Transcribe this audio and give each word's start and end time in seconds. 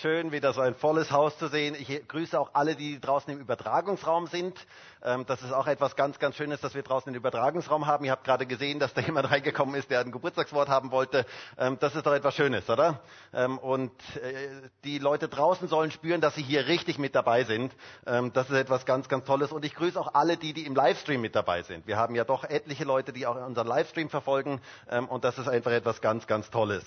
schön, 0.00 0.30
wieder 0.30 0.52
so 0.52 0.60
ein 0.60 0.74
volles 0.74 1.10
Haus 1.10 1.36
zu 1.38 1.48
sehen. 1.48 1.74
Ich 1.74 2.06
grüße 2.06 2.38
auch 2.38 2.50
alle, 2.52 2.76
die 2.76 3.00
draußen 3.00 3.32
im 3.32 3.40
Übertragungsraum 3.40 4.28
sind. 4.28 4.56
Ähm, 5.02 5.26
das 5.26 5.42
ist 5.42 5.52
auch 5.52 5.66
etwas 5.66 5.96
ganz, 5.96 6.18
ganz 6.18 6.36
Schönes, 6.36 6.60
dass 6.60 6.74
wir 6.74 6.82
draußen 6.82 7.12
den 7.12 7.16
Übertragungsraum 7.16 7.86
haben. 7.86 8.04
Ihr 8.04 8.12
habt 8.12 8.24
gerade 8.24 8.46
gesehen, 8.46 8.78
dass 8.78 8.94
da 8.94 9.00
jemand 9.00 9.28
reingekommen 9.30 9.74
ist, 9.74 9.90
der 9.90 10.00
ein 10.00 10.12
Geburtstagswort 10.12 10.68
haben 10.68 10.92
wollte. 10.92 11.26
Ähm, 11.58 11.78
das 11.80 11.96
ist 11.96 12.06
doch 12.06 12.12
etwas 12.12 12.36
Schönes, 12.36 12.68
oder? 12.70 13.00
Ähm, 13.32 13.58
und 13.58 13.92
äh, 14.16 14.48
die 14.84 14.98
Leute 14.98 15.28
draußen 15.28 15.66
sollen 15.66 15.90
spüren, 15.90 16.20
dass 16.20 16.36
sie 16.36 16.42
hier 16.42 16.66
richtig 16.66 16.98
mit 16.98 17.14
dabei 17.14 17.44
sind. 17.44 17.74
Das 18.04 18.48
ist 18.48 18.56
etwas 18.56 18.86
ganz, 18.86 19.08
ganz 19.08 19.24
Tolles. 19.24 19.52
Und 19.52 19.64
ich 19.64 19.74
grüße 19.74 19.98
auch 20.00 20.14
alle, 20.14 20.36
die, 20.36 20.52
die 20.52 20.66
im 20.66 20.74
Livestream 20.74 21.20
mit 21.20 21.34
dabei 21.34 21.62
sind. 21.62 21.86
Wir 21.86 21.96
haben 21.96 22.14
ja 22.14 22.24
doch 22.24 22.44
etliche 22.44 22.84
Leute, 22.84 23.12
die 23.12 23.26
auch 23.26 23.36
unseren 23.36 23.66
Livestream 23.66 24.08
verfolgen. 24.08 24.60
Und 25.08 25.24
das 25.24 25.38
ist 25.38 25.48
einfach 25.48 25.72
etwas 25.72 26.00
ganz, 26.00 26.26
ganz 26.26 26.50
Tolles. 26.50 26.84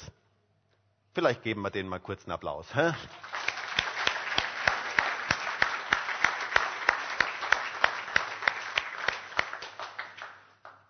Vielleicht 1.14 1.44
geben 1.44 1.62
wir 1.62 1.72
denen 1.72 1.90
mal 1.90 2.00
kurz 2.00 2.24
einen 2.24 2.32
Applaus. 2.32 2.74
Hä? 2.74 2.94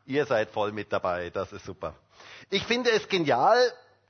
Ihr 0.05 0.25
seid 0.25 0.51
voll 0.51 0.71
mit 0.73 0.91
dabei, 0.91 1.29
das 1.29 1.53
ist 1.53 1.65
super. 1.65 1.95
Ich 2.49 2.65
finde 2.65 2.91
es 2.91 3.07
genial, 3.07 3.57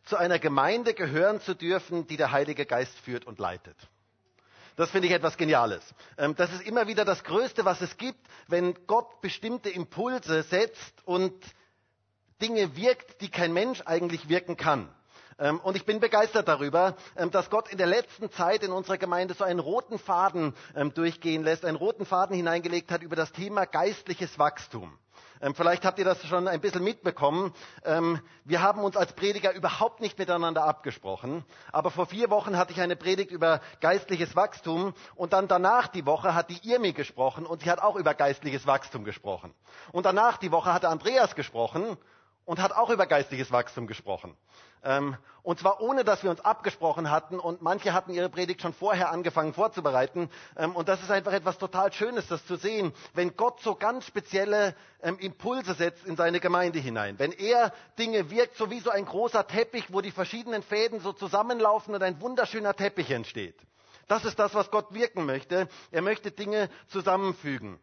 zu 0.03 0.17
einer 0.17 0.39
Gemeinde 0.39 0.94
gehören 0.94 1.39
zu 1.41 1.53
dürfen, 1.53 2.08
die 2.08 2.17
der 2.17 2.31
Heilige 2.31 2.66
Geist 2.66 2.98
führt 3.00 3.25
und 3.25 3.39
leitet. 3.39 3.78
Das 4.75 4.89
finde 4.89 5.08
ich 5.08 5.14
etwas 5.14 5.38
Geniales. 5.38 5.84
Ähm, 6.17 6.36
das 6.36 6.52
ist 6.52 6.64
immer 6.64 6.88
wieder 6.88 7.05
das 7.05 7.23
Größte, 7.23 7.66
was 7.66 7.81
es 7.81 7.98
gibt, 7.98 8.20
wenn 8.48 8.73
Gott 8.88 9.22
bestimmte 9.22 9.70
Impulse 9.70 10.44
setzt 10.44 11.05
und 11.05 11.34
Dinge 12.41 12.75
wirkt, 12.75 13.22
die 13.22 13.30
kein 13.30 13.53
Mensch 13.53 13.81
eigentlich 13.86 14.28
wirken 14.28 14.58
kann. 14.58 14.94
Ähm, 15.41 15.59
und 15.59 15.76
ich 15.76 15.86
bin 15.86 16.00
begeistert 16.00 16.48
darüber, 16.48 16.95
ähm, 17.18 17.31
dass 17.31 17.50
Gott 17.50 17.68
in 17.70 17.77
der 17.80 17.88
letzten 17.88 18.31
Zeit 18.31 18.63
in 18.63 18.72
unserer 18.72 19.00
Gemeinde 19.00 19.34
so 19.34 19.44
einen 19.44 19.59
roten 19.59 19.98
Faden 19.98 20.54
ähm, 20.76 20.94
durchgehen 20.94 21.44
lässt, 21.44 21.66
einen 21.66 21.78
roten 21.78 22.06
Faden 22.06 22.36
hineingelegt 22.36 22.92
hat 22.92 23.02
über 23.02 23.16
das 23.16 23.31
Thema 23.31 23.66
geistliches 23.66 24.38
Wachstum. 24.38 24.97
Vielleicht 25.56 25.86
habt 25.86 25.97
ihr 25.97 26.06
das 26.06 26.23
schon 26.28 26.47
ein 26.47 26.62
bisschen 26.62 26.84
mitbekommen. 26.84 27.52
Wir 28.45 28.62
haben 28.62 28.84
uns 28.84 28.95
als 28.95 29.14
Prediger 29.14 29.56
überhaupt 29.56 30.00
nicht 30.00 30.19
miteinander 30.19 30.64
abgesprochen. 30.66 31.44
Aber 31.72 31.89
vor 31.89 32.06
vier 32.06 32.30
Wochen 32.30 32.56
hatte 32.56 32.73
ich 32.73 32.80
eine 32.80 32.95
Predigt 32.95 33.31
über 33.31 33.59
geistliches 33.80 34.36
Wachstum 34.36 34.94
und 35.16 35.34
dann 35.34 35.47
danach 35.47 35.88
die 35.88 36.06
Woche 36.06 36.36
hat 36.36 36.52
die 36.52 36.59
Irmi 36.69 36.94
gesprochen 36.94 37.47
und 37.47 37.64
sie 37.64 37.72
hat 37.72 37.81
auch 37.81 37.95
über 37.95 38.14
geistliches 38.14 38.67
Wachstum 38.67 39.03
gesprochen. 39.03 39.52
Und 39.92 40.06
danach 40.06 40.38
die 40.38 40.52
Woche 40.52 40.72
hatte 40.75 40.89
Andreas 40.89 41.34
gesprochen 41.34 41.97
und 42.45 42.59
hat 42.61 42.72
auch 42.73 42.89
über 42.89 43.06
geistliches 43.06 43.52
Wachstum 43.52 43.88
gesprochen. 43.88 44.36
Ähm, 44.84 45.16
und 45.44 45.59
zwar 45.59 45.81
ohne, 45.81 46.03
dass 46.03 46.23
wir 46.23 46.30
uns 46.31 46.42
abgesprochen 46.42 47.09
hatten 47.11 47.39
und 47.39 47.61
manche 47.61 47.94
hatten 47.94 48.11
ihre 48.11 48.30
Predigt 48.30 48.61
schon 48.61 48.73
vorher 48.73 49.11
angefangen 49.11 49.53
vorzubereiten. 49.53 50.30
Ähm, 50.58 50.75
und 50.75 50.89
das 50.89 51.02
ist 51.03 51.12
einfach 51.12 51.34
etwas 51.34 51.58
total 51.58 51.92
Schönes, 51.94 52.28
das 52.28 52.45
zu 52.45 52.56
sehen, 52.56 52.94
wenn 53.14 53.36
Gott 53.36 53.62
so 53.62 53.75
ganz 53.75 54.06
spezielle 54.06 54.75
ähm, 55.02 55.17
Impulse 55.19 55.73
setzt 55.75 56.06
in 56.06 56.16
seine 56.16 56.39
Gemeinde 56.39 56.80
hinein. 56.80 57.19
Wenn 57.19 57.31
er 57.31 57.73
Dinge 58.00 58.30
wirkt, 58.31 58.58
so 58.58 58.72
wie 58.72 58.80
so 58.80 58.89
ein 58.89 59.06
großer 59.06 59.45
Teppich, 59.47 59.94
wo 59.94 60.02
die 60.02 60.12
verschiedenen 60.12 60.64
Fäden 60.64 61.00
so 61.00 61.14
zusammenlaufen 61.14 61.94
und 61.94 62.02
ein 62.03 62.19
wunderschöner 62.22 62.75
Teppich 62.75 63.12
entsteht. 63.12 63.56
Das 64.08 64.25
ist 64.25 64.39
das, 64.39 64.53
was 64.56 64.72
Gott 64.72 64.94
wirken 64.94 65.25
möchte. 65.25 65.67
Er 65.92 66.02
möchte 66.02 66.31
Dinge 66.31 66.69
zusammenfügen. 66.88 67.80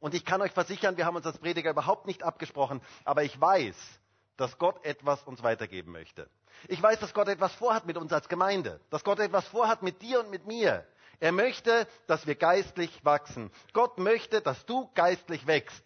Und 0.00 0.14
ich 0.14 0.24
kann 0.24 0.40
euch 0.42 0.52
versichern, 0.52 0.96
wir 0.96 1.06
haben 1.06 1.16
uns 1.16 1.26
als 1.26 1.38
Prediger 1.38 1.70
überhaupt 1.70 2.06
nicht 2.06 2.22
abgesprochen, 2.22 2.80
aber 3.04 3.24
ich 3.24 3.40
weiß, 3.40 3.76
dass 4.36 4.58
Gott 4.58 4.84
etwas 4.84 5.22
uns 5.24 5.42
weitergeben 5.42 5.92
möchte. 5.92 6.30
Ich 6.68 6.82
weiß, 6.82 7.00
dass 7.00 7.14
Gott 7.14 7.28
etwas 7.28 7.52
vorhat 7.54 7.86
mit 7.86 7.96
uns 7.96 8.12
als 8.12 8.28
Gemeinde, 8.28 8.80
dass 8.90 9.04
Gott 9.04 9.18
etwas 9.18 9.46
vorhat 9.48 9.82
mit 9.82 10.00
dir 10.02 10.20
und 10.20 10.30
mit 10.30 10.46
mir. 10.46 10.86
Er 11.20 11.32
möchte, 11.32 11.86
dass 12.06 12.26
wir 12.26 12.36
geistlich 12.36 13.04
wachsen. 13.04 13.50
Gott 13.72 13.98
möchte, 13.98 14.40
dass 14.40 14.64
du 14.66 14.88
geistlich 14.94 15.46
wächst. 15.48 15.84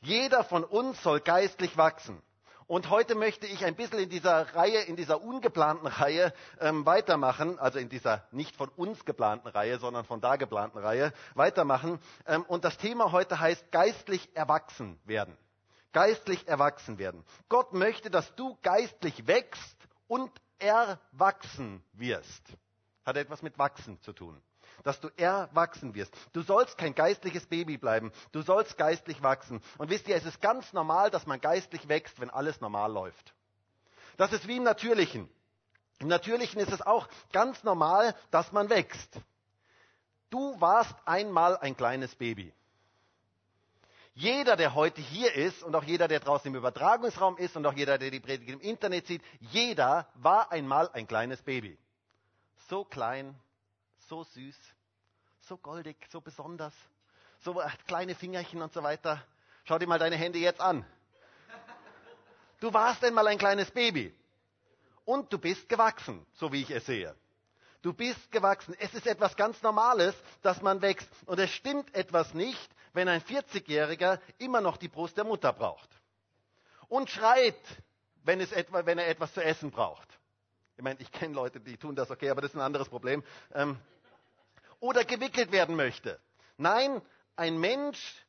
Jeder 0.00 0.44
von 0.44 0.64
uns 0.64 1.02
soll 1.02 1.20
geistlich 1.20 1.76
wachsen. 1.76 2.22
Und 2.70 2.88
heute 2.88 3.16
möchte 3.16 3.48
ich 3.48 3.64
ein 3.64 3.74
bisschen 3.74 3.98
in 3.98 4.10
dieser 4.10 4.54
Reihe, 4.54 4.82
in 4.82 4.94
dieser 4.94 5.20
ungeplanten 5.24 5.88
Reihe 5.88 6.32
ähm, 6.60 6.86
weitermachen, 6.86 7.58
also 7.58 7.80
in 7.80 7.88
dieser 7.88 8.28
nicht 8.30 8.54
von 8.54 8.68
uns 8.68 9.04
geplanten 9.04 9.48
Reihe, 9.48 9.80
sondern 9.80 10.04
von 10.04 10.20
da 10.20 10.36
geplanten 10.36 10.78
Reihe 10.78 11.12
weitermachen. 11.34 11.98
Ähm, 12.28 12.44
und 12.44 12.62
das 12.64 12.78
Thema 12.78 13.10
heute 13.10 13.40
heißt 13.40 13.72
geistlich 13.72 14.30
erwachsen 14.36 15.00
werden. 15.04 15.36
Geistlich 15.92 16.46
erwachsen 16.46 16.98
werden. 16.98 17.24
Gott 17.48 17.72
möchte, 17.72 18.08
dass 18.08 18.32
du 18.36 18.56
geistlich 18.62 19.26
wächst 19.26 19.76
und 20.06 20.30
erwachsen 20.60 21.82
wirst. 21.94 22.44
Hat 23.04 23.16
etwas 23.16 23.42
mit 23.42 23.58
wachsen 23.58 24.00
zu 24.02 24.12
tun 24.12 24.40
dass 24.82 25.00
du 25.00 25.08
erwachsen 25.16 25.94
wirst. 25.94 26.14
Du 26.32 26.42
sollst 26.42 26.78
kein 26.78 26.94
geistliches 26.94 27.46
Baby 27.46 27.76
bleiben. 27.78 28.12
Du 28.32 28.42
sollst 28.42 28.76
geistlich 28.76 29.22
wachsen. 29.22 29.60
Und 29.78 29.90
wisst 29.90 30.08
ihr, 30.08 30.16
es 30.16 30.24
ist 30.24 30.40
ganz 30.40 30.72
normal, 30.72 31.10
dass 31.10 31.26
man 31.26 31.40
geistlich 31.40 31.88
wächst, 31.88 32.20
wenn 32.20 32.30
alles 32.30 32.60
normal 32.60 32.92
läuft. 32.92 33.34
Das 34.16 34.32
ist 34.32 34.46
wie 34.48 34.56
im 34.56 34.64
Natürlichen. 34.64 35.28
Im 35.98 36.08
Natürlichen 36.08 36.60
ist 36.60 36.72
es 36.72 36.82
auch 36.82 37.08
ganz 37.32 37.62
normal, 37.62 38.14
dass 38.30 38.52
man 38.52 38.70
wächst. 38.70 39.20
Du 40.30 40.60
warst 40.60 40.94
einmal 41.04 41.56
ein 41.58 41.76
kleines 41.76 42.14
Baby. 42.14 42.52
Jeder, 44.14 44.56
der 44.56 44.74
heute 44.74 45.00
hier 45.00 45.34
ist 45.34 45.62
und 45.62 45.74
auch 45.74 45.84
jeder, 45.84 46.08
der 46.08 46.20
draußen 46.20 46.48
im 46.48 46.56
Übertragungsraum 46.56 47.36
ist 47.38 47.56
und 47.56 47.64
auch 47.66 47.72
jeder, 47.72 47.96
der 47.96 48.10
die 48.10 48.20
Predigt 48.20 48.50
im 48.50 48.60
Internet 48.60 49.06
sieht, 49.06 49.22
jeder 49.40 50.08
war 50.14 50.52
einmal 50.52 50.90
ein 50.92 51.06
kleines 51.06 51.40
Baby. 51.42 51.78
So 52.68 52.84
klein, 52.84 53.34
so 54.10 54.24
süß, 54.24 54.56
so 55.42 55.56
goldig, 55.56 55.96
so 56.10 56.20
besonders, 56.20 56.74
so 57.44 57.62
kleine 57.86 58.16
Fingerchen 58.16 58.60
und 58.60 58.72
so 58.72 58.82
weiter. 58.82 59.24
Schau 59.62 59.78
dir 59.78 59.86
mal 59.86 60.00
deine 60.00 60.16
Hände 60.16 60.40
jetzt 60.40 60.60
an. 60.60 60.84
Du 62.58 62.74
warst 62.74 63.04
einmal 63.04 63.28
ein 63.28 63.38
kleines 63.38 63.70
Baby 63.70 64.12
und 65.04 65.32
du 65.32 65.38
bist 65.38 65.68
gewachsen, 65.68 66.26
so 66.34 66.52
wie 66.52 66.62
ich 66.62 66.70
es 66.72 66.86
sehe. 66.86 67.14
Du 67.82 67.92
bist 67.92 68.32
gewachsen. 68.32 68.74
Es 68.80 68.92
ist 68.94 69.06
etwas 69.06 69.36
ganz 69.36 69.62
Normales, 69.62 70.14
dass 70.42 70.60
man 70.60 70.82
wächst. 70.82 71.08
Und 71.26 71.38
es 71.38 71.50
stimmt 71.50 71.94
etwas 71.94 72.34
nicht, 72.34 72.68
wenn 72.92 73.08
ein 73.08 73.22
40-Jähriger 73.22 74.18
immer 74.38 74.60
noch 74.60 74.76
die 74.76 74.88
Brust 74.88 75.16
der 75.16 75.24
Mutter 75.24 75.52
braucht. 75.52 75.88
Und 76.88 77.08
schreit, 77.10 77.54
wenn, 78.24 78.40
etwa, 78.40 78.84
wenn 78.84 78.98
er 78.98 79.06
etwas 79.06 79.32
zu 79.32 79.42
essen 79.42 79.70
braucht. 79.70 80.08
Ich 80.76 80.82
meine, 80.82 81.00
ich 81.00 81.12
kenne 81.12 81.34
Leute, 81.34 81.60
die 81.60 81.76
tun 81.76 81.94
das 81.94 82.10
okay, 82.10 82.28
aber 82.28 82.40
das 82.40 82.50
ist 82.50 82.56
ein 82.56 82.60
anderes 82.60 82.88
Problem. 82.88 83.22
Ähm, 83.54 83.78
oder 84.80 85.04
gewickelt 85.04 85.52
werden 85.52 85.76
möchte. 85.76 86.20
Nein, 86.56 87.00
ein 87.36 87.58
Mensch 87.58 88.26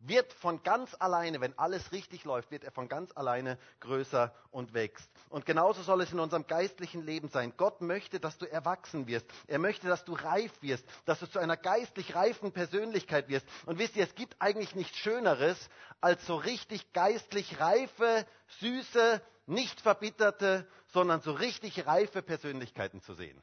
wird 0.00 0.32
von 0.32 0.62
ganz 0.62 0.96
alleine, 0.98 1.40
wenn 1.40 1.56
alles 1.58 1.92
richtig 1.92 2.24
läuft, 2.24 2.50
wird 2.50 2.64
er 2.64 2.72
von 2.72 2.88
ganz 2.88 3.14
alleine 3.14 3.58
größer 3.80 4.34
und 4.50 4.72
wächst. 4.72 5.10
Und 5.28 5.44
genauso 5.44 5.82
soll 5.82 6.00
es 6.00 6.12
in 6.12 6.20
unserem 6.20 6.46
geistlichen 6.46 7.04
Leben 7.04 7.28
sein. 7.28 7.52
Gott 7.56 7.82
möchte, 7.82 8.18
dass 8.18 8.38
du 8.38 8.50
erwachsen 8.50 9.06
wirst. 9.06 9.26
Er 9.46 9.58
möchte, 9.58 9.88
dass 9.88 10.04
du 10.04 10.14
reif 10.14 10.50
wirst, 10.62 10.84
dass 11.04 11.20
du 11.20 11.26
zu 11.26 11.38
einer 11.38 11.56
geistlich 11.56 12.14
reifen 12.14 12.52
Persönlichkeit 12.52 13.28
wirst. 13.28 13.46
Und 13.66 13.78
wisst 13.78 13.96
ihr, 13.96 14.04
es 14.04 14.14
gibt 14.14 14.36
eigentlich 14.40 14.74
nichts 14.74 14.96
Schöneres, 14.96 15.68
als 16.00 16.26
so 16.26 16.36
richtig 16.36 16.92
geistlich 16.94 17.60
reife, 17.60 18.26
süße, 18.60 19.20
nicht 19.46 19.80
verbitterte, 19.80 20.66
sondern 20.88 21.20
so 21.20 21.32
richtig 21.32 21.86
reife 21.86 22.22
Persönlichkeiten 22.22 23.02
zu 23.02 23.14
sehen. 23.14 23.40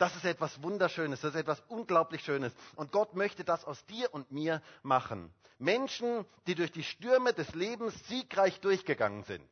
Das 0.00 0.16
ist 0.16 0.24
etwas 0.24 0.62
Wunderschönes, 0.62 1.20
das 1.20 1.34
ist 1.34 1.40
etwas 1.42 1.62
unglaublich 1.68 2.24
Schönes. 2.24 2.54
Und 2.74 2.90
Gott 2.90 3.14
möchte 3.14 3.44
das 3.44 3.66
aus 3.66 3.84
dir 3.84 4.08
und 4.14 4.32
mir 4.32 4.62
machen. 4.82 5.30
Menschen, 5.58 6.24
die 6.46 6.54
durch 6.54 6.72
die 6.72 6.84
Stürme 6.84 7.34
des 7.34 7.54
Lebens 7.54 7.92
siegreich 8.08 8.60
durchgegangen 8.60 9.24
sind. 9.24 9.46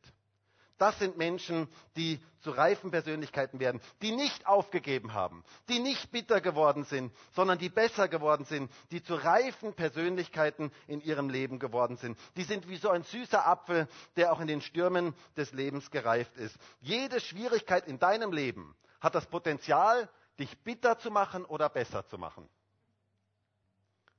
Das 0.79 0.97
sind 0.97 1.17
Menschen, 1.17 1.67
die 1.95 2.19
zu 2.39 2.49
reifen 2.49 2.89
Persönlichkeiten 2.89 3.59
werden, 3.59 3.79
die 4.01 4.11
nicht 4.11 4.47
aufgegeben 4.47 5.13
haben, 5.13 5.43
die 5.67 5.77
nicht 5.77 6.09
bitter 6.11 6.41
geworden 6.41 6.83
sind, 6.83 7.13
sondern 7.35 7.59
die 7.59 7.69
besser 7.69 8.07
geworden 8.07 8.45
sind, 8.45 8.71
die 8.89 9.03
zu 9.03 9.13
reifen 9.13 9.75
Persönlichkeiten 9.75 10.71
in 10.87 10.99
ihrem 11.01 11.29
Leben 11.29 11.59
geworden 11.59 11.97
sind. 11.97 12.17
Die 12.37 12.43
sind 12.43 12.67
wie 12.67 12.77
so 12.77 12.89
ein 12.89 13.03
süßer 13.03 13.45
Apfel, 13.45 13.87
der 14.15 14.33
auch 14.33 14.39
in 14.39 14.47
den 14.47 14.61
Stürmen 14.61 15.13
des 15.37 15.51
Lebens 15.51 15.91
gereift 15.91 16.37
ist. 16.37 16.57
Jede 16.81 17.19
Schwierigkeit 17.19 17.87
in 17.87 17.99
deinem 17.99 18.31
Leben 18.31 18.75
hat 18.99 19.13
das 19.13 19.27
Potenzial, 19.27 20.09
dich 20.39 20.57
bitter 20.63 20.97
zu 20.97 21.11
machen 21.11 21.45
oder 21.45 21.69
besser 21.69 22.07
zu 22.07 22.17
machen. 22.17 22.49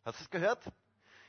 Hast 0.05 0.21
du 0.21 0.25
es 0.25 0.31
gehört? 0.31 0.63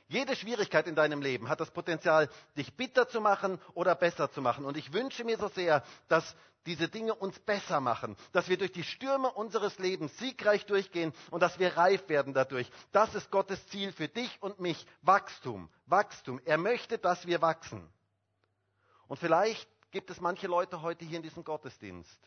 Jede 0.07 0.35
Schwierigkeit 0.35 0.88
in 0.88 0.95
deinem 0.95 1.21
Leben 1.21 1.47
hat 1.47 1.61
das 1.61 1.71
Potenzial, 1.71 2.29
dich 2.57 2.75
bitter 2.75 3.07
zu 3.07 3.21
machen 3.21 3.61
oder 3.73 3.95
besser 3.95 4.29
zu 4.29 4.41
machen. 4.41 4.65
Und 4.65 4.75
ich 4.75 4.91
wünsche 4.91 5.23
mir 5.23 5.38
so 5.38 5.47
sehr, 5.47 5.83
dass 6.09 6.35
diese 6.65 6.89
Dinge 6.89 7.15
uns 7.15 7.39
besser 7.39 7.79
machen, 7.79 8.17
dass 8.33 8.49
wir 8.49 8.57
durch 8.57 8.71
die 8.71 8.83
Stürme 8.83 9.31
unseres 9.31 9.79
Lebens 9.79 10.15
siegreich 10.17 10.65
durchgehen 10.65 11.13
und 11.31 11.41
dass 11.41 11.59
wir 11.59 11.77
reif 11.77 12.07
werden 12.09 12.33
dadurch. 12.33 12.69
Das 12.91 13.15
ist 13.15 13.31
Gottes 13.31 13.65
Ziel 13.67 13.93
für 13.93 14.09
dich 14.09 14.38
und 14.41 14.59
mich. 14.59 14.85
Wachstum, 15.01 15.69
Wachstum. 15.85 16.41
Er 16.43 16.57
möchte, 16.57 16.97
dass 16.97 17.25
wir 17.25 17.41
wachsen. 17.41 17.89
Und 19.07 19.17
vielleicht 19.17 19.67
gibt 19.91 20.09
es 20.09 20.19
manche 20.19 20.47
Leute 20.47 20.81
heute 20.81 21.05
hier 21.05 21.17
in 21.17 21.23
diesem 21.23 21.43
Gottesdienst 21.43 22.19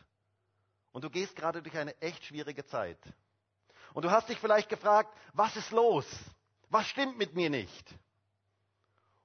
und 0.94 1.02
du 1.02 1.10
gehst 1.10 1.34
gerade 1.34 1.60
durch 1.60 1.76
eine 1.76 2.00
echt 2.00 2.24
schwierige 2.24 2.64
Zeit. 2.64 2.98
Und 3.94 4.04
du 4.04 4.12
hast 4.12 4.28
dich 4.28 4.38
vielleicht 4.38 4.68
gefragt, 4.68 5.12
was 5.32 5.56
ist 5.56 5.72
los? 5.72 6.06
Was 6.70 6.86
stimmt 6.86 7.18
mit 7.18 7.34
mir 7.34 7.50
nicht? 7.50 7.94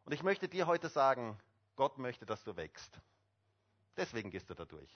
Und 0.03 0.13
ich 0.13 0.23
möchte 0.23 0.49
dir 0.49 0.65
heute 0.65 0.89
sagen, 0.89 1.39
Gott 1.75 1.99
möchte, 1.99 2.25
dass 2.25 2.43
du 2.43 2.57
wächst. 2.57 2.99
Deswegen 3.95 4.31
gehst 4.31 4.49
du 4.49 4.55
da 4.55 4.65
durch. 4.65 4.89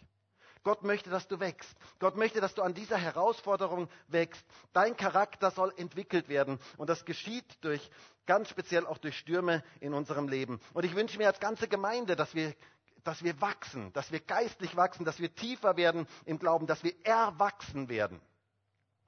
Gott 0.63 0.81
möchte, 0.81 1.11
dass 1.11 1.27
du 1.27 1.39
wächst. 1.39 1.77
Gott 1.99 2.15
möchte, 2.15 2.41
dass 2.41 2.55
du 2.55 2.63
an 2.63 2.73
dieser 2.73 2.97
Herausforderung 2.97 3.87
wächst. 4.07 4.43
Dein 4.71 4.97
Charakter 4.97 5.51
soll 5.51 5.73
entwickelt 5.77 6.27
werden. 6.27 6.59
Und 6.77 6.89
das 6.89 7.05
geschieht 7.05 7.45
durch, 7.61 7.87
ganz 8.25 8.49
speziell 8.49 8.87
auch 8.87 8.97
durch 8.97 9.17
Stürme 9.17 9.63
in 9.79 9.93
unserem 9.93 10.27
Leben. 10.27 10.59
Und 10.73 10.85
ich 10.85 10.95
wünsche 10.95 11.19
mir 11.19 11.27
als 11.27 11.39
ganze 11.39 11.67
Gemeinde, 11.67 12.15
dass 12.15 12.33
wir, 12.33 12.55
dass 13.03 13.23
wir 13.23 13.39
wachsen, 13.41 13.91
dass 13.93 14.11
wir 14.11 14.19
geistlich 14.19 14.75
wachsen, 14.75 15.05
dass 15.05 15.19
wir 15.19 15.33
tiefer 15.33 15.77
werden 15.77 16.07
im 16.25 16.39
Glauben, 16.39 16.67
dass 16.67 16.83
wir 16.83 16.93
erwachsen 17.05 17.89
werden 17.89 18.21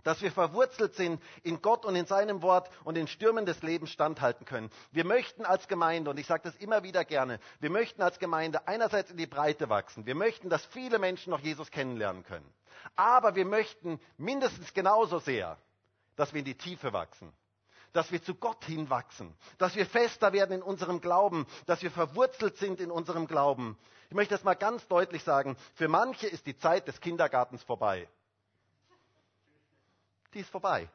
dass 0.06 0.22
wir 0.22 0.32
verwurzelt 0.32 0.94
sind 0.96 1.22
in 1.44 1.62
Gott 1.62 1.84
und 1.84 1.96
in 1.96 2.06
seinem 2.06 2.42
Wort 2.44 2.70
und 2.86 2.96
in 2.96 3.08
Stürmen 3.08 3.46
des 3.46 3.62
Lebens 3.64 3.90
standhalten 3.90 4.46
können. 4.46 4.70
Wir 4.92 5.04
möchten 5.04 5.46
als 5.46 5.68
Gemeinde, 5.68 6.12
und 6.12 6.20
ich 6.20 6.28
sage 6.28 6.44
das 6.44 6.56
immer 6.58 6.84
wieder 6.84 7.04
gerne, 7.04 7.40
wir 7.60 7.72
möchten 7.72 8.02
als 8.04 8.20
Gemeinde 8.20 8.68
einerseits 8.68 9.10
in 9.12 9.18
die 9.18 9.26
Breite 9.26 9.68
wachsen. 9.68 10.06
Wir 10.06 10.14
möchten, 10.16 10.48
dass 10.50 10.64
viele 10.64 11.00
Menschen 11.00 11.32
noch 11.32 11.40
Jesus 11.40 11.72
kennenlernen 11.72 12.24
können. 12.24 12.48
Aber 12.96 13.36
wir 13.36 13.46
möchten 13.46 14.00
mindestens 14.18 14.74
genauso 14.76 15.18
sehr, 15.18 15.58
dass 16.16 16.34
wir 16.34 16.40
in 16.40 16.46
die 16.46 16.58
Tiefe 16.58 16.94
wachsen 16.94 17.34
dass 17.96 18.12
wir 18.12 18.22
zu 18.22 18.36
Gott 18.36 18.64
hinwachsen, 18.66 19.34
dass 19.58 19.76
wir 19.76 19.86
fester 19.86 20.34
werden 20.34 20.52
in 20.58 20.62
unserem 20.62 21.02
Glauben, 21.02 21.46
dass 21.66 21.82
wir 21.82 21.92
verwurzelt 21.92 22.58
sind 22.58 22.80
in 22.80 22.92
unserem 22.92 23.28
Glauben. 23.28 23.78
Ich 24.10 24.16
möchte 24.16 24.34
das 24.36 24.44
mal 24.44 24.54
ganz 24.56 24.88
deutlich 24.88 25.24
sagen. 25.24 25.58
Für 25.74 25.88
manche 25.88 26.28
ist 26.28 26.46
die 26.46 26.58
Zeit 26.58 26.88
des 26.88 27.00
Kindergartens 27.02 27.64
vorbei 27.64 28.08
die 30.36 30.42
ist 30.42 30.50
vorbei. 30.50 30.88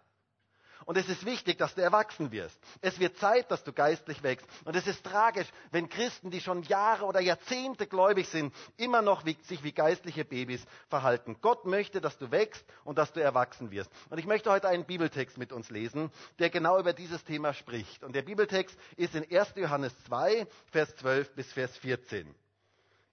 Und 0.87 0.97
es 0.97 1.09
ist 1.09 1.25
wichtig, 1.25 1.59
dass 1.59 1.75
du 1.75 1.83
erwachsen 1.83 2.33
wirst. 2.33 2.59
Es 2.81 2.99
wird 2.99 3.17
Zeit, 3.19 3.51
dass 3.51 3.65
du 3.65 3.73
geistlich 3.73 4.23
wächst. 4.23 4.47
Und 4.65 4.77
es 4.77 4.87
ist 4.87 5.05
tragisch, 5.05 5.47
wenn 5.71 5.89
Christen, 5.89 6.31
die 6.31 6.41
schon 6.41 6.63
Jahre 6.63 7.05
oder 7.05 7.21
Jahrzehnte 7.21 7.87
gläubig 7.87 8.29
sind, 8.29 8.55
immer 8.77 9.03
noch 9.03 9.25
wie, 9.25 9.37
sich 9.43 9.63
wie 9.63 9.73
geistliche 9.73 10.25
Babys 10.25 10.65
verhalten. 10.89 11.37
Gott 11.41 11.65
möchte, 11.67 12.01
dass 12.01 12.19
du 12.19 12.31
wächst 12.31 12.65
und 12.85 12.99
dass 12.99 13.13
du 13.13 13.21
erwachsen 13.21 13.71
wirst. 13.71 13.91
Und 14.09 14.19
ich 14.19 14.27
möchte 14.27 14.51
heute 14.51 14.69
einen 14.69 14.85
Bibeltext 14.85 15.39
mit 15.39 15.53
uns 15.53 15.71
lesen, 15.71 16.11
der 16.39 16.51
genau 16.51 16.79
über 16.79 16.93
dieses 16.93 17.25
Thema 17.25 17.53
spricht. 17.53 18.03
Und 18.03 18.15
der 18.15 18.23
Bibeltext 18.23 18.77
ist 18.97 19.15
in 19.15 19.25
1. 19.31 19.55
Johannes 19.57 19.95
2, 20.05 20.47
Vers 20.73 20.97
12 20.97 21.35
bis 21.35 21.53
Vers 21.53 21.77
14. 21.79 22.35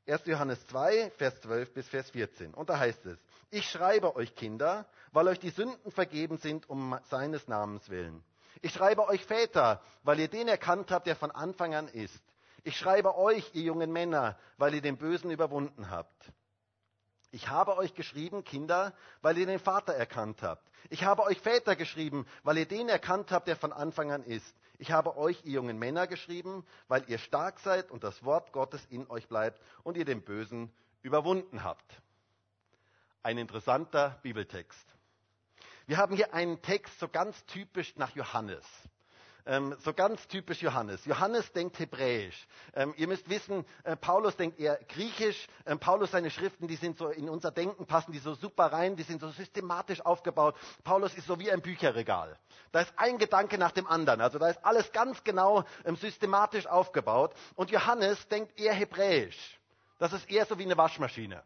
1. 0.07 0.25
Johannes 0.25 0.65
2, 0.67 1.11
Vers 1.17 1.41
12 1.41 1.73
bis 1.73 1.89
Vers 1.89 2.09
14. 2.11 2.53
Und 2.53 2.69
da 2.69 2.79
heißt 2.79 3.05
es, 3.07 3.19
ich 3.49 3.69
schreibe 3.69 4.15
euch 4.15 4.35
Kinder, 4.35 4.85
weil 5.11 5.27
euch 5.27 5.39
die 5.39 5.49
Sünden 5.49 5.91
vergeben 5.91 6.37
sind 6.37 6.69
um 6.69 6.97
seines 7.09 7.47
Namens 7.47 7.89
willen. 7.89 8.23
Ich 8.61 8.73
schreibe 8.73 9.07
euch 9.07 9.25
Väter, 9.25 9.81
weil 10.03 10.19
ihr 10.19 10.27
den 10.27 10.47
erkannt 10.47 10.91
habt, 10.91 11.07
der 11.07 11.15
von 11.15 11.31
Anfang 11.31 11.75
an 11.75 11.87
ist. 11.87 12.21
Ich 12.63 12.77
schreibe 12.77 13.15
euch, 13.17 13.51
ihr 13.53 13.63
jungen 13.63 13.91
Männer, 13.91 14.37
weil 14.57 14.73
ihr 14.73 14.81
den 14.81 14.97
Bösen 14.97 15.31
überwunden 15.31 15.89
habt. 15.89 16.31
Ich 17.31 17.49
habe 17.49 17.77
euch 17.77 17.93
geschrieben, 17.93 18.43
Kinder, 18.43 18.93
weil 19.21 19.37
ihr 19.37 19.45
den 19.45 19.59
Vater 19.59 19.93
erkannt 19.93 20.41
habt. 20.41 20.69
Ich 20.89 21.03
habe 21.03 21.23
euch 21.23 21.39
Väter 21.39 21.75
geschrieben, 21.75 22.25
weil 22.43 22.57
ihr 22.57 22.65
den 22.65 22.89
erkannt 22.89 23.31
habt, 23.31 23.47
der 23.47 23.55
von 23.55 23.73
Anfang 23.73 24.11
an 24.11 24.23
ist. 24.23 24.55
Ich 24.79 24.91
habe 24.91 25.17
euch, 25.17 25.43
ihr 25.45 25.53
jungen 25.53 25.77
Männer, 25.77 26.07
geschrieben, 26.07 26.65
weil 26.87 27.03
ihr 27.07 27.17
stark 27.17 27.59
seid 27.59 27.91
und 27.91 28.03
das 28.03 28.23
Wort 28.23 28.53
Gottes 28.53 28.85
in 28.89 29.09
euch 29.09 29.27
bleibt 29.27 29.61
und 29.83 29.97
ihr 29.97 30.05
den 30.05 30.21
Bösen 30.21 30.71
überwunden 31.01 31.63
habt. 31.63 32.01
Ein 33.27 33.39
interessanter 33.39 34.17
Bibeltext. 34.23 34.87
Wir 35.85 35.97
haben 35.97 36.15
hier 36.15 36.33
einen 36.33 36.61
Text 36.61 36.97
so 36.97 37.09
ganz 37.09 37.35
typisch 37.47 37.93
nach 37.97 38.15
Johannes. 38.15 38.63
Ähm, 39.45 39.75
so 39.79 39.93
ganz 39.93 40.25
typisch 40.29 40.61
Johannes. 40.61 41.03
Johannes 41.03 41.51
denkt 41.51 41.77
hebräisch. 41.77 42.47
Ähm, 42.73 42.93
ihr 42.95 43.05
müsst 43.09 43.29
wissen, 43.29 43.65
äh, 43.83 43.97
Paulus 43.97 44.37
denkt 44.37 44.57
eher 44.61 44.77
griechisch. 44.87 45.47
Ähm, 45.65 45.77
Paulus, 45.77 46.11
seine 46.11 46.31
Schriften, 46.31 46.69
die 46.69 46.77
sind 46.77 46.97
so 46.97 47.09
in 47.09 47.27
unser 47.27 47.51
Denken, 47.51 47.85
passen 47.85 48.13
die 48.13 48.19
so 48.19 48.33
super 48.33 48.67
rein, 48.67 48.95
die 48.95 49.03
sind 49.03 49.19
so 49.19 49.29
systematisch 49.31 49.99
aufgebaut. 49.99 50.55
Paulus 50.85 51.13
ist 51.13 51.27
so 51.27 51.37
wie 51.37 51.51
ein 51.51 51.61
Bücherregal. 51.61 52.39
Da 52.71 52.79
ist 52.79 52.93
ein 52.95 53.17
Gedanke 53.17 53.57
nach 53.57 53.73
dem 53.73 53.87
anderen. 53.87 54.21
Also 54.21 54.39
da 54.39 54.47
ist 54.47 54.63
alles 54.63 54.89
ganz 54.93 55.21
genau 55.25 55.65
systematisch 55.99 56.65
aufgebaut. 56.65 57.33
Und 57.55 57.71
Johannes 57.71 58.25
denkt 58.29 58.57
eher 58.57 58.73
hebräisch. 58.73 59.59
Das 59.99 60.13
ist 60.13 60.29
eher 60.31 60.45
so 60.45 60.57
wie 60.57 60.63
eine 60.63 60.77
Waschmaschine 60.77 61.43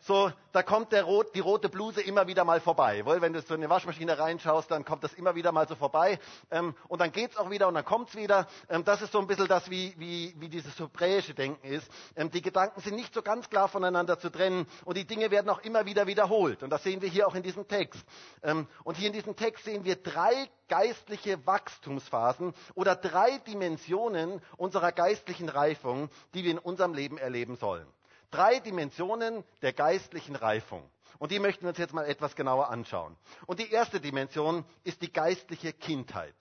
so, 0.00 0.30
da 0.52 0.62
kommt 0.62 0.92
der 0.92 1.04
Rot, 1.04 1.34
die 1.34 1.40
rote 1.40 1.68
Bluse 1.68 2.00
immer 2.00 2.26
wieder 2.26 2.44
mal 2.44 2.60
vorbei. 2.60 3.04
Weil 3.04 3.20
wenn 3.20 3.32
du 3.32 3.40
so 3.40 3.54
in 3.54 3.60
eine 3.60 3.70
Waschmaschine 3.70 4.18
reinschaust, 4.18 4.70
dann 4.70 4.84
kommt 4.84 5.04
das 5.04 5.12
immer 5.14 5.34
wieder 5.34 5.52
mal 5.52 5.66
so 5.66 5.74
vorbei. 5.74 6.18
Ähm, 6.50 6.74
und 6.88 7.00
dann 7.00 7.12
geht's 7.12 7.36
auch 7.36 7.50
wieder 7.50 7.68
und 7.68 7.74
dann 7.74 7.84
kommt's 7.84 8.14
wieder. 8.14 8.46
Ähm, 8.68 8.84
das 8.84 9.02
ist 9.02 9.12
so 9.12 9.18
ein 9.18 9.26
bisschen 9.26 9.48
das, 9.48 9.70
wie, 9.70 9.94
wie, 9.98 10.34
wie 10.38 10.48
dieses 10.48 10.78
hebräische 10.78 11.34
Denken 11.34 11.66
ist. 11.66 11.90
Ähm, 12.14 12.30
die 12.30 12.42
Gedanken 12.42 12.80
sind 12.80 12.96
nicht 12.96 13.12
so 13.12 13.22
ganz 13.22 13.50
klar 13.50 13.68
voneinander 13.68 14.18
zu 14.18 14.30
trennen 14.30 14.66
und 14.84 14.96
die 14.96 15.06
Dinge 15.06 15.30
werden 15.30 15.50
auch 15.50 15.60
immer 15.60 15.86
wieder 15.86 16.06
wiederholt. 16.06 16.62
Und 16.62 16.70
das 16.70 16.82
sehen 16.82 17.02
wir 17.02 17.08
hier 17.08 17.26
auch 17.26 17.34
in 17.34 17.42
diesem 17.42 17.66
Text. 17.68 18.04
Ähm, 18.42 18.66
und 18.84 18.96
hier 18.96 19.08
in 19.08 19.12
diesem 19.12 19.36
Text 19.36 19.64
sehen 19.64 19.84
wir 19.84 19.96
drei 19.96 20.48
geistliche 20.68 21.46
Wachstumsphasen 21.46 22.54
oder 22.74 22.96
drei 22.96 23.38
Dimensionen 23.38 24.40
unserer 24.56 24.92
geistlichen 24.92 25.48
Reifung, 25.48 26.08
die 26.34 26.44
wir 26.44 26.52
in 26.52 26.58
unserem 26.58 26.94
Leben 26.94 27.18
erleben 27.18 27.56
sollen. 27.56 27.86
Drei 28.30 28.60
Dimensionen 28.60 29.44
der 29.62 29.72
geistlichen 29.72 30.36
Reifung. 30.36 30.88
Und 31.18 31.30
die 31.30 31.38
möchten 31.38 31.62
wir 31.62 31.70
uns 31.70 31.78
jetzt 31.78 31.94
mal 31.94 32.04
etwas 32.04 32.36
genauer 32.36 32.68
anschauen. 32.68 33.16
Und 33.46 33.58
die 33.58 33.70
erste 33.70 34.00
Dimension 34.00 34.64
ist 34.84 35.02
die 35.02 35.12
geistliche 35.12 35.72
Kindheit. 35.72 36.34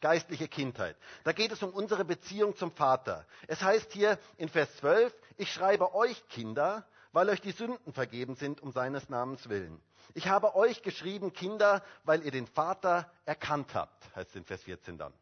Geistliche 0.00 0.48
Kindheit. 0.48 0.96
Da 1.24 1.32
geht 1.32 1.52
es 1.52 1.62
um 1.62 1.70
unsere 1.70 2.04
Beziehung 2.04 2.56
zum 2.56 2.72
Vater. 2.72 3.26
Es 3.46 3.62
heißt 3.62 3.92
hier 3.92 4.18
in 4.38 4.48
Vers 4.48 4.74
12, 4.78 5.14
ich 5.36 5.52
schreibe 5.52 5.94
euch 5.94 6.26
Kinder, 6.28 6.86
weil 7.12 7.28
euch 7.28 7.40
die 7.40 7.52
Sünden 7.52 7.92
vergeben 7.92 8.34
sind 8.34 8.62
um 8.62 8.72
seines 8.72 9.08
Namens 9.08 9.48
willen. 9.48 9.80
Ich 10.14 10.28
habe 10.28 10.54
euch 10.54 10.82
geschrieben, 10.82 11.32
Kinder, 11.32 11.84
weil 12.04 12.24
ihr 12.24 12.30
den 12.30 12.46
Vater 12.46 13.12
erkannt 13.26 13.74
habt, 13.74 14.04
heißt 14.16 14.30
es 14.30 14.36
in 14.36 14.44
Vers 14.44 14.62
14 14.62 14.96
dann. 14.96 15.12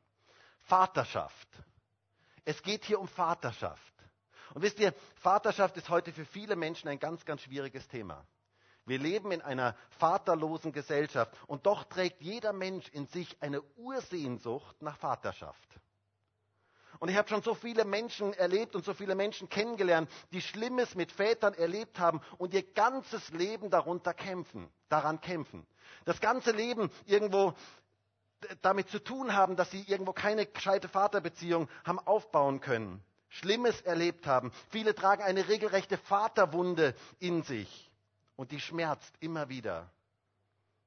Vaterschaft. 0.63 1.49
Es 2.45 2.63
geht 2.63 2.85
hier 2.85 3.01
um 3.01 3.09
Vaterschaft. 3.09 3.88
Und 4.55 4.63
wisst 4.63 4.79
ihr, 4.79 4.95
Vaterschaft 5.17 5.77
ist 5.77 5.89
heute 5.89 6.13
für 6.13 6.25
viele 6.25 6.57
Menschen 6.57 6.89
ein 6.89 6.99
ganz, 6.99 7.25
ganz 7.25 7.43
schwieriges 7.43 7.87
Thema. 7.89 8.25
Wir 8.87 8.99
leben 8.99 9.33
in 9.33 9.43
einer 9.43 9.77
vaterlosen 9.99 10.73
Gesellschaft 10.73 11.33
und 11.47 11.67
doch 11.67 11.85
trägt 11.85 12.23
jeder 12.23 12.55
Mensch 12.55 12.89
in 12.89 13.07
sich 13.07 13.37
eine 13.43 13.61
Ursehnsucht 13.77 14.81
nach 14.81 14.97
Vaterschaft. 14.97 15.79
Und 16.99 17.11
ich 17.11 17.17
habe 17.17 17.29
schon 17.29 17.43
so 17.43 17.55
viele 17.55 17.85
Menschen 17.85 18.33
erlebt 18.33 18.75
und 18.75 18.85
so 18.85 18.95
viele 18.95 19.15
Menschen 19.15 19.49
kennengelernt, 19.49 20.11
die 20.33 20.41
Schlimmes 20.41 20.95
mit 20.95 21.13
Vätern 21.13 21.55
erlebt 21.55 21.99
haben 21.99 22.21
und 22.39 22.55
ihr 22.55 22.63
ganzes 22.63 23.29
Leben 23.31 23.71
darunter 23.71 24.15
kämpfen, 24.15 24.69
daran 24.89 25.21
kämpfen. 25.21 25.67
Das 26.07 26.21
ganze 26.21 26.51
Leben 26.51 26.91
irgendwo 27.05 27.55
damit 28.63 28.89
zu 28.89 28.99
tun 29.01 29.35
haben, 29.35 29.55
dass 29.57 29.71
sie 29.71 29.83
irgendwo 29.83 30.13
keine 30.13 30.47
gescheite 30.47 30.89
Vaterbeziehung 30.89 31.69
haben 31.85 31.99
aufbauen 31.99 32.61
können. 32.61 33.05
Schlimmes 33.29 33.81
erlebt 33.83 34.27
haben. 34.27 34.53
Viele 34.71 34.95
tragen 34.95 35.23
eine 35.23 35.49
regelrechte 35.49 35.99
Vaterwunde 35.99 36.95
in 37.19 37.43
sich 37.43 37.91
und 38.37 38.53
die 38.53 38.61
schmerzt 38.61 39.15
immer 39.21 39.49
wieder. 39.49 39.91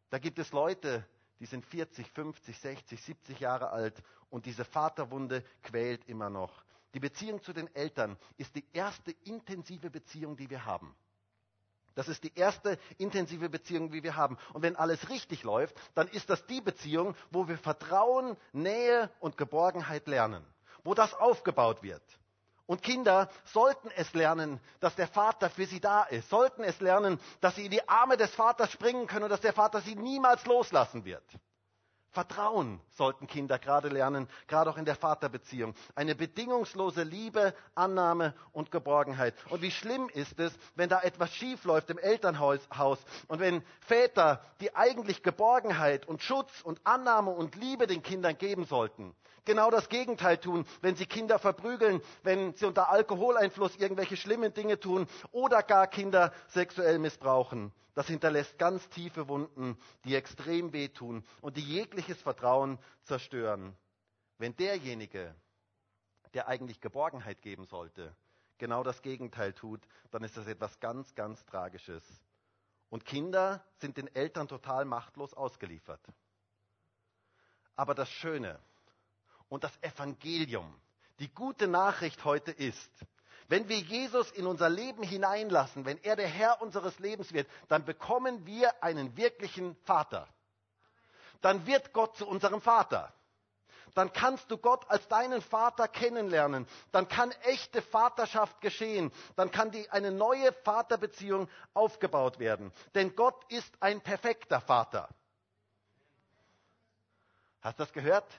Da 0.09 0.17
gibt 0.17 0.39
es 0.39 0.51
Leute, 0.51 1.05
die 1.39 1.45
sind 1.45 1.65
40, 1.65 2.09
50, 2.11 2.57
60, 2.57 3.01
70 3.01 3.39
Jahre 3.39 3.69
alt 3.69 4.01
und 4.29 4.45
diese 4.45 4.65
Vaterwunde 4.65 5.43
quält 5.63 6.07
immer 6.07 6.29
noch. 6.29 6.63
Die 6.93 6.99
Beziehung 6.99 7.41
zu 7.41 7.53
den 7.53 7.73
Eltern 7.75 8.17
ist 8.37 8.55
die 8.55 8.65
erste 8.73 9.11
intensive 9.23 9.89
Beziehung, 9.89 10.35
die 10.35 10.49
wir 10.49 10.65
haben. 10.65 10.93
Das 11.95 12.07
ist 12.07 12.23
die 12.23 12.33
erste 12.35 12.79
intensive 12.97 13.49
Beziehung, 13.49 13.91
die 13.91 14.03
wir 14.03 14.15
haben. 14.15 14.37
Und 14.53 14.61
wenn 14.61 14.75
alles 14.75 15.09
richtig 15.09 15.43
läuft, 15.43 15.75
dann 15.93 16.07
ist 16.07 16.29
das 16.29 16.45
die 16.45 16.61
Beziehung, 16.61 17.15
wo 17.31 17.47
wir 17.47 17.57
Vertrauen, 17.57 18.37
Nähe 18.53 19.09
und 19.19 19.37
Geborgenheit 19.37 20.07
lernen, 20.07 20.45
wo 20.83 20.93
das 20.93 21.13
aufgebaut 21.13 21.83
wird. 21.83 22.03
Und 22.71 22.81
Kinder 22.81 23.27
sollten 23.43 23.91
es 23.97 24.13
lernen, 24.13 24.57
dass 24.79 24.95
der 24.95 25.09
Vater 25.09 25.49
für 25.49 25.65
sie 25.65 25.81
da 25.81 26.03
ist, 26.03 26.29
sollten 26.29 26.63
es 26.63 26.79
lernen, 26.79 27.19
dass 27.41 27.55
sie 27.55 27.65
in 27.65 27.71
die 27.71 27.85
Arme 27.89 28.15
des 28.15 28.33
Vaters 28.33 28.71
springen 28.71 29.07
können 29.07 29.25
und 29.25 29.29
dass 29.29 29.41
der 29.41 29.51
Vater 29.51 29.81
sie 29.81 29.97
niemals 29.97 30.45
loslassen 30.45 31.03
wird. 31.03 31.21
Vertrauen 32.11 32.81
sollten 32.91 33.25
Kinder 33.25 33.57
gerade 33.57 33.87
lernen, 33.87 34.27
gerade 34.47 34.69
auch 34.69 34.77
in 34.77 34.85
der 34.85 34.95
Vaterbeziehung. 34.95 35.73
Eine 35.95 36.13
bedingungslose 36.13 37.03
Liebe, 37.03 37.53
Annahme 37.73 38.33
und 38.51 38.69
Geborgenheit. 38.69 39.33
Und 39.49 39.61
wie 39.61 39.71
schlimm 39.71 40.09
ist 40.09 40.37
es, 40.39 40.53
wenn 40.75 40.89
da 40.89 41.01
etwas 41.01 41.33
schief 41.33 41.63
läuft 41.63 41.89
im 41.89 41.97
Elternhaus 41.97 42.59
und 43.27 43.39
wenn 43.39 43.63
Väter, 43.79 44.41
die 44.59 44.75
eigentlich 44.75 45.23
Geborgenheit 45.23 46.05
und 46.07 46.21
Schutz 46.21 46.61
und 46.61 46.81
Annahme 46.83 47.31
und 47.31 47.55
Liebe 47.55 47.87
den 47.87 48.03
Kindern 48.03 48.37
geben 48.37 48.65
sollten, 48.65 49.15
genau 49.45 49.71
das 49.71 49.87
Gegenteil 49.87 50.37
tun, 50.37 50.65
wenn 50.81 50.95
sie 50.95 51.05
Kinder 51.05 51.39
verprügeln, 51.39 52.01
wenn 52.23 52.53
sie 52.55 52.65
unter 52.65 52.89
Alkoholeinfluss 52.89 53.77
irgendwelche 53.77 54.17
schlimmen 54.17 54.53
Dinge 54.53 54.79
tun 54.79 55.07
oder 55.31 55.63
gar 55.63 55.87
Kinder 55.87 56.33
sexuell 56.49 56.99
missbrauchen. 56.99 57.71
Das 57.93 58.07
hinterlässt 58.07 58.57
ganz 58.57 58.87
tiefe 58.89 59.27
Wunden, 59.27 59.77
die 60.05 60.15
extrem 60.15 60.71
wehtun 60.71 61.25
und 61.41 61.57
die 61.57 61.63
jegliches 61.63 62.21
Vertrauen 62.21 62.79
zerstören. 63.03 63.75
Wenn 64.37 64.55
derjenige, 64.55 65.35
der 66.33 66.47
eigentlich 66.47 66.79
Geborgenheit 66.79 67.41
geben 67.41 67.65
sollte, 67.65 68.15
genau 68.57 68.83
das 68.83 69.01
Gegenteil 69.01 69.53
tut, 69.53 69.81
dann 70.11 70.23
ist 70.23 70.37
das 70.37 70.47
etwas 70.47 70.79
ganz, 70.79 71.13
ganz 71.15 71.45
Tragisches. 71.45 72.03
Und 72.89 73.05
Kinder 73.05 73.65
sind 73.79 73.97
den 73.97 74.13
Eltern 74.15 74.47
total 74.47 74.85
machtlos 74.85 75.33
ausgeliefert. 75.33 76.01
Aber 77.75 77.95
das 77.95 78.09
Schöne 78.09 78.59
und 79.49 79.63
das 79.63 79.77
Evangelium, 79.81 80.73
die 81.19 81.33
gute 81.33 81.67
Nachricht 81.67 82.23
heute 82.23 82.51
ist, 82.51 82.91
wenn 83.51 83.67
wir 83.67 83.79
Jesus 83.79 84.31
in 84.31 84.47
unser 84.47 84.69
Leben 84.69 85.03
hineinlassen, 85.03 85.83
wenn 85.83 86.01
er 86.03 86.15
der 86.15 86.29
Herr 86.29 86.61
unseres 86.61 86.97
Lebens 86.99 87.33
wird, 87.33 87.49
dann 87.67 87.83
bekommen 87.83 88.45
wir 88.45 88.81
einen 88.81 89.17
wirklichen 89.17 89.75
Vater. 89.83 90.25
Dann 91.41 91.65
wird 91.67 91.91
Gott 91.91 92.15
zu 92.15 92.25
unserem 92.25 92.61
Vater. 92.61 93.13
Dann 93.93 94.13
kannst 94.13 94.49
du 94.51 94.57
Gott 94.57 94.89
als 94.89 95.05
deinen 95.09 95.41
Vater 95.41 95.89
kennenlernen. 95.89 96.65
Dann 96.93 97.09
kann 97.09 97.31
echte 97.43 97.81
Vaterschaft 97.81 98.61
geschehen. 98.61 99.11
Dann 99.35 99.51
kann 99.51 99.69
die, 99.69 99.89
eine 99.89 100.13
neue 100.13 100.53
Vaterbeziehung 100.63 101.49
aufgebaut 101.73 102.39
werden. 102.39 102.71
Denn 102.95 103.17
Gott 103.17 103.35
ist 103.51 103.73
ein 103.81 103.99
perfekter 103.99 104.61
Vater. 104.61 105.09
Hast 107.59 107.79
du 107.79 107.83
das 107.83 107.91
gehört? 107.91 108.31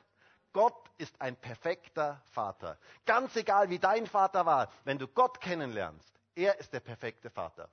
Gott 0.52 0.90
ist 0.98 1.20
ein 1.20 1.36
perfekter 1.36 2.22
Vater. 2.32 2.78
Ganz 3.06 3.34
egal, 3.36 3.70
wie 3.70 3.78
dein 3.78 4.06
Vater 4.06 4.46
war, 4.46 4.70
wenn 4.84 4.98
du 4.98 5.08
Gott 5.08 5.40
kennenlernst, 5.40 6.12
er 6.34 6.58
ist 6.58 6.72
der 6.72 6.80
perfekte 6.80 7.30
Vater. 7.30 7.68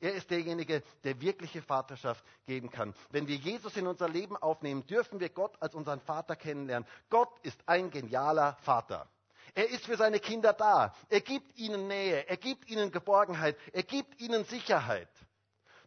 Er 0.00 0.14
ist 0.14 0.30
derjenige, 0.30 0.82
der 1.04 1.20
wirkliche 1.20 1.60
Vaterschaft 1.60 2.24
geben 2.46 2.70
kann. 2.70 2.94
Wenn 3.10 3.28
wir 3.28 3.36
Jesus 3.36 3.76
in 3.76 3.86
unser 3.86 4.08
Leben 4.08 4.36
aufnehmen, 4.36 4.86
dürfen 4.86 5.20
wir 5.20 5.28
Gott 5.28 5.60
als 5.60 5.74
unseren 5.74 6.00
Vater 6.00 6.36
kennenlernen. 6.36 6.88
Gott 7.10 7.28
ist 7.42 7.60
ein 7.66 7.90
genialer 7.90 8.56
Vater. 8.62 9.08
Er 9.54 9.68
ist 9.68 9.84
für 9.84 9.96
seine 9.96 10.18
Kinder 10.18 10.54
da. 10.54 10.94
Er 11.10 11.20
gibt 11.20 11.58
ihnen 11.58 11.86
Nähe. 11.86 12.26
Er 12.28 12.36
gibt 12.38 12.70
ihnen 12.70 12.90
Geborgenheit. 12.90 13.58
Er 13.72 13.82
gibt 13.82 14.20
ihnen 14.20 14.44
Sicherheit. 14.44 15.10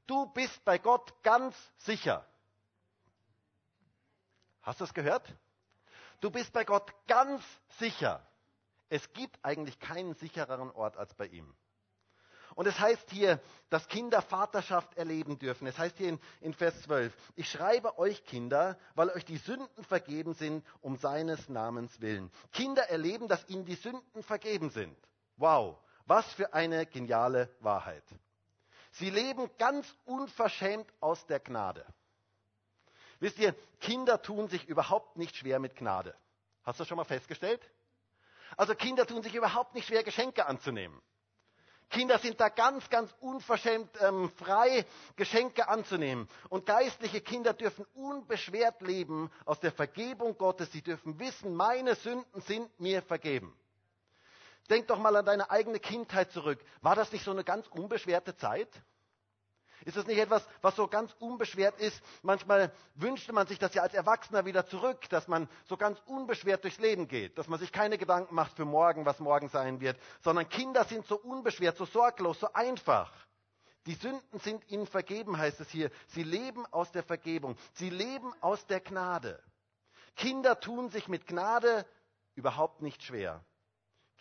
Du 0.05 0.27
bist 0.27 0.63
bei 0.63 0.77
Gott 0.77 1.12
ganz 1.23 1.55
sicher. 1.77 2.25
Hast 4.62 4.79
du 4.79 4.83
es 4.83 4.93
gehört? 4.93 5.33
Du 6.24 6.32
bist 6.32 6.53
bei 6.53 6.63
Gott 6.63 6.89
ganz 7.06 7.44
sicher. 7.80 8.25
Es 8.88 9.12
gibt 9.12 9.44
eigentlich 9.44 9.77
keinen 9.77 10.13
sichereren 10.13 10.72
Ort 10.72 10.96
als 10.96 11.13
bei 11.15 11.25
ihm. 11.25 11.53
Und 12.56 12.65
es 12.65 12.80
heißt 12.80 13.12
hier, 13.12 13.42
dass 13.70 13.89
Kinder 13.89 14.22
Vaterschaft 14.22 14.96
erleben 14.96 15.38
dürfen. 15.38 15.68
Es 15.68 15.77
heißt 15.77 15.98
hier 15.98 16.08
in, 16.08 16.20
in, 16.39 16.53
Vers 16.53 16.82
12, 16.84 17.13
ich 17.36 17.50
schreibe 17.50 17.98
euch 17.98 18.24
Kinder, 18.24 18.77
weil 18.96 19.10
euch 19.10 19.25
die 19.25 19.36
Sünden 19.36 19.84
vergeben 19.84 20.34
sind, 20.34 20.65
um 20.80 20.96
seines 20.96 21.50
Namens 21.50 22.00
willen. 22.00 22.32
Kinder 22.53 22.84
erleben, 22.84 23.27
dass 23.27 23.50
ihnen 23.50 23.65
die 23.65 23.75
Sünden 23.75 24.24
vergeben 24.24 24.70
sind. 24.70 24.98
Wow, 25.36 25.77
was 26.06 26.25
für 26.36 26.53
eine 26.53 26.86
geniale 26.86 27.53
Wahrheit. 27.60 28.06
Sie 28.92 29.10
leben 29.10 29.51
ganz 29.58 29.94
unverschämt 30.06 30.88
aus 31.01 31.25
der 31.25 31.42
Gnade. 31.42 31.86
Wisst 33.24 33.39
ihr, 33.39 33.56
Kinder 33.80 34.22
tun 34.22 34.50
sich 34.50 34.68
überhaupt 34.68 35.15
nicht 35.15 35.38
schwer 35.38 35.58
mit 35.58 35.77
Gnade. 35.77 36.13
Hast 36.65 36.77
du 36.77 36.82
das 36.82 36.89
schon 36.89 36.98
mal 36.98 37.06
festgestellt? 37.06 37.62
Also 38.58 38.75
Kinder 38.75 39.08
tun 39.08 39.24
sich 39.24 39.34
überhaupt 39.34 39.75
nicht 39.75 39.88
schwer, 39.88 40.03
Geschenke 40.03 40.46
anzunehmen. 40.46 41.01
Kinder 41.89 42.20
sind 42.20 42.42
da 42.42 42.50
ganz, 42.50 42.89
ganz 42.89 43.15
unverschämt 43.22 43.89
ähm, 44.01 44.30
frei, 44.32 44.86
Geschenke 45.15 45.70
anzunehmen. 45.70 46.27
Und 46.50 46.65
geistliche 46.65 47.22
Kinder 47.22 47.53
dürfen 47.53 47.86
unbeschwert 47.94 48.82
leben 48.82 49.32
aus 49.46 49.62
der 49.62 49.72
Vergebung 49.72 50.38
Gottes. 50.38 50.70
Sie 50.74 50.82
dürfen 50.82 51.18
wissen, 51.18 51.56
meine 51.56 51.96
Sünden 51.96 52.42
sind 52.42 52.77
mir 52.77 53.01
vergeben. 53.03 53.56
Denk 54.70 54.88
doch 54.88 55.00
mal 55.00 55.15
an 55.15 55.25
deine 55.25 55.50
eigene 55.50 55.80
Kindheit 55.80 56.34
zurück. 56.34 56.60
War 56.82 56.96
das 56.98 57.10
nicht 57.13 57.24
so 57.24 57.32
eine 57.32 57.46
ganz 57.46 57.68
unbeschwerte 57.68 58.36
Zeit? 58.36 58.68
Ist 59.86 59.98
das 59.98 60.08
nicht 60.08 60.18
etwas, 60.18 60.48
was 60.62 60.75
so 60.75 60.88
ganz 60.88 61.13
unbeschwert 61.20 61.80
ist? 61.80 62.02
Manchmal 62.22 62.72
wünschte 62.96 63.34
man 63.34 63.48
sich 63.48 63.60
das 63.60 63.74
ja 63.74 63.82
als 63.82 63.94
Erwachsener 63.94 64.46
wieder 64.46 64.66
zurück, 64.66 65.10
dass 65.10 65.28
man 65.28 65.50
so 65.66 65.78
ganz 65.78 66.00
unbeschwert 66.06 66.63
durchs 66.63 66.80
Leben 66.80 67.08
geht, 67.08 67.38
dass 67.38 67.48
man 67.48 67.60
sich 67.60 67.72
keine 67.72 67.98
Gedanken 67.98 68.36
macht 68.36 68.56
für 68.56 68.66
morgen, 68.66 69.06
was 69.06 69.20
morgen 69.20 69.50
sein 69.50 69.82
wird, 69.82 69.98
sondern 70.22 70.48
Kinder 70.50 70.86
sind 70.86 71.06
so 71.06 71.18
unbeschwert, 71.18 71.78
so 71.78 71.86
sorglos, 71.86 72.40
so 72.40 72.52
einfach. 72.54 73.12
Die 73.86 73.96
Sünden 73.96 74.40
sind 74.40 74.70
ihnen 74.70 74.88
vergeben, 74.88 75.38
heißt 75.38 75.60
es 75.60 75.70
hier. 75.70 75.92
Sie 76.08 76.24
leben 76.24 76.66
aus 76.68 76.92
der 76.92 77.04
Vergebung. 77.04 77.58
Sie 77.74 77.90
leben 77.90 78.34
aus 78.42 78.66
der 78.68 78.80
Gnade. 78.80 79.44
Kinder 80.16 80.60
tun 80.60 80.90
sich 80.90 81.08
mit 81.08 81.28
Gnade 81.28 81.86
überhaupt 82.36 82.82
nicht 82.82 83.04
schwer. 83.04 83.44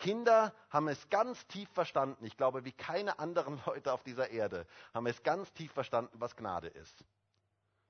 Kinder 0.03 0.53
haben 0.69 0.89
es 0.89 1.09
ganz 1.09 1.47
tief 1.47 1.69
verstanden. 1.69 2.25
Ich 2.25 2.35
glaube, 2.35 2.65
wie 2.65 2.73
keine 2.73 3.19
anderen 3.19 3.61
Leute 3.65 3.93
auf 3.93 4.03
dieser 4.03 4.29
Erde 4.31 4.67
haben 4.93 5.07
es 5.07 5.23
ganz 5.23 5.51
tief 5.53 5.71
verstanden, 5.71 6.19
was 6.19 6.35
Gnade 6.35 6.67
ist. 6.67 7.05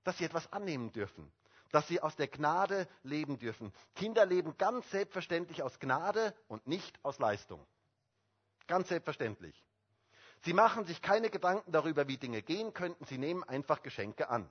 Dass 0.04 0.20
sie 0.20 0.26
etwas 0.26 0.54
annehmen 0.54 0.92
dürfen. 0.92 1.32
Dass 1.72 1.88
sie 1.88 2.00
aus 2.00 2.16
der 2.16 2.28
Gnade 2.28 2.88
leben 3.02 3.40
dürfen. 3.40 3.74
Kinder 3.96 4.28
leben 4.28 4.56
ganz 4.60 4.88
selbstverständlich 4.92 5.64
aus 5.64 5.80
Gnade 5.80 6.36
und 6.48 6.68
nicht 6.68 7.04
aus 7.04 7.18
Leistung. 7.18 7.66
Ganz 8.68 8.90
selbstverständlich. 8.90 9.66
Sie 10.44 10.54
machen 10.54 10.86
sich 10.86 11.02
keine 11.02 11.32
Gedanken 11.32 11.72
darüber, 11.72 12.08
wie 12.08 12.18
Dinge 12.18 12.44
gehen 12.44 12.76
könnten. 12.76 13.06
Sie 13.06 13.18
nehmen 13.18 13.44
einfach 13.44 13.82
Geschenke 13.82 14.30
an. 14.30 14.48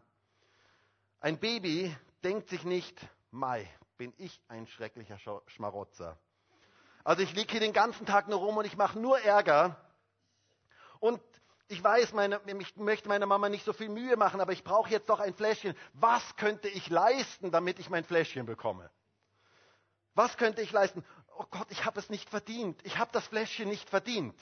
Ein 1.21 1.39
Baby 1.39 1.97
denkt 2.25 2.49
sich 2.49 2.65
nicht, 2.65 3.01
Mai, 3.31 3.69
bin 3.99 4.13
ich 4.17 4.43
ein 4.49 4.67
schrecklicher 4.67 5.21
Schmarotzer. 5.47 6.19
Also 7.05 7.23
ich 7.23 7.35
liege 7.35 7.51
hier 7.51 7.61
den 7.61 7.73
ganzen 7.73 8.07
Tag 8.07 8.29
nur 8.29 8.39
rum 8.39 8.57
und 8.57 8.65
ich 8.65 8.77
mache 8.77 8.99
nur 8.99 9.19
Ärger. 9.21 9.77
Und 11.01 11.21
ich 11.69 11.83
weiß, 11.83 12.13
meine, 12.13 12.41
ich 12.47 12.77
möchte 12.77 13.09
meiner 13.09 13.27
Mama 13.27 13.49
nicht 13.49 13.65
so 13.65 13.73
viel 13.73 13.89
Mühe 13.89 14.17
machen, 14.17 14.41
aber 14.41 14.53
ich 14.53 14.63
brauche 14.63 14.91
jetzt 14.91 15.09
doch 15.09 15.21
ein 15.21 15.35
Fläschchen. 15.35 15.75
Was 15.95 16.37
könnte 16.37 16.69
ich 16.69 16.89
leisten, 16.91 17.51
damit 17.51 17.79
ich 17.79 17.91
mein 17.91 18.05
Fläschchen 18.05 18.47
bekomme? 18.47 18.91
Was 20.15 20.37
könnte 20.37 20.61
ich 20.63 20.71
leisten? 20.71 21.05
Oh 21.39 21.45
Gott, 21.51 21.67
ich 21.71 21.85
habe 21.85 21.99
es 21.99 22.11
nicht 22.11 22.29
verdient. 22.29 22.79
Ich 22.85 22.99
habe 22.99 23.11
das 23.13 23.27
Fläschchen 23.27 23.69
nicht 23.69 23.89
verdient. 23.89 24.39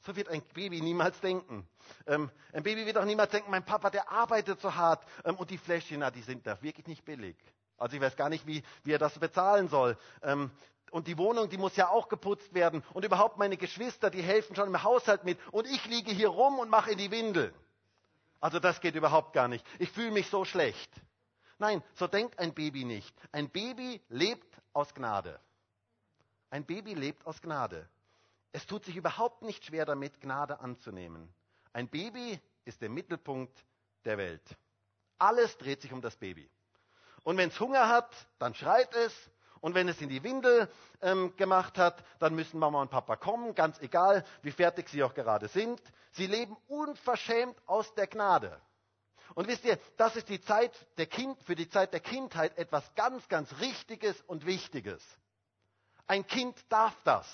So 0.00 0.14
wird 0.14 0.28
ein 0.28 0.42
Baby 0.52 0.82
niemals 0.82 1.18
denken. 1.20 1.66
Ähm, 2.06 2.30
ein 2.52 2.62
Baby 2.62 2.84
wird 2.84 2.98
auch 2.98 3.06
niemals 3.06 3.30
denken, 3.30 3.50
mein 3.50 3.64
Papa, 3.64 3.88
der 3.88 4.10
arbeitet 4.10 4.60
so 4.60 4.74
hart 4.74 5.02
ähm, 5.24 5.36
und 5.36 5.50
die 5.50 5.56
Fläschchen, 5.56 6.00
na, 6.00 6.10
die 6.10 6.20
sind 6.20 6.46
da 6.46 6.60
wirklich 6.60 6.86
nicht 6.86 7.06
billig. 7.06 7.36
Also 7.78 7.96
ich 7.96 8.02
weiß 8.02 8.14
gar 8.14 8.28
nicht, 8.28 8.46
wie, 8.46 8.62
wie 8.82 8.92
er 8.92 8.98
das 8.98 9.18
bezahlen 9.18 9.68
soll. 9.68 9.96
Ähm, 10.22 10.50
und 10.94 11.08
die 11.08 11.18
Wohnung, 11.18 11.48
die 11.48 11.58
muss 11.58 11.74
ja 11.74 11.88
auch 11.88 12.08
geputzt 12.08 12.54
werden. 12.54 12.84
Und 12.92 13.04
überhaupt 13.04 13.36
meine 13.36 13.56
Geschwister, 13.56 14.10
die 14.10 14.22
helfen 14.22 14.54
schon 14.54 14.68
im 14.68 14.80
Haushalt 14.80 15.24
mit. 15.24 15.40
Und 15.50 15.66
ich 15.66 15.84
liege 15.86 16.12
hier 16.12 16.28
rum 16.28 16.60
und 16.60 16.70
mache 16.70 16.92
in 16.92 16.98
die 16.98 17.10
Windel. 17.10 17.52
Also 18.38 18.60
das 18.60 18.80
geht 18.80 18.94
überhaupt 18.94 19.32
gar 19.32 19.48
nicht. 19.48 19.66
Ich 19.80 19.90
fühle 19.90 20.12
mich 20.12 20.30
so 20.30 20.44
schlecht. 20.44 20.88
Nein, 21.58 21.82
so 21.94 22.06
denkt 22.06 22.38
ein 22.38 22.54
Baby 22.54 22.84
nicht. 22.84 23.12
Ein 23.32 23.50
Baby 23.50 24.00
lebt 24.08 24.46
aus 24.72 24.94
Gnade. 24.94 25.40
Ein 26.50 26.64
Baby 26.64 26.94
lebt 26.94 27.26
aus 27.26 27.42
Gnade. 27.42 27.88
Es 28.52 28.64
tut 28.64 28.84
sich 28.84 28.94
überhaupt 28.94 29.42
nicht 29.42 29.64
schwer 29.64 29.86
damit, 29.86 30.20
Gnade 30.20 30.60
anzunehmen. 30.60 31.28
Ein 31.72 31.88
Baby 31.88 32.38
ist 32.66 32.80
der 32.82 32.88
Mittelpunkt 32.88 33.64
der 34.04 34.16
Welt. 34.16 34.56
Alles 35.18 35.58
dreht 35.58 35.82
sich 35.82 35.92
um 35.92 36.00
das 36.00 36.14
Baby. 36.14 36.48
Und 37.24 37.36
wenn 37.36 37.48
es 37.48 37.58
Hunger 37.58 37.88
hat, 37.88 38.14
dann 38.38 38.54
schreit 38.54 38.94
es. 38.94 39.30
Und 39.64 39.74
wenn 39.74 39.88
es 39.88 39.98
in 40.02 40.10
die 40.10 40.22
Windel 40.22 40.68
ähm, 41.00 41.34
gemacht 41.38 41.78
hat, 41.78 42.04
dann 42.18 42.34
müssen 42.34 42.58
Mama 42.58 42.82
und 42.82 42.90
Papa 42.90 43.16
kommen, 43.16 43.54
ganz 43.54 43.80
egal, 43.80 44.22
wie 44.42 44.50
fertig 44.50 44.90
sie 44.90 45.02
auch 45.02 45.14
gerade 45.14 45.48
sind. 45.48 45.80
Sie 46.12 46.26
leben 46.26 46.54
unverschämt 46.68 47.56
aus 47.64 47.94
der 47.94 48.06
Gnade. 48.06 48.60
Und 49.34 49.48
wisst 49.48 49.64
ihr, 49.64 49.78
das 49.96 50.16
ist 50.16 50.28
die 50.28 50.42
Zeit 50.42 50.72
der 50.98 51.06
Kind, 51.06 51.42
für 51.44 51.54
die 51.54 51.70
Zeit 51.70 51.94
der 51.94 52.00
Kindheit 52.00 52.58
etwas 52.58 52.94
ganz, 52.94 53.26
ganz 53.30 53.58
Richtiges 53.58 54.20
und 54.26 54.44
Wichtiges. 54.44 55.02
Ein 56.06 56.26
Kind 56.26 56.62
darf 56.68 56.94
das. 57.04 57.26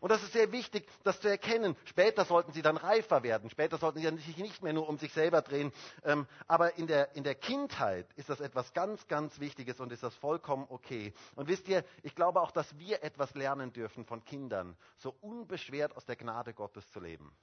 Und 0.00 0.10
das 0.10 0.22
ist 0.22 0.32
sehr 0.32 0.52
wichtig, 0.52 0.88
das 1.04 1.20
zu 1.20 1.28
erkennen. 1.28 1.76
Später 1.84 2.24
sollten 2.24 2.52
sie 2.52 2.62
dann 2.62 2.76
reifer 2.76 3.22
werden. 3.22 3.50
Später 3.50 3.78
sollten 3.78 3.98
sie 4.00 4.16
sich 4.18 4.36
nicht 4.38 4.62
mehr 4.62 4.72
nur 4.72 4.88
um 4.88 4.98
sich 4.98 5.12
selber 5.12 5.42
drehen. 5.42 5.72
Ähm, 6.04 6.26
aber 6.46 6.76
in 6.76 6.86
der, 6.86 7.14
in 7.16 7.24
der 7.24 7.34
Kindheit 7.34 8.06
ist 8.16 8.28
das 8.28 8.40
etwas 8.40 8.72
ganz, 8.72 9.06
ganz 9.08 9.40
Wichtiges 9.40 9.80
und 9.80 9.92
ist 9.92 10.02
das 10.02 10.14
vollkommen 10.16 10.66
okay. 10.68 11.12
Und 11.36 11.48
wisst 11.48 11.68
ihr, 11.68 11.84
ich 12.02 12.14
glaube 12.14 12.40
auch, 12.40 12.50
dass 12.50 12.78
wir 12.78 13.02
etwas 13.02 13.34
lernen 13.34 13.72
dürfen 13.72 14.04
von 14.04 14.24
Kindern, 14.24 14.76
so 14.98 15.14
unbeschwert 15.20 15.96
aus 15.96 16.04
der 16.04 16.16
Gnade 16.16 16.54
Gottes 16.54 16.90
zu 16.90 17.00
leben. 17.00 17.36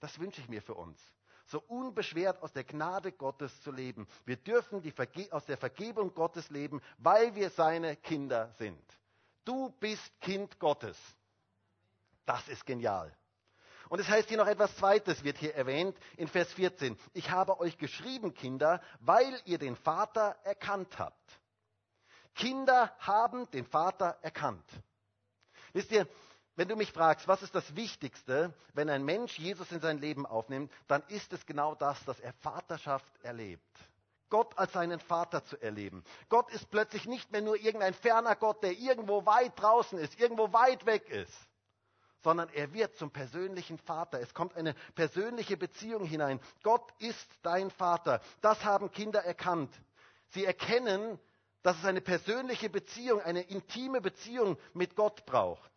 Das 0.00 0.18
wünsche 0.18 0.40
ich 0.40 0.48
mir 0.48 0.62
für 0.62 0.74
uns 0.74 0.98
so 1.50 1.60
unbeschwert 1.66 2.42
aus 2.42 2.52
der 2.52 2.64
Gnade 2.64 3.12
Gottes 3.12 3.60
zu 3.62 3.72
leben. 3.72 4.06
Wir 4.24 4.36
dürfen 4.36 4.82
aus 5.32 5.44
der 5.46 5.56
Vergebung 5.56 6.14
Gottes 6.14 6.48
leben, 6.50 6.80
weil 6.98 7.34
wir 7.34 7.50
seine 7.50 7.96
Kinder 7.96 8.52
sind. 8.58 8.80
Du 9.44 9.70
bist 9.80 10.20
Kind 10.20 10.58
Gottes. 10.58 10.96
Das 12.30 12.46
ist 12.46 12.64
genial. 12.64 13.12
Und 13.88 13.98
es 13.98 14.08
heißt 14.08 14.28
hier 14.28 14.38
noch 14.38 14.46
etwas 14.46 14.76
Zweites, 14.76 15.24
wird 15.24 15.36
hier 15.36 15.52
erwähnt 15.56 15.98
in 16.16 16.28
Vers 16.28 16.52
14. 16.52 16.96
Ich 17.12 17.28
habe 17.32 17.58
euch 17.58 17.76
geschrieben, 17.76 18.34
Kinder, 18.34 18.80
weil 19.00 19.36
ihr 19.46 19.58
den 19.58 19.74
Vater 19.74 20.36
erkannt 20.44 20.96
habt. 20.96 21.40
Kinder 22.36 22.94
haben 23.00 23.50
den 23.50 23.66
Vater 23.66 24.16
erkannt. 24.22 24.64
Wisst 25.72 25.90
ihr, 25.90 26.06
wenn 26.54 26.68
du 26.68 26.76
mich 26.76 26.92
fragst, 26.92 27.26
was 27.26 27.42
ist 27.42 27.52
das 27.52 27.74
Wichtigste, 27.74 28.54
wenn 28.74 28.88
ein 28.90 29.04
Mensch 29.04 29.36
Jesus 29.36 29.72
in 29.72 29.80
sein 29.80 29.98
Leben 29.98 30.24
aufnimmt, 30.24 30.72
dann 30.86 31.02
ist 31.08 31.32
es 31.32 31.44
genau 31.44 31.74
das, 31.74 31.98
dass 32.04 32.20
er 32.20 32.32
Vaterschaft 32.34 33.12
erlebt. 33.24 33.76
Gott 34.28 34.56
als 34.56 34.72
seinen 34.72 35.00
Vater 35.00 35.44
zu 35.44 35.60
erleben. 35.60 36.04
Gott 36.28 36.48
ist 36.52 36.70
plötzlich 36.70 37.06
nicht 37.06 37.32
mehr 37.32 37.42
nur 37.42 37.56
irgendein 37.56 37.94
ferner 37.94 38.36
Gott, 38.36 38.62
der 38.62 38.78
irgendwo 38.78 39.26
weit 39.26 39.60
draußen 39.60 39.98
ist, 39.98 40.20
irgendwo 40.20 40.52
weit 40.52 40.86
weg 40.86 41.08
ist, 41.08 41.49
sondern 42.22 42.48
er 42.50 42.72
wird 42.72 42.96
zum 42.96 43.10
persönlichen 43.10 43.78
Vater. 43.78 44.20
Es 44.20 44.34
kommt 44.34 44.56
eine 44.56 44.74
persönliche 44.94 45.56
Beziehung 45.56 46.04
hinein. 46.04 46.40
Gott 46.62 46.92
ist 46.98 47.28
dein 47.42 47.70
Vater. 47.70 48.20
Das 48.40 48.64
haben 48.64 48.90
Kinder 48.90 49.24
erkannt. 49.24 49.72
Sie 50.30 50.44
erkennen, 50.44 51.18
dass 51.62 51.78
es 51.78 51.84
eine 51.84 52.00
persönliche 52.00 52.70
Beziehung, 52.70 53.20
eine 53.20 53.42
intime 53.42 54.00
Beziehung 54.00 54.56
mit 54.72 54.96
Gott 54.96 55.26
braucht. 55.26 55.70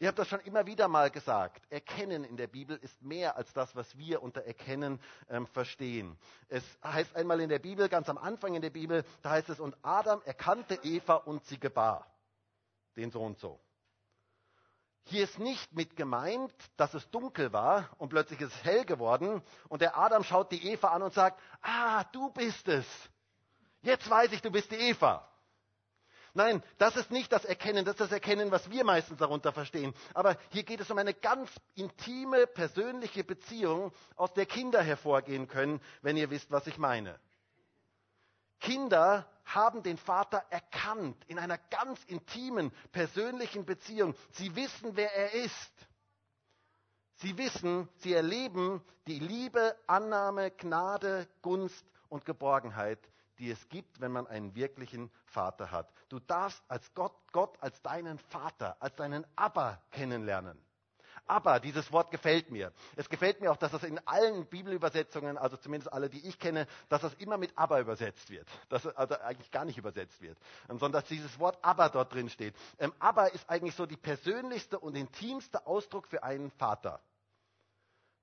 Ich 0.00 0.06
habe 0.06 0.16
das 0.16 0.28
schon 0.28 0.40
immer 0.40 0.64
wieder 0.66 0.86
mal 0.86 1.10
gesagt. 1.10 1.64
Erkennen 1.70 2.22
in 2.22 2.36
der 2.36 2.46
Bibel 2.46 2.76
ist 2.76 3.02
mehr 3.02 3.36
als 3.36 3.52
das, 3.52 3.74
was 3.74 3.98
wir 3.98 4.22
unter 4.22 4.44
Erkennen 4.44 5.00
ähm, 5.28 5.46
verstehen. 5.48 6.16
Es 6.48 6.62
heißt 6.84 7.16
einmal 7.16 7.40
in 7.40 7.48
der 7.48 7.58
Bibel, 7.58 7.88
ganz 7.88 8.08
am 8.08 8.16
Anfang 8.16 8.54
in 8.54 8.62
der 8.62 8.70
Bibel, 8.70 9.04
da 9.22 9.30
heißt 9.30 9.48
es, 9.48 9.58
und 9.58 9.76
Adam 9.82 10.22
erkannte 10.24 10.78
Eva 10.84 11.16
und 11.16 11.44
sie 11.46 11.58
gebar. 11.58 12.06
Den 12.94 13.10
so 13.10 13.20
und 13.20 13.38
so. 13.40 13.58
Hier 15.04 15.24
ist 15.24 15.38
nicht 15.38 15.72
mit 15.72 15.96
gemeint, 15.96 16.52
dass 16.76 16.92
es 16.94 17.08
dunkel 17.10 17.52
war 17.52 17.88
und 17.98 18.10
plötzlich 18.10 18.40
ist 18.40 18.54
es 18.54 18.64
hell 18.64 18.84
geworden 18.84 19.42
und 19.68 19.80
der 19.80 19.96
Adam 19.96 20.22
schaut 20.22 20.52
die 20.52 20.70
Eva 20.70 20.88
an 20.88 21.02
und 21.02 21.14
sagt, 21.14 21.40
ah, 21.62 22.04
du 22.12 22.30
bist 22.30 22.68
es. 22.68 22.86
Jetzt 23.82 24.08
weiß 24.08 24.32
ich, 24.32 24.42
du 24.42 24.50
bist 24.50 24.70
die 24.70 24.76
Eva. 24.76 25.26
Nein, 26.34 26.62
das 26.76 26.96
ist 26.96 27.10
nicht 27.10 27.32
das 27.32 27.44
Erkennen, 27.44 27.84
das 27.84 27.94
ist 27.94 28.00
das 28.00 28.12
Erkennen, 28.12 28.50
was 28.50 28.70
wir 28.70 28.84
meistens 28.84 29.18
darunter 29.18 29.52
verstehen. 29.52 29.94
Aber 30.14 30.36
hier 30.50 30.62
geht 30.62 30.80
es 30.80 30.90
um 30.90 30.98
eine 30.98 31.14
ganz 31.14 31.50
intime, 31.74 32.46
persönliche 32.46 33.24
Beziehung, 33.24 33.92
aus 34.14 34.32
der 34.34 34.46
Kinder 34.46 34.82
hervorgehen 34.82 35.48
können, 35.48 35.80
wenn 36.02 36.16
ihr 36.16 36.30
wisst, 36.30 36.50
was 36.50 36.66
ich 36.66 36.78
meine. 36.78 37.18
Kinder 38.60 39.26
haben 39.44 39.82
den 39.82 39.96
Vater 39.96 40.44
erkannt 40.50 41.16
in 41.26 41.38
einer 41.38 41.58
ganz 41.58 42.02
intimen, 42.04 42.70
persönlichen 42.92 43.64
Beziehung. 43.64 44.14
Sie 44.32 44.54
wissen, 44.54 44.96
wer 44.96 45.14
er 45.14 45.32
ist. 45.32 45.72
Sie 47.16 47.36
wissen, 47.36 47.88
sie 47.96 48.12
erleben 48.12 48.82
die 49.06 49.18
Liebe, 49.18 49.76
Annahme, 49.86 50.50
Gnade, 50.52 51.26
Gunst 51.42 51.84
und 52.08 52.24
Geborgenheit, 52.24 53.00
die 53.38 53.50
es 53.50 53.68
gibt, 53.68 54.00
wenn 54.00 54.12
man 54.12 54.26
einen 54.26 54.54
wirklichen 54.54 55.10
Vater 55.26 55.70
hat. 55.70 55.92
Du 56.08 56.20
darfst 56.20 56.62
als 56.68 56.92
Gott, 56.94 57.14
Gott 57.32 57.56
als 57.60 57.80
deinen 57.82 58.18
Vater, 58.18 58.76
als 58.80 58.94
deinen 58.96 59.26
Abba 59.34 59.82
kennenlernen. 59.90 60.58
Aber 61.28 61.60
dieses 61.60 61.92
Wort 61.92 62.10
gefällt 62.10 62.50
mir. 62.50 62.72
Es 62.96 63.08
gefällt 63.08 63.40
mir 63.40 63.52
auch, 63.52 63.56
dass 63.56 63.70
das 63.70 63.84
in 63.84 63.98
allen 64.06 64.46
Bibelübersetzungen, 64.46 65.36
also 65.38 65.56
zumindest 65.58 65.92
alle, 65.92 66.08
die 66.08 66.26
ich 66.26 66.38
kenne, 66.38 66.66
dass 66.88 67.02
das 67.02 67.14
immer 67.14 67.36
mit 67.36 67.52
aber 67.56 67.80
übersetzt 67.80 68.30
wird. 68.30 68.48
Dass 68.70 68.86
also 68.86 69.14
eigentlich 69.18 69.50
gar 69.50 69.64
nicht 69.64 69.78
übersetzt 69.78 70.20
wird, 70.22 70.38
ähm, 70.68 70.78
sondern 70.78 71.02
dass 71.02 71.08
dieses 71.08 71.38
Wort 71.38 71.58
aber 71.62 71.90
dort 71.90 72.12
drin 72.14 72.30
steht. 72.30 72.54
Ähm, 72.78 72.92
aber 72.98 73.32
ist 73.34 73.48
eigentlich 73.48 73.74
so 73.74 73.86
die 73.86 73.96
persönlichste 73.96 74.78
und 74.78 74.96
intimste 74.96 75.66
Ausdruck 75.66 76.08
für 76.08 76.22
einen 76.22 76.50
Vater. 76.52 77.00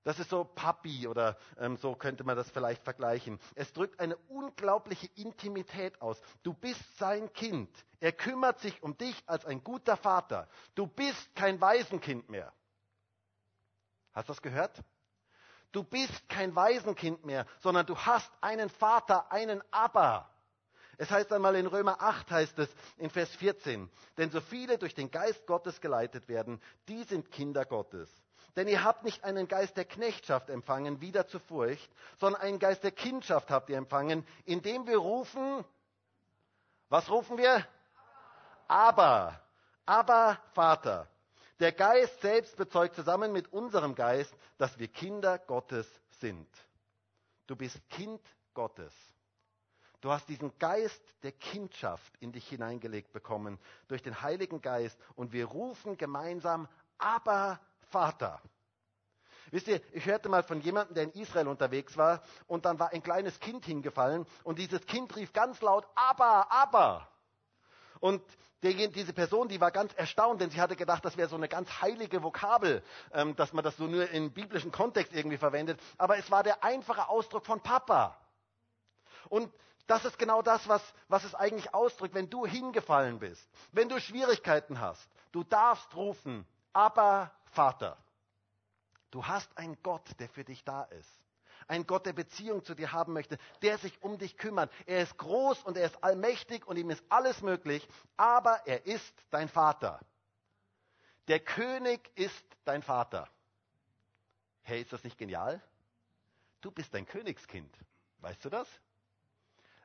Das 0.05 0.19
ist 0.19 0.29
so 0.29 0.43
Papi 0.43 1.07
oder 1.07 1.35
ähm, 1.59 1.77
so 1.77 1.95
könnte 1.95 2.23
man 2.23 2.37
das 2.37 2.49
vielleicht 2.51 2.83
vergleichen. 2.83 3.39
Es 3.55 3.73
drückt 3.73 3.99
eine 3.99 4.15
unglaubliche 4.29 5.09
Intimität 5.15 5.99
aus. 5.99 6.21
Du 6.43 6.53
bist 6.53 6.97
sein 6.99 7.33
Kind. 7.33 7.69
Er 7.99 8.11
kümmert 8.11 8.59
sich 8.59 8.83
um 8.83 8.95
dich 8.95 9.23
als 9.25 9.45
ein 9.45 9.63
guter 9.63 9.97
Vater. 9.97 10.47
Du 10.75 10.85
bist 10.85 11.35
kein 11.35 11.59
Waisenkind 11.59 12.29
mehr. 12.29 12.53
Hast 14.15 14.29
du 14.29 14.33
das 14.33 14.41
gehört? 14.41 14.81
Du 15.73 15.83
bist 15.83 16.29
kein 16.29 16.55
Waisenkind 16.55 17.25
mehr, 17.25 17.45
sondern 17.59 17.85
du 17.85 17.97
hast 17.97 18.31
einen 18.39 18.69
Vater, 18.69 19.29
einen 19.29 19.61
Abba. 19.71 20.29
Es 20.97 21.11
heißt 21.11 21.33
einmal 21.33 21.55
in 21.55 21.67
Römer 21.67 22.01
8, 22.01 22.31
heißt 22.31 22.59
es 22.59 22.69
in 22.95 23.09
Vers 23.09 23.29
14, 23.35 23.91
denn 24.17 24.31
so 24.31 24.39
viele 24.39 24.77
durch 24.77 24.95
den 24.95 25.11
Geist 25.11 25.45
Gottes 25.45 25.81
geleitet 25.81 26.29
werden, 26.29 26.61
die 26.87 27.03
sind 27.03 27.29
Kinder 27.29 27.65
Gottes. 27.65 28.09
Denn 28.55 28.69
ihr 28.69 28.85
habt 28.85 29.03
nicht 29.03 29.25
einen 29.25 29.49
Geist 29.49 29.75
der 29.75 29.83
Knechtschaft 29.83 30.49
empfangen, 30.49 31.01
wieder 31.01 31.27
zur 31.27 31.41
Furcht, 31.41 31.91
sondern 32.17 32.41
einen 32.41 32.59
Geist 32.59 32.85
der 32.85 32.91
Kindschaft 32.91 33.51
habt 33.51 33.69
ihr 33.69 33.77
empfangen, 33.77 34.25
indem 34.45 34.87
wir 34.87 34.97
rufen, 34.97 35.65
was 36.87 37.09
rufen 37.09 37.37
wir? 37.37 37.67
Aber, 38.69 39.41
aber 39.85 40.39
Vater. 40.53 41.09
Der 41.59 41.71
Geist 41.71 42.19
selbst 42.21 42.57
bezeugt 42.57 42.95
zusammen 42.95 43.31
mit 43.31 43.51
unserem 43.53 43.95
Geist, 43.95 44.33
dass 44.57 44.77
wir 44.77 44.89
Kinder 44.89 45.39
Gottes 45.39 45.87
sind. 46.19 46.47
Du 47.47 47.55
bist 47.55 47.79
Kind 47.89 48.21
Gottes. 48.53 48.93
Du 50.01 50.11
hast 50.11 50.27
diesen 50.27 50.57
Geist 50.59 51.01
der 51.23 51.31
Kindschaft 51.31 52.13
in 52.19 52.31
dich 52.31 52.47
hineingelegt 52.47 53.11
bekommen 53.13 53.57
durch 53.87 54.03
den 54.03 54.21
Heiligen 54.21 54.61
Geist 54.61 54.99
und 55.15 55.31
wir 55.31 55.45
rufen 55.45 55.97
gemeinsam, 55.97 56.67
aber 56.97 57.59
Vater. 57.89 58.41
Wisst 59.51 59.67
ihr, 59.67 59.81
ich 59.93 60.05
hörte 60.05 60.27
mal 60.27 60.43
von 60.43 60.59
jemandem, 60.59 60.95
der 60.95 61.03
in 61.05 61.11
Israel 61.11 61.47
unterwegs 61.47 61.95
war, 61.97 62.21
und 62.47 62.65
dann 62.65 62.79
war 62.79 62.91
ein 62.91 63.03
kleines 63.03 63.39
Kind 63.39 63.65
hingefallen, 63.65 64.25
und 64.43 64.59
dieses 64.59 64.85
Kind 64.85 65.15
rief 65.15 65.33
ganz 65.33 65.61
laut, 65.61 65.87
aber, 65.95 66.51
aber. 66.51 67.07
Und 67.99 68.21
die, 68.63 68.91
diese 68.91 69.13
Person, 69.13 69.47
die 69.47 69.61
war 69.61 69.71
ganz 69.71 69.93
erstaunt, 69.93 70.41
denn 70.41 70.49
sie 70.49 70.59
hatte 70.59 70.75
gedacht, 70.75 71.05
das 71.05 71.17
wäre 71.17 71.29
so 71.29 71.35
eine 71.35 71.47
ganz 71.47 71.69
heilige 71.81 72.23
Vokabel, 72.23 72.83
ähm, 73.13 73.35
dass 73.35 73.53
man 73.53 73.63
das 73.63 73.77
so 73.77 73.85
nur 73.85 74.09
im 74.09 74.31
biblischen 74.31 74.71
Kontext 74.71 75.13
irgendwie 75.13 75.37
verwendet. 75.37 75.79
Aber 75.97 76.17
es 76.17 76.29
war 76.31 76.43
der 76.43 76.63
einfache 76.63 77.07
Ausdruck 77.09 77.45
von 77.45 77.61
Papa. 77.61 78.17
Und 79.29 79.51
das 79.87 80.05
ist 80.05 80.17
genau 80.17 80.41
das, 80.41 80.67
was, 80.67 80.81
was 81.07 81.23
es 81.23 81.35
eigentlich 81.35 81.73
ausdrückt, 81.73 82.15
wenn 82.15 82.29
du 82.29 82.45
hingefallen 82.45 83.19
bist, 83.19 83.47
wenn 83.71 83.89
du 83.89 83.99
Schwierigkeiten 83.99 84.79
hast. 84.79 85.07
Du 85.31 85.43
darfst 85.43 85.95
rufen, 85.95 86.45
aber 86.73 87.31
Vater. 87.51 87.97
Du 89.11 89.25
hast 89.25 89.55
einen 89.57 89.77
Gott, 89.83 90.03
der 90.19 90.27
für 90.27 90.43
dich 90.43 90.63
da 90.63 90.83
ist. 90.83 91.24
Ein 91.67 91.87
Gott, 91.87 92.05
der 92.05 92.13
Beziehung 92.13 92.63
zu 92.63 92.75
dir 92.75 92.91
haben 92.91 93.13
möchte, 93.13 93.37
der 93.61 93.77
sich 93.77 94.01
um 94.03 94.17
dich 94.17 94.37
kümmert. 94.37 94.71
Er 94.85 95.01
ist 95.01 95.17
groß 95.17 95.63
und 95.63 95.77
er 95.77 95.85
ist 95.85 96.03
allmächtig 96.03 96.67
und 96.67 96.77
ihm 96.77 96.89
ist 96.89 97.03
alles 97.09 97.41
möglich, 97.41 97.87
aber 98.17 98.61
er 98.65 98.85
ist 98.85 99.13
dein 99.31 99.49
Vater. 99.49 99.99
Der 101.27 101.39
König 101.39 102.11
ist 102.15 102.45
dein 102.65 102.83
Vater. 102.83 103.27
Hey, 104.61 104.81
ist 104.81 104.93
das 104.93 105.03
nicht 105.03 105.17
genial? 105.17 105.61
Du 106.61 106.71
bist 106.71 106.93
ein 106.95 107.05
Königskind. 107.05 107.75
Weißt 108.19 108.43
du 108.45 108.49
das? 108.49 108.67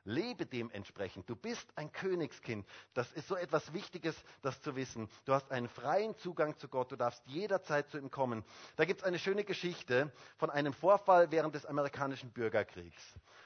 Lebe 0.03 0.45
dementsprechend. 0.45 1.29
Du 1.29 1.35
bist 1.35 1.67
ein 1.75 1.91
Königskind. 1.91 2.65
Das 2.93 3.11
ist 3.13 3.27
so 3.27 3.35
etwas 3.35 3.73
Wichtiges, 3.73 4.15
das 4.41 4.61
zu 4.61 4.75
wissen. 4.75 5.09
Du 5.25 5.33
hast 5.33 5.51
einen 5.51 5.69
freien 5.69 6.17
Zugang 6.17 6.57
zu 6.57 6.67
Gott. 6.67 6.91
Du 6.91 6.95
darfst 6.95 7.21
jederzeit 7.27 7.89
zu 7.89 7.97
ihm 7.97 8.09
kommen. 8.09 8.43
Da 8.77 8.85
gibt 8.85 9.01
es 9.01 9.05
eine 9.05 9.19
schöne 9.19 9.43
Geschichte 9.43 10.11
von 10.37 10.49
einem 10.49 10.73
Vorfall 10.73 11.31
während 11.31 11.53
des 11.55 11.65
amerikanischen 11.65 12.31
Bürgerkriegs. 12.31 13.01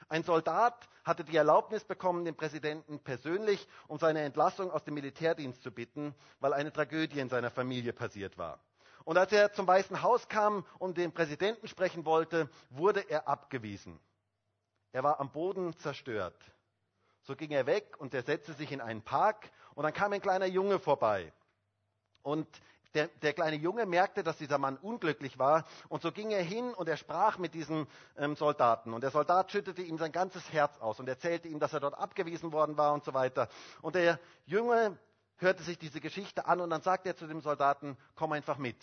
Ein 0.08 0.22
Soldat 0.22 0.88
hatte 1.04 1.24
die 1.24 1.36
Erlaubnis 1.36 1.84
bekommen, 1.84 2.24
den 2.24 2.36
Präsidenten 2.36 3.00
persönlich 3.00 3.66
um 3.88 3.98
seine 3.98 4.22
Entlassung 4.22 4.70
aus 4.70 4.84
dem 4.84 4.94
Militärdienst 4.94 5.62
zu 5.62 5.70
bitten, 5.70 6.14
weil 6.40 6.54
eine 6.54 6.72
Tragödie 6.72 7.20
in 7.20 7.28
seiner 7.28 7.50
Familie 7.50 7.92
passiert 7.92 8.38
war. 8.38 8.60
Und 9.04 9.18
als 9.18 9.30
er 9.32 9.52
zum 9.52 9.66
Weißen 9.66 10.02
Haus 10.02 10.28
kam 10.28 10.64
und 10.78 10.96
den 10.96 11.12
Präsidenten 11.12 11.68
sprechen 11.68 12.04
wollte, 12.04 12.48
wurde 12.70 13.00
er 13.08 13.28
abgewiesen. 13.28 14.00
Er 14.96 15.02
war 15.02 15.20
am 15.20 15.28
Boden 15.28 15.78
zerstört. 15.80 16.34
So 17.20 17.36
ging 17.36 17.50
er 17.50 17.66
weg 17.66 17.96
und 17.98 18.14
er 18.14 18.22
setzte 18.22 18.54
sich 18.54 18.72
in 18.72 18.80
einen 18.80 19.02
Park 19.02 19.50
und 19.74 19.82
dann 19.84 19.92
kam 19.92 20.10
ein 20.14 20.22
kleiner 20.22 20.46
Junge 20.46 20.78
vorbei. 20.78 21.34
Und 22.22 22.48
der, 22.94 23.08
der 23.20 23.34
kleine 23.34 23.56
Junge 23.56 23.84
merkte, 23.84 24.22
dass 24.22 24.38
dieser 24.38 24.56
Mann 24.56 24.78
unglücklich 24.78 25.38
war. 25.38 25.66
Und 25.90 26.00
so 26.00 26.12
ging 26.12 26.30
er 26.30 26.42
hin 26.42 26.72
und 26.72 26.88
er 26.88 26.96
sprach 26.96 27.36
mit 27.36 27.52
diesem 27.52 27.86
ähm, 28.16 28.36
Soldaten. 28.36 28.94
Und 28.94 29.02
der 29.02 29.10
Soldat 29.10 29.52
schüttete 29.52 29.82
ihm 29.82 29.98
sein 29.98 30.12
ganzes 30.12 30.50
Herz 30.50 30.78
aus 30.78 30.98
und 30.98 31.06
erzählte 31.10 31.48
ihm, 31.48 31.60
dass 31.60 31.74
er 31.74 31.80
dort 31.80 31.98
abgewiesen 31.98 32.52
worden 32.52 32.78
war 32.78 32.94
und 32.94 33.04
so 33.04 33.12
weiter. 33.12 33.50
Und 33.82 33.96
der 33.96 34.18
Junge 34.46 34.96
hörte 35.36 35.62
sich 35.62 35.76
diese 35.76 36.00
Geschichte 36.00 36.46
an 36.46 36.62
und 36.62 36.70
dann 36.70 36.80
sagte 36.80 37.10
er 37.10 37.16
zu 37.16 37.26
dem 37.26 37.42
Soldaten, 37.42 37.98
komm 38.14 38.32
einfach 38.32 38.56
mit. 38.56 38.78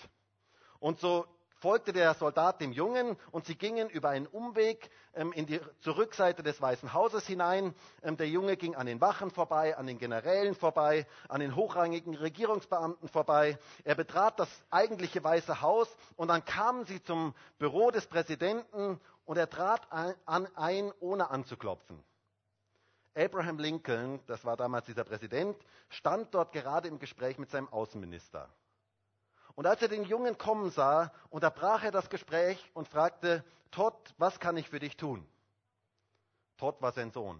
Und 0.77 0.99
so 0.99 1.25
folgte 1.63 1.93
der 1.93 2.13
Soldat 2.15 2.59
dem 2.59 2.73
Jungen 2.73 3.15
und 3.31 3.45
sie 3.45 3.55
gingen 3.55 3.89
über 3.89 4.09
einen 4.09 4.27
Umweg 4.27 4.89
ähm, 5.13 5.31
in 5.31 5.45
die, 5.45 5.61
zur 5.79 5.95
Rückseite 5.95 6.43
des 6.43 6.61
Weißen 6.61 6.93
Hauses 6.93 7.25
hinein. 7.25 7.73
Ähm, 8.01 8.17
der 8.17 8.27
Junge 8.27 8.57
ging 8.57 8.75
an 8.75 8.85
den 8.85 8.99
Wachen 8.99 9.31
vorbei, 9.31 9.77
an 9.77 9.87
den 9.87 9.97
Generälen 9.97 10.55
vorbei, 10.55 11.07
an 11.29 11.39
den 11.39 11.55
hochrangigen 11.55 12.15
Regierungsbeamten 12.15 13.07
vorbei. 13.07 13.57
Er 13.85 13.95
betrat 13.95 14.41
das 14.41 14.49
eigentliche 14.71 15.23
Weiße 15.23 15.61
Haus 15.61 15.87
und 16.17 16.27
dann 16.27 16.43
kamen 16.43 16.83
sie 16.83 17.01
zum 17.01 17.33
Büro 17.59 17.91
des 17.91 18.07
Präsidenten 18.07 18.99
und 19.23 19.37
er 19.37 19.49
trat 19.49 19.89
ein, 19.89 20.15
an, 20.25 20.49
ein 20.55 20.91
ohne 20.99 21.29
anzuklopfen. 21.29 22.03
Abraham 23.15 23.59
Lincoln, 23.59 24.19
das 24.27 24.43
war 24.43 24.57
damals 24.57 24.85
dieser 24.87 25.05
Präsident, 25.05 25.55
stand 25.87 26.33
dort 26.35 26.51
gerade 26.51 26.89
im 26.89 26.99
Gespräch 26.99 27.37
mit 27.37 27.49
seinem 27.49 27.69
Außenminister. 27.69 28.49
Und 29.55 29.67
als 29.67 29.81
er 29.81 29.87
den 29.87 30.03
Jungen 30.03 30.37
kommen 30.37 30.71
sah, 30.71 31.13
unterbrach 31.29 31.83
er 31.83 31.91
das 31.91 32.09
Gespräch 32.09 32.71
und 32.73 32.87
fragte, 32.87 33.43
Todd, 33.71 34.13
was 34.17 34.39
kann 34.39 34.57
ich 34.57 34.69
für 34.69 34.79
dich 34.79 34.97
tun? 34.97 35.27
Todd 36.57 36.81
war 36.81 36.91
sein 36.91 37.11
Sohn. 37.11 37.39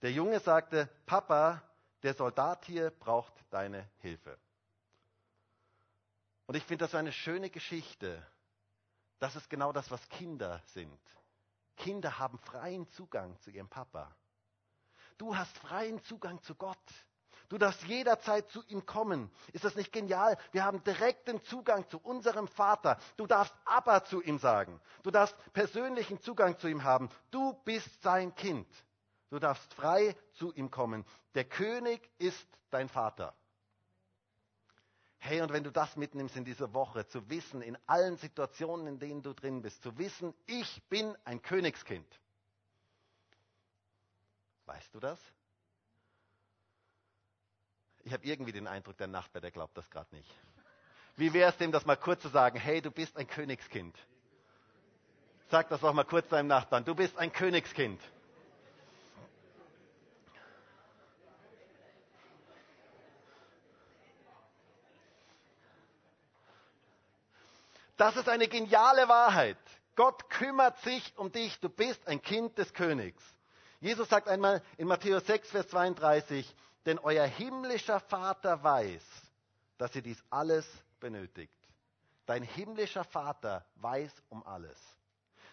Der 0.00 0.12
Junge 0.12 0.40
sagte, 0.40 0.88
Papa, 1.06 1.62
der 2.02 2.14
Soldat 2.14 2.64
hier 2.64 2.90
braucht 2.90 3.32
deine 3.50 3.88
Hilfe. 3.98 4.38
Und 6.46 6.56
ich 6.56 6.64
finde 6.64 6.84
das 6.84 6.94
eine 6.94 7.12
schöne 7.12 7.50
Geschichte. 7.50 8.26
Das 9.18 9.36
ist 9.36 9.48
genau 9.48 9.72
das, 9.72 9.90
was 9.90 10.06
Kinder 10.08 10.60
sind. 10.66 11.00
Kinder 11.76 12.18
haben 12.18 12.38
freien 12.38 12.88
Zugang 12.90 13.38
zu 13.40 13.50
ihrem 13.50 13.68
Papa. 13.68 14.14
Du 15.18 15.36
hast 15.36 15.56
freien 15.58 16.02
Zugang 16.02 16.42
zu 16.42 16.54
Gott. 16.54 16.76
Du 17.52 17.58
darfst 17.58 17.82
jederzeit 17.82 18.48
zu 18.48 18.64
ihm 18.68 18.86
kommen. 18.86 19.30
Ist 19.52 19.64
das 19.64 19.76
nicht 19.76 19.92
genial? 19.92 20.38
Wir 20.52 20.64
haben 20.64 20.82
direkten 20.84 21.42
Zugang 21.42 21.86
zu 21.90 21.98
unserem 21.98 22.48
Vater. 22.48 22.96
Du 23.18 23.26
darfst 23.26 23.54
aber 23.66 24.04
zu 24.04 24.22
ihm 24.22 24.38
sagen. 24.38 24.80
Du 25.02 25.10
darfst 25.10 25.36
persönlichen 25.52 26.18
Zugang 26.22 26.58
zu 26.58 26.66
ihm 26.66 26.82
haben. 26.82 27.10
Du 27.30 27.52
bist 27.66 28.00
sein 28.00 28.34
Kind. 28.36 28.66
Du 29.28 29.38
darfst 29.38 29.74
frei 29.74 30.16
zu 30.32 30.54
ihm 30.54 30.70
kommen. 30.70 31.04
Der 31.34 31.44
König 31.44 32.00
ist 32.16 32.48
dein 32.70 32.88
Vater. 32.88 33.34
Hey, 35.18 35.42
und 35.42 35.52
wenn 35.52 35.62
du 35.62 35.70
das 35.70 35.94
mitnimmst 35.96 36.36
in 36.36 36.46
diese 36.46 36.72
Woche, 36.72 37.06
zu 37.06 37.28
wissen, 37.28 37.60
in 37.60 37.76
allen 37.86 38.16
Situationen, 38.16 38.86
in 38.86 38.98
denen 38.98 39.20
du 39.20 39.34
drin 39.34 39.60
bist, 39.60 39.82
zu 39.82 39.98
wissen, 39.98 40.32
ich 40.46 40.82
bin 40.88 41.14
ein 41.26 41.42
Königskind. 41.42 42.18
Weißt 44.64 44.94
du 44.94 45.00
das? 45.00 45.20
Ich 48.04 48.12
habe 48.12 48.24
irgendwie 48.24 48.52
den 48.52 48.66
Eindruck, 48.66 48.96
der 48.96 49.06
Nachbar, 49.06 49.40
der 49.40 49.50
glaubt 49.50 49.76
das 49.76 49.88
gerade 49.90 50.14
nicht. 50.14 50.30
Wie 51.16 51.32
wäre 51.32 51.50
es 51.50 51.56
dem, 51.58 51.72
das 51.72 51.86
mal 51.86 51.96
kurz 51.96 52.22
zu 52.22 52.28
sagen, 52.28 52.58
hey, 52.58 52.80
du 52.80 52.90
bist 52.90 53.16
ein 53.16 53.26
Königskind. 53.26 53.96
Sag 55.50 55.68
das 55.68 55.84
auch 55.84 55.92
mal 55.92 56.04
kurz 56.04 56.28
deinem 56.28 56.48
Nachbarn, 56.48 56.84
du 56.84 56.94
bist 56.94 57.18
ein 57.18 57.32
Königskind. 57.32 58.00
Das 67.98 68.16
ist 68.16 68.28
eine 68.28 68.48
geniale 68.48 69.08
Wahrheit. 69.08 69.58
Gott 69.94 70.28
kümmert 70.30 70.78
sich 70.80 71.12
um 71.16 71.30
dich. 71.30 71.60
Du 71.60 71.68
bist 71.68 72.08
ein 72.08 72.20
Kind 72.22 72.58
des 72.58 72.72
Königs. 72.72 73.22
Jesus 73.80 74.08
sagt 74.08 74.28
einmal 74.28 74.62
in 74.76 74.88
Matthäus 74.88 75.26
6, 75.26 75.50
Vers 75.50 75.68
32, 75.68 76.52
denn 76.86 76.98
euer 76.98 77.26
himmlischer 77.26 78.00
Vater 78.00 78.62
weiß, 78.62 79.02
dass 79.78 79.94
ihr 79.94 80.02
dies 80.02 80.22
alles 80.30 80.66
benötigt. 81.00 81.56
Dein 82.26 82.42
himmlischer 82.42 83.04
Vater 83.04 83.64
weiß 83.76 84.12
um 84.28 84.46
alles. 84.46 84.78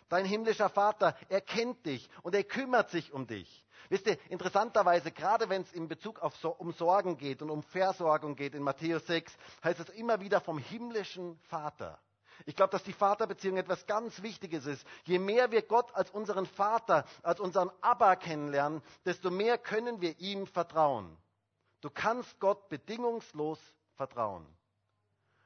Dein 0.08 0.26
himmlischer 0.26 0.70
Vater, 0.70 1.16
er 1.30 1.42
kennt 1.42 1.86
dich 1.86 2.10
und 2.24 2.34
er 2.34 2.44
kümmert 2.44 2.90
sich 2.90 3.14
um 3.14 3.28
dich. 3.28 3.66
Wisst 3.90 4.08
ihr, 4.08 4.18
interessanterweise, 4.30 5.12
gerade 5.12 5.50
wenn 5.50 5.62
es 5.62 5.72
in 5.72 5.88
Bezug 5.88 6.20
auf, 6.20 6.34
um 6.44 6.72
Sorgen 6.74 7.18
geht 7.18 7.42
und 7.42 7.50
um 7.50 7.64
Versorgung 7.64 8.36
geht 8.36 8.56
in 8.56 8.64
Matthäus 8.64 9.06
6, 9.08 9.32
heißt 9.64 9.80
es 9.80 9.90
immer 9.90 10.20
wieder 10.20 10.42
vom 10.42 10.58
himmlischen 10.58 11.40
Vater. 11.50 12.00
Ich 12.46 12.56
glaube, 12.56 12.72
dass 12.72 12.84
die 12.84 12.94
Vaterbeziehung 12.94 13.58
etwas 13.58 13.86
ganz 13.86 14.22
Wichtiges 14.22 14.66
ist. 14.66 14.86
Je 15.04 15.20
mehr 15.20 15.52
wir 15.52 15.62
Gott 15.62 15.94
als 15.96 16.10
unseren 16.12 16.46
Vater, 16.46 17.06
als 17.24 17.40
unseren 17.40 17.72
Abba 17.82 18.16
kennenlernen, 18.16 18.82
desto 19.06 19.30
mehr 19.30 19.58
können 19.58 20.02
wir 20.02 20.20
ihm 20.20 20.48
vertrauen. 20.48 21.18
Du 21.82 21.90
kannst 21.90 22.40
Gott 22.40 22.70
bedingungslos 22.70 23.60
vertrauen. 23.96 24.46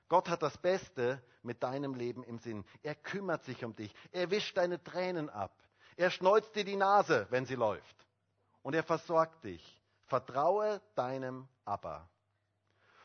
Gott 0.09 0.29
hat 0.29 0.43
das 0.43 0.57
Beste 0.57 1.23
mit 1.41 1.63
deinem 1.63 1.95
Leben 1.95 2.23
im 2.23 2.37
Sinn. 2.37 2.65
Er 2.81 2.95
kümmert 2.95 3.43
sich 3.43 3.63
um 3.63 3.75
dich. 3.75 3.93
Er 4.11 4.29
wischt 4.31 4.57
deine 4.57 4.81
Tränen 4.83 5.29
ab. 5.29 5.51
Er 5.95 6.09
schneuzt 6.09 6.55
dir 6.55 6.63
die 6.63 6.75
Nase, 6.75 7.27
wenn 7.29 7.45
sie 7.45 7.55
läuft. 7.55 8.07
Und 8.61 8.73
er 8.73 8.83
versorgt 8.83 9.43
dich. 9.43 9.81
Vertraue 10.05 10.81
deinem 10.95 11.47
Abba. 11.65 12.07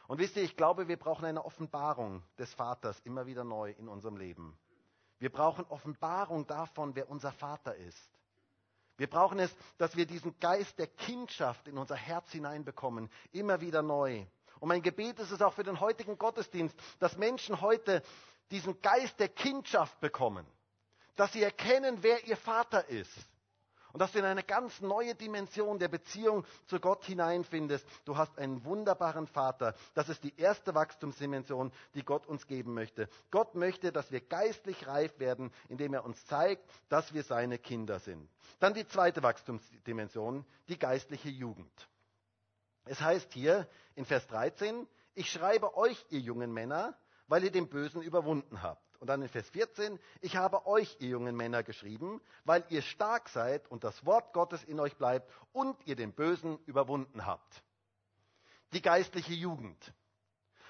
Und 0.09 0.19
wisst 0.19 0.37
ihr, 0.37 0.43
ich 0.43 0.57
glaube, 0.57 0.89
wir 0.89 0.97
brauchen 0.97 1.27
eine 1.27 1.45
Offenbarung 1.45 2.23
des 2.39 2.53
Vaters 2.55 2.99
immer 3.05 3.27
wieder 3.27 3.45
neu 3.45 3.73
in 3.73 3.89
unserem 3.89 4.17
Leben. 4.17 4.59
Wir 5.19 5.31
brauchen 5.31 5.67
Offenbarung 5.67 6.47
davon, 6.47 6.97
wer 6.97 7.11
unser 7.11 7.31
Vater 7.31 7.77
ist. 7.77 8.11
Wir 8.97 9.07
brauchen 9.07 9.39
es, 9.39 9.55
dass 9.77 9.97
wir 9.97 10.07
diesen 10.07 10.39
Geist 10.41 10.79
der 10.79 10.87
Kindschaft 10.87 11.69
in 11.69 11.77
unser 11.77 11.95
Herz 11.95 12.33
hineinbekommen, 12.33 13.11
immer 13.33 13.61
wieder 13.61 13.83
neu. 13.83 14.25
Und 14.61 14.69
mein 14.69 14.83
Gebet 14.83 15.19
ist 15.19 15.31
es 15.31 15.43
auch 15.43 15.53
für 15.53 15.63
den 15.63 15.79
heutigen 15.79 16.17
Gottesdienst, 16.17 16.75
dass 16.99 17.19
Menschen 17.19 17.61
heute 17.61 18.03
diesen 18.51 18.81
Geist 18.81 19.21
der 19.21 19.29
Kindschaft 19.29 20.01
bekommen, 20.01 20.47
dass 21.17 21.35
sie 21.35 21.43
erkennen, 21.43 21.99
wer 22.01 22.25
ihr 22.25 22.39
Vater 22.39 22.89
ist 22.89 23.29
und 23.99 24.03
dass 24.03 24.13
du 24.13 24.21
in 24.21 24.27
eine 24.27 24.45
ganz 24.45 24.81
neue 24.81 25.17
Dimension 25.17 25.81
der 25.81 25.89
Beziehung 25.89 26.47
zu 26.67 26.79
Gott 26.79 27.05
hineinfindest. 27.05 27.85
Du 28.05 28.17
hast 28.17 28.39
einen 28.39 28.65
wunderbaren 28.65 29.27
Vater. 29.27 29.75
Das 29.95 30.09
ist 30.09 30.23
die 30.23 30.39
erste 30.39 30.73
Wachstumsdimension, 30.77 31.73
die 31.95 32.05
Gott 32.05 32.25
uns 32.29 32.47
geben 32.47 32.75
möchte. 32.75 33.09
Gott 33.33 33.57
möchte, 33.57 33.91
dass 33.91 34.13
wir 34.13 34.21
geistlich 34.21 34.87
reif 34.87 35.19
werden, 35.19 35.51
indem 35.69 35.95
er 35.95 36.05
uns 36.05 36.25
zeigt, 36.27 36.63
dass 36.89 37.13
wir 37.13 37.25
seine 37.25 37.59
Kinder 37.59 37.99
sind. 37.99 38.31
Dann 38.61 38.73
die 38.73 38.87
zweite 38.87 39.21
Wachstumsdimension, 39.25 40.47
die 40.69 40.79
geistliche 40.79 41.31
Jugend. 41.31 41.89
Es 42.85 43.01
heißt 43.01 43.33
hier 43.33 43.67
in 43.97 44.05
Vers 44.05 44.29
13, 44.29 44.87
ich 45.17 45.29
schreibe 45.29 45.77
euch, 45.77 46.07
ihr 46.11 46.21
jungen 46.21 46.53
Männer, 46.53 46.97
weil 47.27 47.43
ihr 47.43 47.51
den 47.51 47.69
Bösen 47.69 48.01
überwunden 48.01 48.63
habt. 48.63 48.88
Und 49.01 49.07
dann 49.07 49.23
in 49.23 49.29
Vers 49.29 49.49
14, 49.51 49.99
ich 50.21 50.37
habe 50.37 50.67
euch, 50.67 50.97
ihr 50.99 51.11
jungen 51.11 51.37
Männer, 51.37 51.63
geschrieben, 51.63 52.21
weil 52.45 52.65
ihr 52.69 52.83
stark 52.83 53.29
seid 53.29 53.71
und 53.71 53.85
das 53.85 54.05
Wort 54.05 54.33
Gottes 54.33 54.65
in 54.65 54.81
euch 54.81 54.97
bleibt 54.97 55.31
und 55.53 55.77
ihr 55.87 55.95
den 55.95 56.13
Bösen 56.13 56.59
überwunden 56.67 57.25
habt. 57.25 57.63
Die 58.73 58.83
geistliche 58.83 59.35
Jugend. 59.35 59.93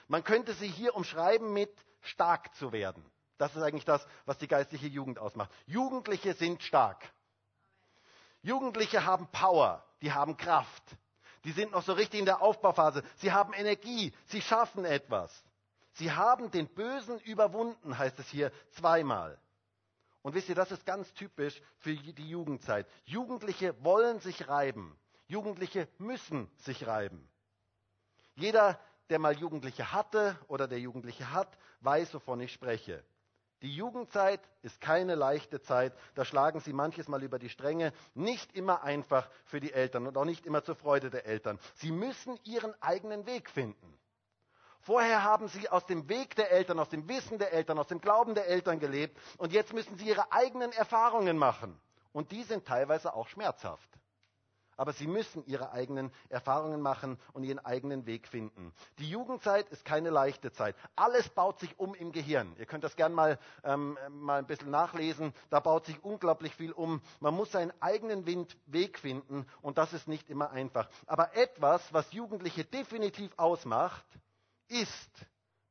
Man 0.09 0.25
könnte 0.25 0.53
sie 0.55 0.69
hier 0.69 0.95
umschreiben 0.95 1.53
mit 1.53 1.75
stark 2.03 2.55
zu 2.57 2.73
werden. 2.73 3.05
Das 3.39 3.55
ist 3.55 3.63
eigentlich 3.63 3.85
das, 3.85 4.07
was 4.27 4.37
die 4.39 4.49
geistliche 4.49 4.89
Jugend 4.89 5.19
ausmacht. 5.19 5.51
Jugendliche 5.67 6.35
sind 6.35 6.63
stark. 6.63 7.11
Jugendliche 8.43 9.05
haben 9.05 9.27
Power, 9.29 9.85
die 10.03 10.13
haben 10.13 10.37
Kraft. 10.37 10.83
Die 11.45 11.53
sind 11.53 11.73
noch 11.73 11.83
so 11.83 11.93
richtig 11.93 12.21
in 12.21 12.27
der 12.27 12.43
Aufbauphase. 12.43 13.03
Sie 13.17 13.33
haben 13.33 13.53
Energie, 13.53 14.13
sie 14.27 14.43
schaffen 14.43 14.85
etwas. 14.85 15.45
Sie 15.99 16.13
haben 16.13 16.53
den 16.53 16.69
Bösen 16.69 17.19
überwunden, 17.21 17.99
heißt 17.99 18.19
es 18.21 18.29
hier 18.29 18.53
zweimal. 18.71 19.37
Und 20.23 20.35
wisst 20.35 20.49
ihr, 20.49 20.55
das 20.55 20.71
ist 20.71 20.87
ganz 20.87 21.13
typisch 21.15 21.61
für 21.79 21.95
die 21.95 22.29
Jugendzeit. 22.29 22.87
Jugendliche 23.05 23.75
wollen 23.83 24.21
sich 24.21 24.47
reiben. 24.47 24.97
Jugendliche 25.27 25.89
müssen 25.99 26.49
sich 26.59 26.87
reiben. 26.87 27.29
Jeder, 28.37 28.79
der 29.11 29.19
mal 29.19 29.37
Jugendliche 29.37 29.93
hatte 29.93 30.39
oder 30.47 30.69
der 30.69 30.79
Jugendliche 30.79 31.33
hat, 31.33 31.59
weiß, 31.81 32.15
wovon 32.15 32.41
ich 32.41 32.53
spreche. 32.53 33.05
Die 33.63 33.75
Jugendzeit 33.75 34.41
ist 34.63 34.81
keine 34.81 35.17
leichte 35.17 35.61
Zeit. 35.61 35.93
Da 36.15 36.25
schlagen 36.25 36.61
sie 36.61 36.73
manches 36.73 37.09
Mal 37.09 37.25
über 37.25 37.41
die 37.41 37.49
Stränge. 37.49 37.93
Nicht 38.15 38.55
immer 38.55 38.85
einfach 38.85 39.29
für 39.47 39.59
die 39.59 39.73
Eltern 39.73 40.07
und 40.07 40.17
auch 40.17 40.25
nicht 40.25 40.47
immer 40.47 40.63
zur 40.63 40.77
Freude 40.77 41.11
der 41.11 41.27
Eltern. 41.27 41.59
Sie 41.75 41.91
müssen 41.91 42.39
ihren 42.45 42.81
eigenen 42.81 43.27
Weg 43.27 43.51
finden. 43.51 43.99
Vorher 44.89 45.23
haben 45.23 45.49
sie 45.49 45.69
aus 45.69 45.85
dem 45.85 46.09
Weg 46.09 46.35
der 46.37 46.51
Eltern, 46.51 46.79
aus 46.79 46.89
dem 46.89 47.07
Wissen 47.11 47.37
der 47.39 47.53
Eltern, 47.53 47.79
aus 47.79 47.89
dem 47.89 48.01
Glauben 48.01 48.35
der 48.35 48.47
Eltern 48.47 48.81
gelebt 48.81 49.19
und 49.37 49.53
jetzt 49.53 49.75
müssen 49.75 49.99
sie 49.99 50.09
ihre 50.09 50.33
eigenen 50.33 50.73
Erfahrungen 50.73 51.37
machen. 51.37 51.79
Und 52.15 52.33
die 52.33 52.43
sind 52.43 52.65
teilweise 52.65 53.13
auch 53.13 53.29
schmerzhaft. 53.29 53.87
Aber 54.79 54.95
sie 54.95 55.07
müssen 55.07 55.45
ihre 55.45 55.73
eigenen 55.73 56.11
Erfahrungen 56.31 56.81
machen 56.81 57.19
und 57.35 57.45
ihren 57.45 57.59
eigenen 57.59 58.07
Weg 58.07 58.29
finden. 58.29 58.73
Die 58.99 59.11
Jugendzeit 59.11 59.69
ist 59.69 59.85
keine 59.85 60.09
leichte 60.09 60.53
Zeit. 60.53 60.75
Alles 60.97 61.29
baut 61.29 61.61
sich 61.61 61.79
um 61.79 61.95
im 61.95 62.11
Gehirn. 62.11 62.57
Ihr 62.59 62.65
könnt 62.65 62.83
das 62.83 62.97
gerne 62.97 63.15
mal, 63.15 63.39
ähm, 63.65 63.99
mal 64.09 64.39
ein 64.39 64.47
bisschen 64.47 64.71
nachlesen. 64.71 65.35
Da 65.51 65.61
baut 65.61 65.85
sich 65.85 66.03
unglaublich 66.03 66.55
viel 66.55 66.73
um. 66.73 67.03
Man 67.21 67.35
muss 67.35 67.53
seinen 67.53 67.75
eigenen 67.83 68.25
Weg 68.25 68.99
finden 68.99 69.45
und 69.61 69.77
das 69.77 69.93
ist 69.93 70.09
nicht 70.09 70.31
immer 70.31 70.51
einfach. 70.51 70.89
Aber 71.05 71.37
etwas, 71.37 71.93
was 71.93 72.11
Jugendliche 72.15 72.65
definitiv 72.65 73.33
ausmacht, 73.37 74.03
ist, 74.69 75.11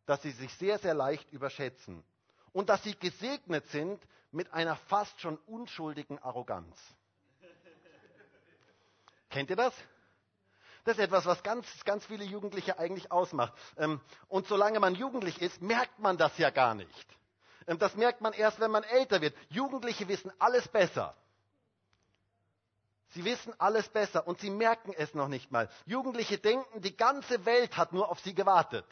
dass 0.06 0.22
sie 0.22 0.32
sich 0.32 0.54
sehr, 0.56 0.80
sehr 0.80 0.94
leicht 0.94 1.32
überschätzen 1.32 2.04
und 2.54 2.70
dass 2.70 2.84
sie 2.84 2.96
gesegnet 2.98 3.68
sind 3.68 4.02
mit 4.32 4.54
einer 4.54 4.76
fast 4.76 5.20
schon 5.22 5.38
unschuldigen 5.46 6.20
Arroganz. 6.20 6.78
Kennt 9.30 9.50
ihr 9.50 9.56
das? 9.56 9.74
Das 10.86 10.98
ist 10.98 11.04
etwas, 11.04 11.26
was 11.26 11.44
ganz, 11.44 11.68
ganz 11.84 12.06
viele 12.06 12.24
Jugendliche 12.24 12.80
eigentlich 12.80 13.12
ausmacht. 13.12 13.54
Ähm, 13.76 14.00
und 14.30 14.48
solange 14.48 14.80
man 14.80 14.96
jugendlich 14.96 15.42
ist, 15.42 15.62
merkt 15.62 16.00
man 16.00 16.18
das 16.18 16.38
ja 16.38 16.50
gar 16.50 16.76
nicht. 16.76 17.18
Ähm, 17.68 17.78
das 17.78 17.96
merkt 17.96 18.22
man 18.22 18.32
erst, 18.32 18.62
wenn 18.62 18.72
man 18.72 18.84
älter 18.84 19.20
wird. 19.20 19.36
Jugendliche 19.50 20.08
wissen 20.08 20.32
alles 20.40 20.66
besser. 20.70 21.14
Sie 23.10 23.24
wissen 23.24 23.54
alles 23.58 23.88
besser 23.90 24.28
und 24.28 24.40
sie 24.40 24.50
merken 24.50 24.94
es 24.98 25.14
noch 25.14 25.28
nicht 25.28 25.52
mal. 25.52 25.70
Jugendliche 25.86 26.38
denken, 26.38 26.82
die 26.82 26.96
ganze 26.96 27.46
Welt 27.46 27.78
hat 27.78 27.94
nur 27.94 28.10
auf 28.10 28.20
sie 28.20 28.34
gewartet. 28.34 28.86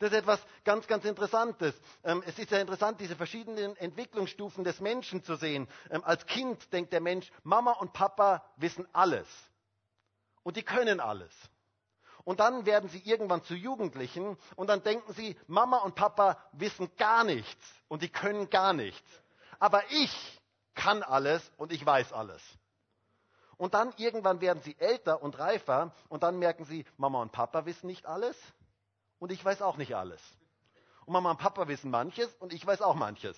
Das 0.00 0.12
ist 0.12 0.18
etwas 0.18 0.40
ganz, 0.64 0.86
ganz 0.86 1.04
Interessantes. 1.04 1.74
Ähm, 2.04 2.22
es 2.26 2.38
ist 2.38 2.50
ja 2.50 2.58
interessant, 2.58 3.00
diese 3.00 3.16
verschiedenen 3.16 3.76
Entwicklungsstufen 3.76 4.64
des 4.64 4.80
Menschen 4.80 5.22
zu 5.22 5.36
sehen. 5.36 5.68
Ähm, 5.90 6.02
als 6.04 6.24
Kind 6.24 6.72
denkt 6.72 6.92
der 6.94 7.02
Mensch, 7.02 7.30
Mama 7.42 7.72
und 7.72 7.92
Papa 7.92 8.42
wissen 8.56 8.88
alles. 8.94 9.28
Und 10.42 10.56
die 10.56 10.62
können 10.62 11.00
alles. 11.00 11.30
Und 12.24 12.40
dann 12.40 12.64
werden 12.64 12.88
sie 12.88 13.00
irgendwann 13.00 13.44
zu 13.44 13.54
Jugendlichen 13.54 14.38
und 14.56 14.68
dann 14.68 14.82
denken 14.82 15.12
sie, 15.14 15.36
Mama 15.46 15.78
und 15.78 15.94
Papa 15.94 16.38
wissen 16.52 16.90
gar 16.96 17.24
nichts 17.24 17.64
und 17.88 18.02
die 18.02 18.08
können 18.08 18.48
gar 18.50 18.72
nichts. 18.72 19.08
Aber 19.58 19.82
ich 19.90 20.40
kann 20.74 21.02
alles 21.02 21.42
und 21.56 21.72
ich 21.72 21.84
weiß 21.84 22.12
alles. 22.12 22.42
Und 23.60 23.74
dann 23.74 23.92
irgendwann 23.98 24.40
werden 24.40 24.62
sie 24.62 24.74
älter 24.78 25.22
und 25.22 25.38
reifer 25.38 25.92
und 26.08 26.22
dann 26.22 26.38
merken 26.38 26.64
sie, 26.64 26.86
Mama 26.96 27.20
und 27.20 27.30
Papa 27.30 27.66
wissen 27.66 27.88
nicht 27.88 28.06
alles 28.06 28.34
und 29.18 29.30
ich 29.32 29.44
weiß 29.44 29.60
auch 29.60 29.76
nicht 29.76 29.94
alles. 29.94 30.22
Und 31.04 31.12
Mama 31.12 31.32
und 31.32 31.36
Papa 31.36 31.68
wissen 31.68 31.90
manches 31.90 32.34
und 32.36 32.54
ich 32.54 32.66
weiß 32.66 32.80
auch 32.80 32.94
manches. 32.94 33.36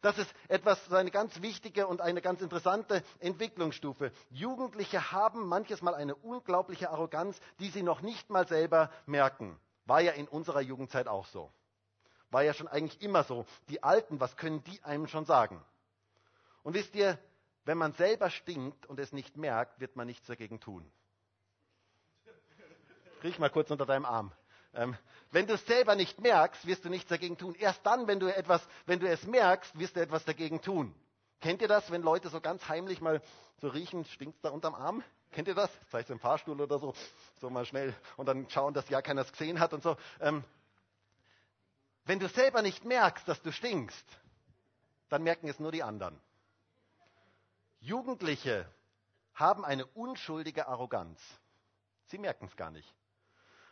Das 0.00 0.16
ist 0.16 0.34
etwas, 0.48 0.90
eine 0.90 1.10
ganz 1.10 1.42
wichtige 1.42 1.86
und 1.86 2.00
eine 2.00 2.22
ganz 2.22 2.40
interessante 2.40 3.02
Entwicklungsstufe. 3.18 4.10
Jugendliche 4.30 5.12
haben 5.12 5.46
manches 5.46 5.82
Mal 5.82 5.94
eine 5.94 6.14
unglaubliche 6.14 6.88
Arroganz, 6.88 7.38
die 7.60 7.68
sie 7.68 7.82
noch 7.82 8.00
nicht 8.00 8.30
mal 8.30 8.48
selber 8.48 8.90
merken. 9.04 9.60
War 9.84 10.00
ja 10.00 10.12
in 10.12 10.28
unserer 10.28 10.62
Jugendzeit 10.62 11.08
auch 11.08 11.26
so. 11.26 11.52
War 12.30 12.42
ja 12.42 12.54
schon 12.54 12.68
eigentlich 12.68 13.02
immer 13.02 13.22
so. 13.22 13.44
Die 13.68 13.82
Alten, 13.82 14.18
was 14.18 14.34
können 14.38 14.64
die 14.64 14.82
einem 14.82 15.08
schon 15.08 15.26
sagen? 15.26 15.62
Und 16.62 16.72
wisst 16.72 16.94
ihr, 16.94 17.18
wenn 17.66 17.78
man 17.78 17.92
selber 17.92 18.30
stinkt 18.30 18.86
und 18.86 18.98
es 18.98 19.12
nicht 19.12 19.36
merkt, 19.36 19.80
wird 19.80 19.96
man 19.96 20.06
nichts 20.06 20.26
dagegen 20.26 20.60
tun. 20.60 20.90
Riech 23.22 23.38
mal 23.38 23.50
kurz 23.50 23.70
unter 23.70 23.84
deinem 23.84 24.04
Arm. 24.04 24.32
Ähm, 24.72 24.96
wenn 25.32 25.46
du 25.46 25.54
es 25.54 25.66
selber 25.66 25.96
nicht 25.96 26.20
merkst, 26.20 26.66
wirst 26.66 26.84
du 26.84 26.88
nichts 26.88 27.08
dagegen 27.08 27.36
tun. 27.36 27.54
Erst 27.56 27.84
dann, 27.84 28.06
wenn 28.06 28.20
du, 28.20 28.34
etwas, 28.34 28.66
wenn 28.86 29.00
du 29.00 29.08
es 29.08 29.24
merkst, 29.26 29.78
wirst 29.78 29.96
du 29.96 30.00
etwas 30.00 30.24
dagegen 30.24 30.62
tun. 30.62 30.94
Kennt 31.40 31.60
ihr 31.60 31.68
das, 31.68 31.90
wenn 31.90 32.02
Leute 32.02 32.28
so 32.28 32.40
ganz 32.40 32.68
heimlich 32.68 33.00
mal 33.00 33.20
so 33.60 33.68
riechen, 33.68 34.04
stinkt 34.04 34.44
da 34.44 34.50
unterm 34.50 34.74
Arm? 34.74 35.02
Kennt 35.32 35.48
ihr 35.48 35.54
das? 35.54 35.70
Vielleicht 35.88 36.10
im 36.10 36.20
Fahrstuhl 36.20 36.60
oder 36.60 36.78
so, 36.78 36.94
so 37.40 37.50
mal 37.50 37.66
schnell 37.66 37.94
und 38.16 38.26
dann 38.26 38.48
schauen, 38.48 38.74
dass 38.74 38.88
ja 38.88 39.02
keiner 39.02 39.22
es 39.22 39.32
gesehen 39.32 39.58
hat 39.58 39.72
und 39.72 39.82
so. 39.82 39.96
Ähm, 40.20 40.44
wenn 42.04 42.20
du 42.20 42.28
selber 42.28 42.62
nicht 42.62 42.84
merkst, 42.84 43.26
dass 43.26 43.42
du 43.42 43.50
stinkst, 43.50 44.06
dann 45.08 45.24
merken 45.24 45.48
es 45.48 45.58
nur 45.58 45.72
die 45.72 45.82
anderen. 45.82 46.18
Jugendliche 47.86 48.68
haben 49.34 49.64
eine 49.64 49.86
unschuldige 49.86 50.66
Arroganz. 50.66 51.20
Sie 52.06 52.18
merken 52.18 52.46
es 52.46 52.56
gar 52.56 52.70
nicht. 52.70 52.92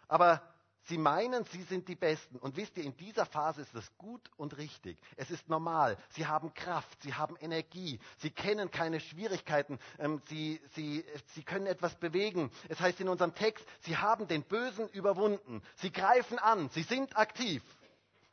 Aber 0.06 0.40
Sie 0.86 0.98
meinen, 0.98 1.44
Sie 1.46 1.62
sind 1.62 1.88
die 1.88 1.94
Besten. 1.96 2.36
Und 2.36 2.56
wisst 2.56 2.76
ihr, 2.76 2.84
in 2.84 2.96
dieser 2.96 3.24
Phase 3.24 3.62
ist 3.62 3.74
es 3.74 3.96
gut 3.96 4.30
und 4.36 4.56
richtig. 4.58 4.98
Es 5.16 5.30
ist 5.30 5.48
normal. 5.48 5.96
Sie 6.10 6.26
haben 6.26 6.52
Kraft, 6.52 7.02
Sie 7.02 7.14
haben 7.14 7.36
Energie, 7.40 7.98
Sie 8.18 8.30
kennen 8.30 8.70
keine 8.70 9.00
Schwierigkeiten, 9.00 9.78
ähm, 9.98 10.20
Sie, 10.26 10.60
Sie, 10.74 11.04
Sie 11.34 11.42
können 11.42 11.66
etwas 11.66 11.94
bewegen. 11.96 12.52
Es 12.68 12.78
heißt 12.80 13.00
in 13.00 13.08
unserem 13.08 13.34
Text, 13.34 13.66
Sie 13.80 13.96
haben 13.96 14.28
den 14.28 14.42
Bösen 14.44 14.88
überwunden. 14.90 15.62
Sie 15.76 15.90
greifen 15.90 16.38
an, 16.38 16.68
Sie 16.68 16.82
sind 16.82 17.16
aktiv. 17.16 17.62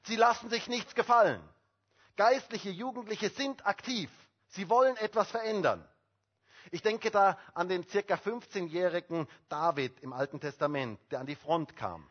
Sie 0.04 0.18
lassen 0.18 0.50
sich 0.50 0.68
nichts 0.68 0.94
gefallen. 0.94 1.42
Geistliche 2.18 2.70
Jugendliche 2.70 3.30
sind 3.30 3.66
aktiv. 3.66 4.12
Sie 4.52 4.70
wollen 4.70 4.96
etwas 4.98 5.30
verändern. 5.30 5.88
Ich 6.72 6.82
denke 6.82 7.10
da 7.10 7.38
an 7.54 7.68
den 7.68 7.88
circa 7.88 8.16
15-jährigen 8.16 9.28
David 9.50 10.00
im 10.02 10.14
Alten 10.14 10.40
Testament, 10.40 11.00
der 11.12 11.20
an 11.20 11.26
die 11.26 11.36
Front 11.36 11.76
kam. 11.76 12.10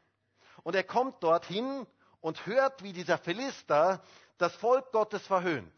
Und 0.62 0.74
er 0.74 0.84
kommt 0.84 1.22
dorthin 1.22 1.86
und 2.20 2.46
hört, 2.46 2.82
wie 2.82 2.92
dieser 2.92 3.18
Philister 3.18 4.02
das 4.38 4.54
Volk 4.56 4.90
Gottes 4.92 5.26
verhöhnt. 5.26 5.72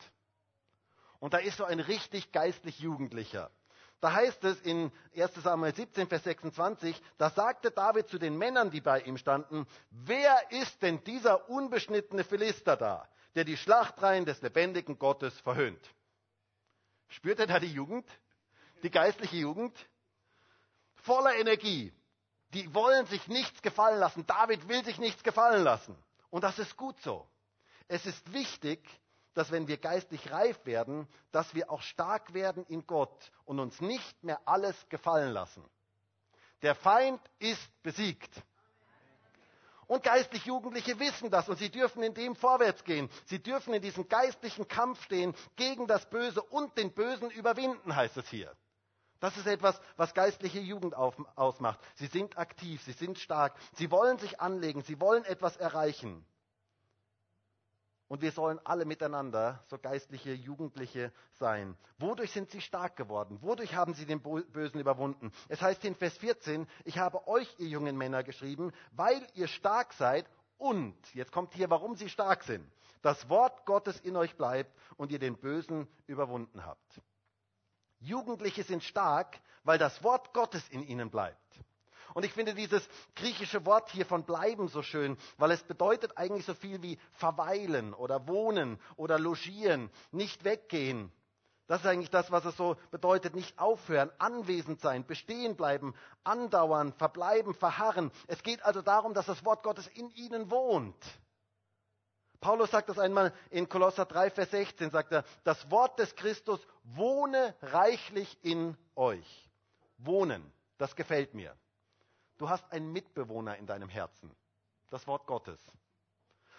Und 1.19 1.35
da 1.35 1.39
ist 1.39 1.59
so 1.59 1.65
ein 1.65 1.81
richtig 1.81 2.33
geistlich 2.33 2.81
Jugendlicher. 2.81 3.51
Da 4.01 4.13
heißt 4.13 4.43
es 4.43 4.61
in 4.63 4.91
1 5.17 5.35
Samuel 5.35 5.73
17, 5.73 6.09
Vers 6.09 6.25
26, 6.25 7.01
da 7.19 7.31
sagte 7.31 7.71
David 7.71 8.09
zu 8.09 8.19
den 8.19 8.37
Männern, 8.37 8.73
die 8.73 8.81
bei 8.81 9.01
ihm 9.01 9.17
standen, 9.17 9.67
wer 9.91 10.51
ist 10.51 10.83
denn 10.83 11.05
dieser 11.05 11.49
unbeschnittene 11.49 12.25
Philister 12.25 12.77
da, 12.77 13.09
der 13.37 13.45
die 13.45 13.57
Schlachtreihen 13.57 14.25
des 14.25 14.43
lebendigen 14.43 14.99
Gottes 14.99 15.39
verhöhnt? 15.41 15.95
Spürt 17.13 17.39
ihr 17.39 17.47
da 17.47 17.61
die 17.61 17.73
Jugend? 17.73 18.09
Die 18.83 18.91
geistliche 18.91 19.37
Jugend? 19.37 19.77
Voller 20.97 21.35
Energie, 21.37 21.93
die 22.55 22.73
wollen 22.75 23.07
sich 23.07 23.29
nichts 23.29 23.61
gefallen 23.61 23.99
lassen. 23.99 24.27
David 24.27 24.69
will 24.69 24.85
sich 24.85 24.99
nichts 24.99 25.23
gefallen 25.23 25.63
lassen. 25.63 25.97
Und 26.31 26.43
das 26.43 26.59
ist 26.59 26.77
gut 26.77 26.99
so. 27.03 27.29
Es 27.89 28.07
ist 28.07 28.33
wichtig, 28.33 28.81
dass 29.35 29.51
wenn 29.51 29.69
wir 29.69 29.77
geistlich 29.77 30.31
reif 30.31 30.65
werden, 30.65 31.07
dass 31.33 31.55
wir 31.55 31.71
auch 31.71 31.83
stark 31.83 32.33
werden 32.33 32.65
in 32.67 32.87
Gott 32.87 33.31
und 33.45 33.61
uns 33.61 33.81
nicht 33.81 34.25
mehr 34.25 34.41
alles 34.47 34.77
gefallen 34.89 35.33
lassen. 35.33 35.65
Der 36.63 36.75
Feind 36.75 37.21
ist 37.39 37.83
besiegt. 37.83 38.31
Und 39.87 40.03
geistlich 40.05 40.47
Jugendliche 40.47 40.99
wissen 40.99 41.31
das 41.31 41.49
und 41.49 41.59
sie 41.59 41.71
dürfen 41.71 42.03
in 42.03 42.15
dem 42.15 42.37
vorwärts 42.37 42.85
gehen. 42.85 43.11
Sie 43.27 43.43
dürfen 43.43 43.75
in 43.75 43.83
diesem 43.83 44.09
geistlichen 44.09 44.69
Kampf 44.69 45.03
stehen 45.05 45.35
gegen 45.57 45.87
das 45.87 46.09
Böse 46.09 46.43
und 46.43 46.77
den 46.79 46.93
Bösen 46.93 47.31
überwinden, 47.31 47.95
heißt 47.95 48.17
es 48.17 48.29
hier. 48.29 48.53
Das 49.21 49.37
ist 49.37 49.47
etwas, 49.47 49.81
was 49.97 50.15
geistliche 50.15 50.59
Jugend 50.59 50.97
auf, 50.97 51.15
ausmacht. 51.37 51.79
Sie 51.95 52.07
sind 52.07 52.39
aktiv, 52.39 52.83
sie 52.83 52.93
sind 52.93 53.19
stark, 53.19 53.55
sie 53.75 53.91
wollen 53.91 54.19
sich 54.19 54.41
anlegen, 54.41 54.83
sie 54.83 55.01
wollen 55.01 55.25
etwas 55.25 55.57
erreichen. 55.57 56.27
Und 58.13 58.21
wir 58.21 58.33
sollen 58.33 58.61
alle 58.65 58.85
miteinander 58.85 59.65
so 59.69 59.79
geistliche 59.79 60.35
Jugendliche 60.35 61.15
sein. 61.33 61.79
Wodurch 61.97 62.31
sind 62.31 62.51
sie 62.51 62.61
stark 62.61 62.95
geworden? 62.95 63.39
Wodurch 63.41 63.75
haben 63.75 63.95
sie 63.95 64.05
den 64.05 64.21
Bösen 64.21 64.79
überwunden? 64.79 65.33
Es 65.49 65.63
heißt 65.63 65.83
in 65.87 65.95
Vers 65.95 66.19
14, 66.19 66.67
ich 66.85 66.99
habe 66.99 67.27
euch, 67.27 67.49
ihr 67.57 67.69
jungen 67.69 67.97
Männer, 67.97 68.23
geschrieben, 68.23 68.75
weil 68.91 69.27
ihr 69.33 69.49
stark 69.49 69.95
seid 69.95 70.29
und, 70.59 70.95
jetzt 71.15 71.33
kommt 71.33 71.55
hier, 71.55 71.71
warum 71.71 71.97
sie 71.97 72.11
stark 72.11 72.45
sind, 72.45 72.71
das 73.01 73.31
Wort 73.31 73.65
Gottes 73.65 73.99
in 74.01 74.15
euch 74.15 74.37
bleibt 74.37 74.77
und 74.99 75.11
ihr 75.11 75.19
den 75.19 75.39
Bösen 75.39 75.89
überwunden 76.07 76.67
habt. 76.67 77.01
Jugendliche 77.99 78.63
sind 78.63 78.85
stark, 78.85 79.41
weil 79.65 79.79
das 79.79 80.05
Wort 80.05 80.35
Gottes 80.35 80.69
in 80.69 80.83
ihnen 80.83 81.09
bleibt. 81.09 81.39
Und 82.15 82.25
ich 82.25 82.33
finde 82.33 82.55
dieses 82.55 82.87
griechische 83.15 83.65
Wort 83.67 83.91
hier 83.91 84.07
von 84.07 84.25
bleiben 84.25 84.69
so 84.69 84.83
schön, 84.83 85.17
weil 85.39 85.51
es 85.51 85.63
bedeutet 85.63 86.17
eigentlich 86.17 86.47
so 86.47 86.55
viel 86.55 86.83
wie 86.83 86.99
verweilen 87.13 87.95
oder 87.95 88.27
wohnen 88.29 88.79
oder 88.97 89.19
logieren, 89.19 89.91
nicht 90.11 90.45
weggehen. 90.45 91.13
Das 91.69 91.81
ist 91.81 91.87
eigentlich 91.87 92.11
das, 92.11 92.31
was 92.31 92.45
es 92.45 92.57
so 92.57 92.77
bedeutet, 92.91 93.35
nicht 93.35 93.59
aufhören, 93.59 94.11
anwesend 94.19 94.81
sein, 94.81 95.07
bestehen 95.07 95.57
bleiben, 95.57 95.95
andauern, 96.25 96.93
verbleiben, 96.93 97.55
verharren. 97.55 98.11
Es 98.27 98.43
geht 98.43 98.63
also 98.63 98.83
darum, 98.83 99.15
dass 99.15 99.27
das 99.27 99.45
Wort 99.45 99.63
Gottes 99.63 99.87
in 99.87 100.11
ihnen 100.11 100.51
wohnt. 100.51 101.03
Paulus 102.41 102.73
sagt 102.73 102.89
das 102.89 102.99
einmal 102.99 103.33
in 103.51 103.69
Kolosser 103.69 104.05
3, 104.05 104.31
Vers 104.31 104.51
16, 104.51 104.91
sagt 104.91 105.13
er, 105.13 105.25
das 105.45 105.71
Wort 105.71 105.99
des 106.01 106.15
Christus 106.17 106.61
wohne 106.83 107.55
reichlich 107.63 108.37
in 108.43 108.77
euch. 108.97 109.49
Wohnen, 109.99 110.53
das 110.77 110.97
gefällt 110.97 111.35
mir. 111.35 111.57
Du 112.43 112.51
hast 112.51 112.73
einen 112.73 112.91
Mitbewohner 112.91 113.57
in 113.59 113.67
deinem 113.67 113.89
Herzen, 113.89 114.35
das 114.91 115.07
Wort 115.07 115.29
Gottes. 115.29 115.61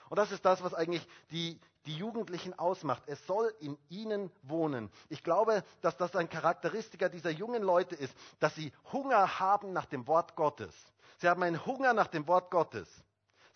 Und 0.07 0.17
das 0.17 0.31
ist 0.31 0.45
das, 0.45 0.63
was 0.63 0.73
eigentlich 0.73 1.05
die 1.29 1.59
die 1.85 1.97
Jugendlichen 1.97 2.57
ausmacht. 2.57 3.03
Es 3.07 3.27
soll 3.27 3.53
in 3.59 3.77
ihnen 3.89 4.31
wohnen. 4.43 4.89
Ich 5.09 5.25
glaube, 5.25 5.65
dass 5.81 5.97
das 5.97 6.15
ein 6.15 6.29
Charakteristiker 6.29 7.09
dieser 7.09 7.31
jungen 7.31 7.61
Leute 7.61 7.95
ist, 7.95 8.15
dass 8.39 8.55
sie 8.55 8.71
Hunger 8.93 9.41
haben 9.41 9.73
nach 9.73 9.85
dem 9.85 10.07
Wort 10.07 10.37
Gottes. 10.37 10.73
Sie 11.17 11.27
haben 11.27 11.43
einen 11.43 11.65
Hunger 11.65 11.91
nach 11.91 12.07
dem 12.07 12.25
Wort 12.29 12.49
Gottes. 12.49 12.87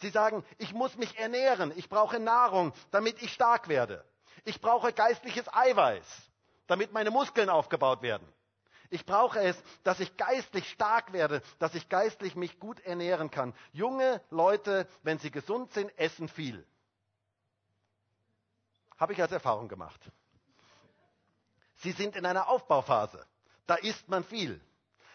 Sie 0.01 0.09
sagen, 0.09 0.43
ich 0.57 0.73
muss 0.73 0.97
mich 0.97 1.17
ernähren, 1.17 1.71
ich 1.77 1.87
brauche 1.87 2.19
Nahrung, 2.19 2.73
damit 2.91 3.21
ich 3.21 3.31
stark 3.31 3.69
werde. 3.69 4.03
Ich 4.43 4.59
brauche 4.59 4.91
geistliches 4.91 5.47
Eiweiß, 5.53 6.29
damit 6.67 6.91
meine 6.91 7.09
Muskeln 7.09 7.49
aufgebaut 7.49 8.01
werden. 8.01 8.27
Ich 8.89 9.05
brauche 9.05 9.39
es, 9.39 9.61
dass 9.83 9.99
ich 9.99 10.15
geistlich 10.17 10.69
stark 10.69 11.13
werde, 11.13 11.41
dass 11.59 11.75
ich 11.75 11.89
geistlich 11.89 12.35
mich 12.35 12.59
gut 12.59 12.79
ernähren 12.81 13.29
kann. 13.31 13.53
Junge 13.73 14.21
Leute, 14.29 14.87
wenn 15.03 15.19
sie 15.19 15.31
gesund 15.31 15.73
sind, 15.73 15.97
essen 15.97 16.29
viel. 16.29 16.65
Habe 18.97 19.13
ich 19.13 19.21
als 19.21 19.31
Erfahrung 19.31 19.67
gemacht. 19.67 19.99
Sie 21.75 21.91
sind 21.91 22.15
in 22.15 22.25
einer 22.25 22.47
Aufbauphase. 22.47 23.25
Da 23.67 23.75
isst 23.75 24.07
man 24.09 24.23
viel. 24.23 24.59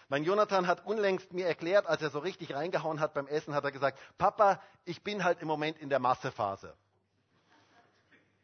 Mein 0.08 0.24
Jonathan 0.24 0.66
hat 0.66 0.84
unlängst 0.84 1.32
mir 1.32 1.46
erklärt, 1.46 1.86
als 1.86 2.02
er 2.02 2.10
so 2.10 2.18
richtig 2.18 2.54
reingehauen 2.54 3.00
hat 3.00 3.14
beim 3.14 3.26
Essen, 3.26 3.54
hat 3.54 3.64
er 3.64 3.72
gesagt, 3.72 3.98
Papa, 4.18 4.60
ich 4.84 5.02
bin 5.02 5.24
halt 5.24 5.40
im 5.40 5.48
Moment 5.48 5.78
in 5.78 5.88
der 5.88 6.00
Massephase. 6.00 6.76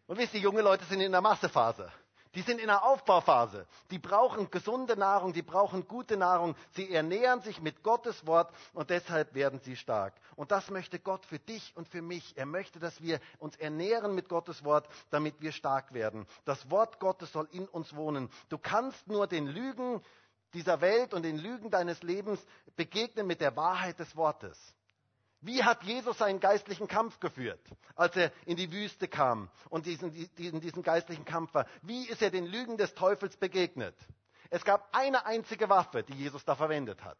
Und 0.06 0.16
wisst 0.16 0.32
ihr, 0.32 0.40
junge 0.40 0.62
Leute 0.62 0.86
sind 0.86 1.02
in 1.02 1.12
der 1.12 1.20
Massephase. 1.20 1.92
Die 2.38 2.42
sind 2.44 2.60
in 2.60 2.70
einer 2.70 2.84
Aufbauphase. 2.84 3.66
Die 3.90 3.98
brauchen 3.98 4.48
gesunde 4.48 4.96
Nahrung, 4.96 5.32
die 5.32 5.42
brauchen 5.42 5.88
gute 5.88 6.16
Nahrung. 6.16 6.54
Sie 6.70 6.94
ernähren 6.94 7.40
sich 7.40 7.60
mit 7.60 7.82
Gottes 7.82 8.28
Wort 8.28 8.54
und 8.74 8.90
deshalb 8.90 9.34
werden 9.34 9.58
sie 9.58 9.74
stark. 9.74 10.14
Und 10.36 10.52
das 10.52 10.70
möchte 10.70 11.00
Gott 11.00 11.26
für 11.26 11.40
dich 11.40 11.76
und 11.76 11.88
für 11.88 12.00
mich. 12.00 12.36
Er 12.36 12.46
möchte, 12.46 12.78
dass 12.78 13.02
wir 13.02 13.18
uns 13.40 13.56
ernähren 13.56 14.14
mit 14.14 14.28
Gottes 14.28 14.62
Wort, 14.62 14.88
damit 15.10 15.40
wir 15.40 15.50
stark 15.50 15.92
werden. 15.92 16.28
Das 16.44 16.70
Wort 16.70 17.00
Gottes 17.00 17.32
soll 17.32 17.48
in 17.50 17.66
uns 17.66 17.96
wohnen. 17.96 18.30
Du 18.50 18.56
kannst 18.56 19.08
nur 19.08 19.26
den 19.26 19.48
Lügen 19.48 20.00
dieser 20.54 20.80
Welt 20.80 21.14
und 21.14 21.24
den 21.24 21.38
Lügen 21.38 21.70
deines 21.70 22.04
Lebens 22.04 22.38
begegnen 22.76 23.26
mit 23.26 23.40
der 23.40 23.56
Wahrheit 23.56 23.98
des 23.98 24.14
Wortes. 24.14 24.76
Wie 25.40 25.62
hat 25.62 25.84
Jesus 25.84 26.18
seinen 26.18 26.40
geistlichen 26.40 26.88
Kampf 26.88 27.20
geführt, 27.20 27.60
als 27.94 28.16
er 28.16 28.32
in 28.44 28.56
die 28.56 28.72
Wüste 28.72 29.06
kam 29.06 29.48
und 29.70 29.86
diesen, 29.86 30.12
diesen, 30.34 30.60
diesen 30.60 30.82
geistlichen 30.82 31.24
Kampf 31.24 31.54
war? 31.54 31.66
Wie 31.82 32.08
ist 32.08 32.22
er 32.22 32.30
den 32.30 32.46
Lügen 32.46 32.76
des 32.76 32.94
Teufels 32.94 33.36
begegnet? 33.36 33.94
Es 34.50 34.64
gab 34.64 34.88
eine 34.92 35.26
einzige 35.26 35.68
Waffe, 35.68 36.02
die 36.02 36.14
Jesus 36.14 36.44
da 36.44 36.56
verwendet 36.56 37.04
hat. 37.04 37.18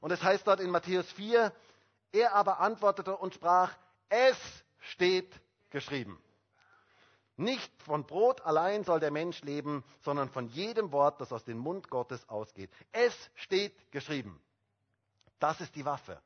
Und 0.00 0.10
es 0.10 0.22
heißt 0.22 0.46
dort 0.46 0.58
in 0.58 0.70
Matthäus 0.70 1.10
4, 1.12 1.52
er 2.12 2.34
aber 2.34 2.58
antwortete 2.58 3.16
und 3.16 3.34
sprach, 3.34 3.72
es 4.08 4.36
steht 4.80 5.40
geschrieben. 5.70 6.20
Nicht 7.36 7.72
von 7.82 8.04
Brot 8.04 8.40
allein 8.42 8.84
soll 8.84 9.00
der 9.00 9.10
Mensch 9.10 9.40
leben, 9.42 9.84
sondern 10.00 10.28
von 10.28 10.48
jedem 10.48 10.92
Wort, 10.92 11.20
das 11.20 11.32
aus 11.32 11.44
dem 11.44 11.58
Mund 11.58 11.88
Gottes 11.88 12.28
ausgeht. 12.28 12.70
Es 12.90 13.14
steht 13.34 13.90
geschrieben. 13.92 14.40
Das 15.38 15.60
ist 15.60 15.74
die 15.76 15.84
Waffe. 15.84 16.20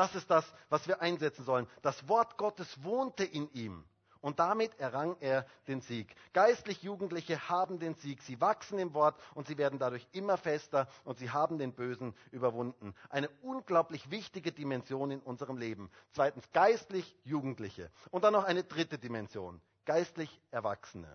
Das 0.00 0.14
ist 0.14 0.30
das, 0.30 0.50
was 0.70 0.88
wir 0.88 1.02
einsetzen 1.02 1.44
sollen. 1.44 1.66
Das 1.82 2.08
Wort 2.08 2.38
Gottes 2.38 2.82
wohnte 2.82 3.22
in 3.22 3.52
ihm. 3.52 3.84
Und 4.22 4.38
damit 4.38 4.80
errang 4.80 5.14
er 5.20 5.44
den 5.68 5.82
Sieg. 5.82 6.14
Geistlich 6.32 6.82
Jugendliche 6.82 7.50
haben 7.50 7.78
den 7.78 7.94
Sieg. 7.96 8.22
Sie 8.22 8.40
wachsen 8.40 8.78
im 8.78 8.94
Wort 8.94 9.20
und 9.34 9.46
sie 9.46 9.58
werden 9.58 9.78
dadurch 9.78 10.08
immer 10.12 10.38
fester 10.38 10.88
und 11.04 11.18
sie 11.18 11.28
haben 11.28 11.58
den 11.58 11.74
Bösen 11.74 12.14
überwunden. 12.30 12.94
Eine 13.10 13.28
unglaublich 13.42 14.10
wichtige 14.10 14.52
Dimension 14.52 15.10
in 15.10 15.20
unserem 15.20 15.58
Leben. 15.58 15.90
Zweitens, 16.12 16.50
geistlich 16.52 17.14
Jugendliche. 17.24 17.90
Und 18.10 18.24
dann 18.24 18.32
noch 18.32 18.44
eine 18.44 18.64
dritte 18.64 18.96
Dimension. 18.96 19.60
Geistlich 19.84 20.40
Erwachsene. 20.50 21.14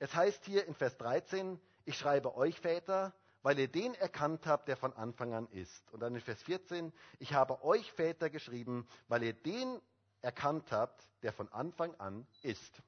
Es 0.00 0.14
heißt 0.14 0.44
hier 0.44 0.66
in 0.66 0.74
Vers 0.74 0.98
13, 0.98 1.58
ich 1.86 1.96
schreibe 1.96 2.36
euch 2.36 2.60
Väter, 2.60 3.14
weil 3.42 3.58
ihr 3.58 3.68
den 3.68 3.94
erkannt 3.94 4.46
habt, 4.46 4.68
der 4.68 4.76
von 4.76 4.92
Anfang 4.94 5.32
an 5.32 5.46
ist. 5.48 5.90
Und 5.90 6.00
dann 6.00 6.14
in 6.14 6.20
Vers 6.20 6.42
14, 6.42 6.92
ich 7.18 7.34
habe 7.34 7.62
euch 7.64 7.92
Väter 7.92 8.30
geschrieben, 8.30 8.86
weil 9.08 9.22
ihr 9.22 9.32
den 9.32 9.80
erkannt 10.22 10.72
habt, 10.72 11.08
der 11.22 11.32
von 11.32 11.48
Anfang 11.52 11.94
an 11.96 12.26
ist. 12.42 12.82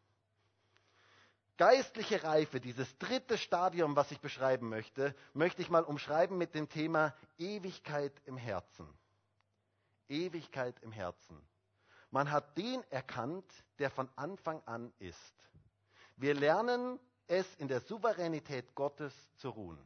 Geistliche 1.56 2.24
Reife, 2.24 2.58
dieses 2.58 2.96
dritte 2.98 3.36
Stadium, 3.36 3.94
was 3.94 4.10
ich 4.10 4.20
beschreiben 4.20 4.70
möchte, 4.70 5.14
möchte 5.34 5.60
ich 5.60 5.68
mal 5.68 5.84
umschreiben 5.84 6.38
mit 6.38 6.54
dem 6.54 6.68
Thema 6.68 7.14
Ewigkeit 7.38 8.14
im 8.24 8.38
Herzen. 8.38 8.88
Ewigkeit 10.08 10.74
im 10.80 10.90
Herzen. 10.90 11.38
Man 12.10 12.30
hat 12.30 12.56
den 12.56 12.82
erkannt, 12.90 13.44
der 13.78 13.90
von 13.90 14.08
Anfang 14.16 14.62
an 14.64 14.92
ist. 14.98 15.34
Wir 16.16 16.34
lernen 16.34 16.98
es 17.28 17.46
in 17.56 17.68
der 17.68 17.80
Souveränität 17.80 18.74
Gottes 18.74 19.14
zu 19.36 19.50
ruhen. 19.50 19.78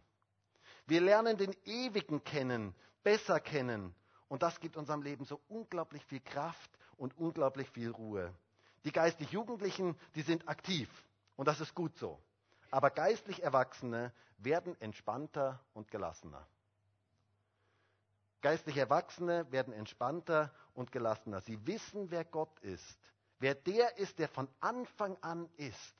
Wir 0.87 1.01
lernen 1.01 1.37
den 1.37 1.55
Ewigen 1.65 2.23
kennen, 2.25 2.75
besser 3.03 3.41
kennen. 3.41 3.95
Und 4.29 4.43
das 4.43 4.61
gibt 4.61 4.77
unserem 4.77 5.03
Leben 5.03 5.25
so 5.25 5.41
unglaublich 5.49 6.05
viel 6.07 6.21
Kraft 6.21 6.71
und 6.97 7.17
unglaublich 7.17 7.71
viel 7.71 7.91
Ruhe. 7.91 8.35
Die 8.85 8.93
geistlich 8.93 9.31
Jugendlichen, 9.31 9.97
die 10.15 10.23
sind 10.23 10.49
aktiv. 10.49 10.89
Und 11.37 11.49
das 11.49 11.61
ist 11.61 11.75
gut 11.75 11.97
so. 11.97 12.19
Aber 12.71 12.91
geistlich 12.91 13.43
Erwachsene 13.43 14.13
werden 14.39 14.79
entspannter 14.81 15.61
und 15.73 15.91
gelassener. 15.91 16.47
Geistlich 18.43 18.77
Erwachsene 18.77 19.51
werden 19.51 19.73
entspannter 19.73 20.53
und 20.75 20.93
gelassener. 20.93 21.41
Sie 21.41 21.67
wissen, 21.67 22.11
wer 22.11 22.25
Gott 22.25 22.59
ist. 22.61 22.99
Wer 23.39 23.55
der 23.55 23.97
ist, 23.97 24.19
der 24.19 24.29
von 24.29 24.49
Anfang 24.61 25.17
an 25.23 25.49
ist. 25.57 25.95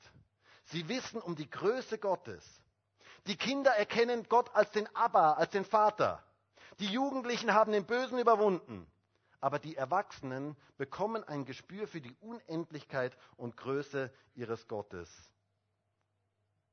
Sie 0.65 0.87
wissen 0.87 1.21
um 1.21 1.35
die 1.35 1.49
Größe 1.49 1.97
Gottes. 1.97 2.43
Die 3.27 3.37
Kinder 3.37 3.71
erkennen 3.71 4.23
Gott 4.29 4.53
als 4.55 4.71
den 4.71 4.87
Abba, 4.95 5.33
als 5.33 5.51
den 5.51 5.65
Vater. 5.65 6.23
Die 6.79 6.87
Jugendlichen 6.87 7.53
haben 7.53 7.71
den 7.71 7.85
Bösen 7.85 8.19
überwunden. 8.19 8.85
Aber 9.41 9.59
die 9.59 9.75
Erwachsenen 9.75 10.55
bekommen 10.77 11.23
ein 11.23 11.45
Gespür 11.45 11.87
für 11.87 12.01
die 12.01 12.15
Unendlichkeit 12.21 13.17
und 13.37 13.57
Größe 13.57 14.11
ihres 14.33 14.67
Gottes. 14.67 15.09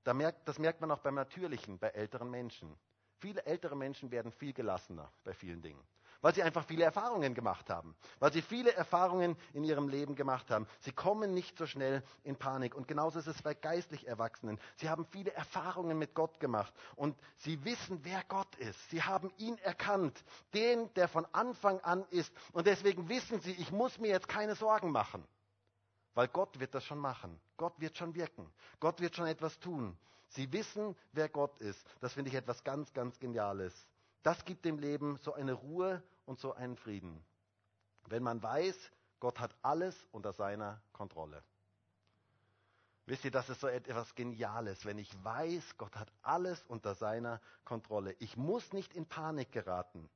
das 0.04 0.58
merkt 0.58 0.80
man 0.80 0.90
auch 0.90 1.00
beim 1.00 1.14
Natürlichen, 1.14 1.78
bei 1.78 1.88
älteren 1.88 2.30
Menschen. 2.30 2.76
Viele 3.18 3.44
ältere 3.44 3.76
Menschen 3.76 4.10
werden 4.10 4.32
viel 4.32 4.52
gelassener 4.52 5.12
bei 5.24 5.32
vielen 5.32 5.62
Dingen 5.62 5.86
weil 6.22 6.34
sie 6.34 6.42
einfach 6.42 6.64
viele 6.64 6.84
Erfahrungen 6.84 7.34
gemacht 7.34 7.68
haben, 7.68 7.94
weil 8.20 8.32
sie 8.32 8.40
viele 8.40 8.72
Erfahrungen 8.72 9.36
in 9.52 9.64
ihrem 9.64 9.88
Leben 9.88 10.14
gemacht 10.14 10.50
haben. 10.50 10.66
Sie 10.80 10.92
kommen 10.92 11.34
nicht 11.34 11.58
so 11.58 11.66
schnell 11.66 12.02
in 12.24 12.36
Panik. 12.36 12.74
Und 12.74 12.88
genauso 12.88 13.18
ist 13.18 13.26
es 13.26 13.42
bei 13.42 13.54
geistlich 13.54 14.06
Erwachsenen. 14.06 14.58
Sie 14.76 14.88
haben 14.88 15.04
viele 15.04 15.32
Erfahrungen 15.32 15.98
mit 15.98 16.14
Gott 16.14 16.40
gemacht 16.40 16.72
und 16.96 17.18
sie 17.36 17.62
wissen, 17.64 18.00
wer 18.04 18.22
Gott 18.28 18.54
ist. 18.56 18.90
Sie 18.90 19.02
haben 19.02 19.30
ihn 19.36 19.58
erkannt, 19.58 20.24
den, 20.54 20.92
der 20.94 21.08
von 21.08 21.26
Anfang 21.32 21.80
an 21.80 22.06
ist. 22.10 22.32
Und 22.52 22.66
deswegen 22.66 23.08
wissen 23.08 23.40
sie, 23.40 23.52
ich 23.52 23.72
muss 23.72 23.98
mir 23.98 24.08
jetzt 24.08 24.28
keine 24.28 24.54
Sorgen 24.54 24.92
machen. 24.92 25.24
Weil 26.14 26.28
Gott 26.28 26.60
wird 26.60 26.74
das 26.74 26.84
schon 26.84 26.98
machen. 26.98 27.40
Gott 27.56 27.80
wird 27.80 27.98
schon 27.98 28.14
wirken. 28.14 28.52
Gott 28.80 29.00
wird 29.00 29.16
schon 29.16 29.26
etwas 29.26 29.58
tun. 29.58 29.96
Sie 30.28 30.52
wissen, 30.52 30.94
wer 31.12 31.28
Gott 31.28 31.58
ist. 31.58 31.84
Das 32.00 32.12
finde 32.12 32.30
ich 32.30 32.36
etwas 32.36 32.62
ganz, 32.64 32.92
ganz 32.92 33.18
Geniales. 33.18 33.86
Das 34.22 34.44
gibt 34.44 34.64
dem 34.64 34.78
Leben 34.78 35.18
so 35.22 35.34
eine 35.34 35.52
Ruhe 35.52 36.02
und 36.26 36.38
so 36.38 36.52
einen 36.54 36.76
Frieden. 36.76 37.24
Wenn 38.06 38.22
man 38.22 38.42
weiß, 38.42 38.90
Gott 39.20 39.38
hat 39.40 39.54
alles 39.62 40.06
unter 40.10 40.32
seiner 40.32 40.82
Kontrolle. 40.92 41.42
Wisst 43.06 43.24
ihr, 43.24 43.30
das 43.30 43.48
ist 43.48 43.60
so 43.60 43.66
etwas 43.66 44.14
Geniales, 44.14 44.84
wenn 44.84 44.98
ich 44.98 45.12
weiß, 45.24 45.76
Gott 45.76 45.96
hat 45.96 46.12
alles 46.22 46.62
unter 46.64 46.94
seiner 46.94 47.40
Kontrolle. 47.64 48.14
Ich 48.20 48.36
muss 48.36 48.72
nicht 48.72 48.94
in 48.94 49.06
Panik 49.06 49.50
geraten. 49.50 50.08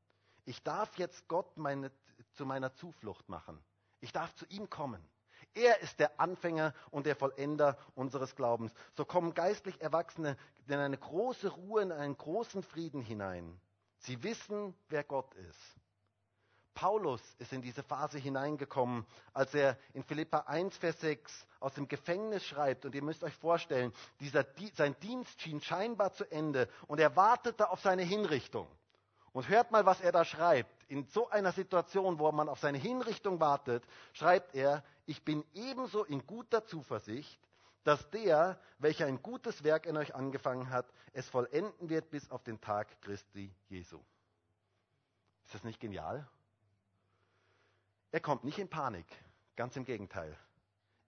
Ich 0.45 0.63
darf 0.63 0.97
jetzt 0.97 1.27
Gott 1.27 1.57
meine, 1.57 1.91
zu 2.35 2.47
meiner 2.47 2.73
Zuflucht 2.75 3.29
machen. 3.29 3.61
Ich 4.01 4.13
darf 4.13 4.35
zu 4.37 4.47
ihm 4.47 4.71
kommen. 4.71 5.03
Er 5.55 5.81
ist 5.81 5.99
der 5.99 6.21
Anfänger 6.21 6.75
und 6.91 7.07
der 7.07 7.17
Vollender 7.17 7.77
unseres 7.95 8.37
Glaubens. 8.37 8.73
So 8.95 9.05
kommen 9.05 9.35
geistlich 9.35 9.81
Erwachsene 9.81 10.37
in 10.69 10.75
eine 10.75 10.99
große 10.99 11.49
Ruhe, 11.49 11.83
in 11.83 11.93
einen 11.93 12.17
großen 12.17 12.63
Frieden 12.63 13.01
hinein. 13.01 13.61
Sie 13.99 14.23
wissen, 14.23 14.75
wer 14.89 15.03
Gott 15.03 15.35
ist. 15.35 15.77
Paulus 16.77 17.23
ist 17.39 17.55
in 17.55 17.63
diese 17.63 17.83
Phase 17.83 18.19
hineingekommen, 18.19 19.07
als 19.33 19.55
er 19.55 19.79
in 19.95 20.05
Philippa 20.05 20.41
1, 20.41 20.77
Vers 20.77 21.01
6 21.01 21.47
aus 21.59 21.73
dem 21.73 21.89
Gefängnis 21.89 22.45
schreibt. 22.45 22.85
Und 22.85 22.95
ihr 22.95 23.03
müsst 23.03 23.25
euch 23.25 23.35
vorstellen, 23.35 23.93
dieser, 24.21 24.45
sein 24.75 24.95
Dienst 25.01 25.41
schien 25.41 25.63
scheinbar 25.63 26.13
zu 26.13 26.31
Ende 26.31 26.69
und 26.87 27.01
er 27.01 27.17
wartete 27.17 27.71
auf 27.71 27.81
seine 27.81 28.03
Hinrichtung. 28.03 28.69
Und 29.33 29.49
hört 29.49 29.71
mal, 29.71 29.87
was 29.87 30.03
er 30.03 30.13
da 30.13 30.25
schreibt. 30.25 30.71
In 30.89 31.07
so 31.07 31.31
einer 31.31 31.53
Situation, 31.53 32.19
wo 32.19 32.31
man 32.31 32.49
auf 32.49 32.59
seine 32.59 32.79
Hinrichtung 32.79 33.41
wartet, 33.41 33.83
schreibt 34.13 34.55
er, 34.55 34.85
ich 35.07 35.25
bin 35.25 35.45
ebenso 35.55 36.05
in 36.05 36.27
guter 36.27 36.67
Zuversicht, 36.67 37.41
dass 37.85 38.11
der, 38.11 38.61
welcher 38.79 39.07
ein 39.07 39.23
gutes 39.23 39.65
Werk 39.65 39.87
in 39.87 39.97
euch 39.97 40.15
angefangen 40.15 40.69
hat, 40.69 40.87
es 41.15 41.27
vollenden 41.29 41.89
wird 41.89 42.11
bis 42.11 42.31
auf 42.31 42.43
den 42.43 42.61
Tag 42.61 43.01
Christi 43.01 43.51
Jesu. 43.69 43.99
Ist 45.47 45.55
das 45.55 45.65
nicht 45.65 45.81
genial? 45.81 46.29
Er 48.11 48.21
kommt 48.21 48.45
nicht 48.45 48.59
in 48.59 48.69
Panik, 48.69 49.07
ganz 49.57 49.77
im 49.77 49.85
Gegenteil. 49.85 50.37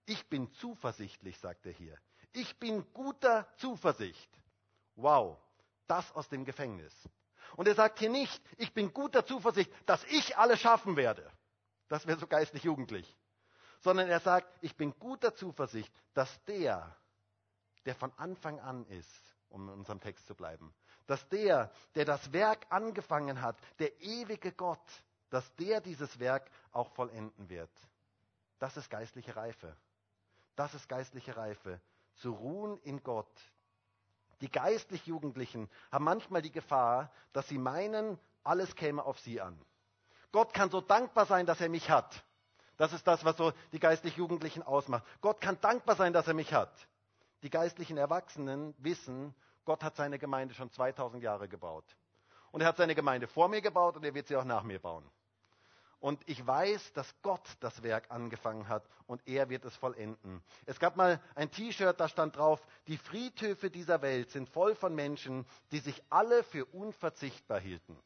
Ich 0.05 0.27
bin 0.27 0.51
zuversichtlich, 0.53 1.37
sagt 1.39 1.65
er 1.65 1.71
hier. 1.71 1.97
Ich 2.33 2.57
bin 2.59 2.85
guter 2.93 3.47
Zuversicht. 3.57 4.29
Wow, 4.95 5.37
das 5.87 6.11
aus 6.13 6.29
dem 6.29 6.45
Gefängnis. 6.45 6.93
Und 7.55 7.67
er 7.67 7.75
sagt 7.75 7.99
hier 7.99 8.09
nicht, 8.09 8.41
ich 8.57 8.73
bin 8.73 8.93
guter 8.93 9.25
Zuversicht, 9.25 9.71
dass 9.85 10.03
ich 10.05 10.37
alles 10.37 10.59
schaffen 10.59 10.95
werde. 10.95 11.31
Das 11.87 12.05
wäre 12.05 12.19
so 12.19 12.27
geistlich 12.27 12.63
jugendlich. 12.63 13.17
Sondern 13.81 14.09
er 14.09 14.19
sagt, 14.19 14.47
ich 14.61 14.75
bin 14.75 14.97
guter 14.99 15.33
Zuversicht, 15.35 15.91
dass 16.13 16.43
der, 16.45 16.95
der 17.85 17.95
von 17.95 18.11
Anfang 18.17 18.59
an 18.59 18.85
ist, 18.87 19.35
um 19.49 19.69
in 19.69 19.73
unserem 19.75 19.99
Text 19.99 20.27
zu 20.27 20.35
bleiben, 20.35 20.73
dass 21.07 21.27
der, 21.29 21.71
der 21.95 22.05
das 22.05 22.31
Werk 22.33 22.67
angefangen 22.69 23.41
hat, 23.41 23.57
der 23.79 23.99
ewige 24.01 24.51
Gott, 24.51 24.79
dass 25.29 25.55
der 25.55 25.81
dieses 25.81 26.19
Werk 26.19 26.49
auch 26.71 26.89
vollenden 26.91 27.49
wird. 27.49 27.69
Das 28.59 28.77
ist 28.77 28.89
geistliche 28.89 29.35
Reife. 29.35 29.75
Das 30.55 30.73
ist 30.73 30.89
geistliche 30.89 31.37
Reife. 31.37 31.79
Zu 32.15 32.31
ruhen 32.31 32.79
in 32.81 33.01
Gott. 33.03 33.31
Die 34.41 34.51
geistlich 34.51 35.05
Jugendlichen 35.05 35.69
haben 35.91 36.05
manchmal 36.05 36.41
die 36.41 36.51
Gefahr, 36.51 37.11
dass 37.33 37.47
sie 37.47 37.57
meinen, 37.57 38.19
alles 38.43 38.75
käme 38.75 39.03
auf 39.03 39.19
sie 39.19 39.41
an. 39.41 39.59
Gott 40.31 40.53
kann 40.53 40.69
so 40.69 40.81
dankbar 40.81 41.25
sein, 41.25 41.45
dass 41.45 41.61
er 41.61 41.69
mich 41.69 41.89
hat. 41.89 42.23
Das 42.77 42.93
ist 42.93 43.05
das, 43.07 43.25
was 43.25 43.35
so 43.35 43.51
die 43.73 43.79
geistlich 43.79 44.15
Jugendlichen 44.15 44.63
ausmacht. 44.63 45.03
Gott 45.21 45.41
kann 45.41 45.59
dankbar 45.59 45.95
sein, 45.95 46.13
dass 46.13 46.27
er 46.27 46.33
mich 46.33 46.53
hat. 46.53 46.71
Die 47.43 47.49
geistlichen 47.49 47.97
Erwachsenen 47.97 48.73
wissen, 48.77 49.33
Gott 49.65 49.83
hat 49.83 49.95
seine 49.95 50.19
Gemeinde 50.19 50.53
schon 50.53 50.71
2000 50.71 51.21
Jahre 51.23 51.47
gebaut. 51.47 51.85
Und 52.51 52.61
er 52.61 52.67
hat 52.67 52.77
seine 52.77 52.95
Gemeinde 52.95 53.27
vor 53.27 53.49
mir 53.49 53.61
gebaut 53.61 53.97
und 53.97 54.03
er 54.03 54.13
wird 54.13 54.27
sie 54.27 54.35
auch 54.35 54.45
nach 54.45 54.63
mir 54.63 54.79
bauen. 54.79 55.09
Und 55.99 56.21
ich 56.29 56.45
weiß, 56.45 56.93
dass 56.93 57.13
Gott 57.21 57.45
das 57.59 57.83
Werk 57.83 58.09
angefangen 58.09 58.69
hat 58.69 58.87
und 59.05 59.21
er 59.27 59.49
wird 59.49 59.65
es 59.65 59.75
vollenden. 59.75 60.41
Es 60.65 60.79
gab 60.79 60.95
mal 60.95 61.21
ein 61.35 61.51
T-Shirt, 61.51 61.99
da 61.99 62.07
stand 62.07 62.37
drauf, 62.37 62.65
die 62.87 62.97
Friedhöfe 62.97 63.69
dieser 63.69 64.01
Welt 64.01 64.29
sind 64.29 64.47
voll 64.49 64.75
von 64.75 64.95
Menschen, 64.95 65.45
die 65.71 65.79
sich 65.79 66.01
alle 66.09 66.43
für 66.43 66.65
unverzichtbar 66.65 67.59
hielten. 67.59 67.97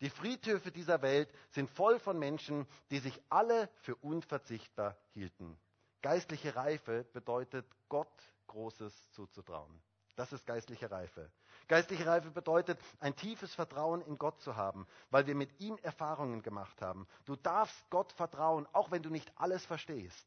Die 0.00 0.10
Friedhöfe 0.10 0.72
dieser 0.72 1.02
Welt 1.02 1.30
sind 1.50 1.70
voll 1.70 1.98
von 2.00 2.18
Menschen, 2.18 2.66
die 2.90 2.98
sich 2.98 3.20
alle 3.28 3.68
für 3.82 3.94
unverzichtbar 3.96 4.96
hielten. 5.12 5.58
Geistliche 6.02 6.56
Reife 6.56 7.04
bedeutet, 7.12 7.66
Gott 7.88 8.08
Großes 8.46 9.10
zuzutrauen. 9.12 9.80
Das 10.16 10.32
ist 10.32 10.46
geistliche 10.46 10.90
Reife. 10.90 11.30
Geistliche 11.70 12.04
Reife 12.04 12.32
bedeutet, 12.32 12.80
ein 12.98 13.14
tiefes 13.14 13.54
Vertrauen 13.54 14.02
in 14.02 14.18
Gott 14.18 14.40
zu 14.40 14.56
haben, 14.56 14.88
weil 15.10 15.28
wir 15.28 15.36
mit 15.36 15.60
ihm 15.60 15.78
Erfahrungen 15.82 16.42
gemacht 16.42 16.82
haben. 16.82 17.06
Du 17.26 17.36
darfst 17.36 17.88
Gott 17.90 18.10
vertrauen, 18.10 18.66
auch 18.72 18.90
wenn 18.90 19.04
du 19.04 19.08
nicht 19.08 19.30
alles 19.36 19.64
verstehst. 19.66 20.26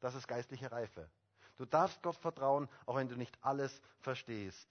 Das 0.00 0.16
ist 0.16 0.26
geistliche 0.26 0.72
Reife. 0.72 1.08
Du 1.56 1.66
darfst 1.66 2.02
Gott 2.02 2.16
vertrauen, 2.16 2.68
auch 2.84 2.96
wenn 2.96 3.08
du 3.08 3.14
nicht 3.14 3.38
alles 3.42 3.80
verstehst. 4.00 4.68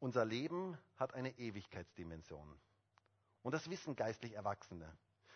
Unser 0.00 0.24
Leben 0.24 0.76
hat 0.96 1.14
eine 1.14 1.38
Ewigkeitsdimension. 1.38 2.58
Und 3.44 3.52
das 3.52 3.70
wissen 3.70 3.94
geistlich 3.94 4.32
Erwachsene. 4.32 4.92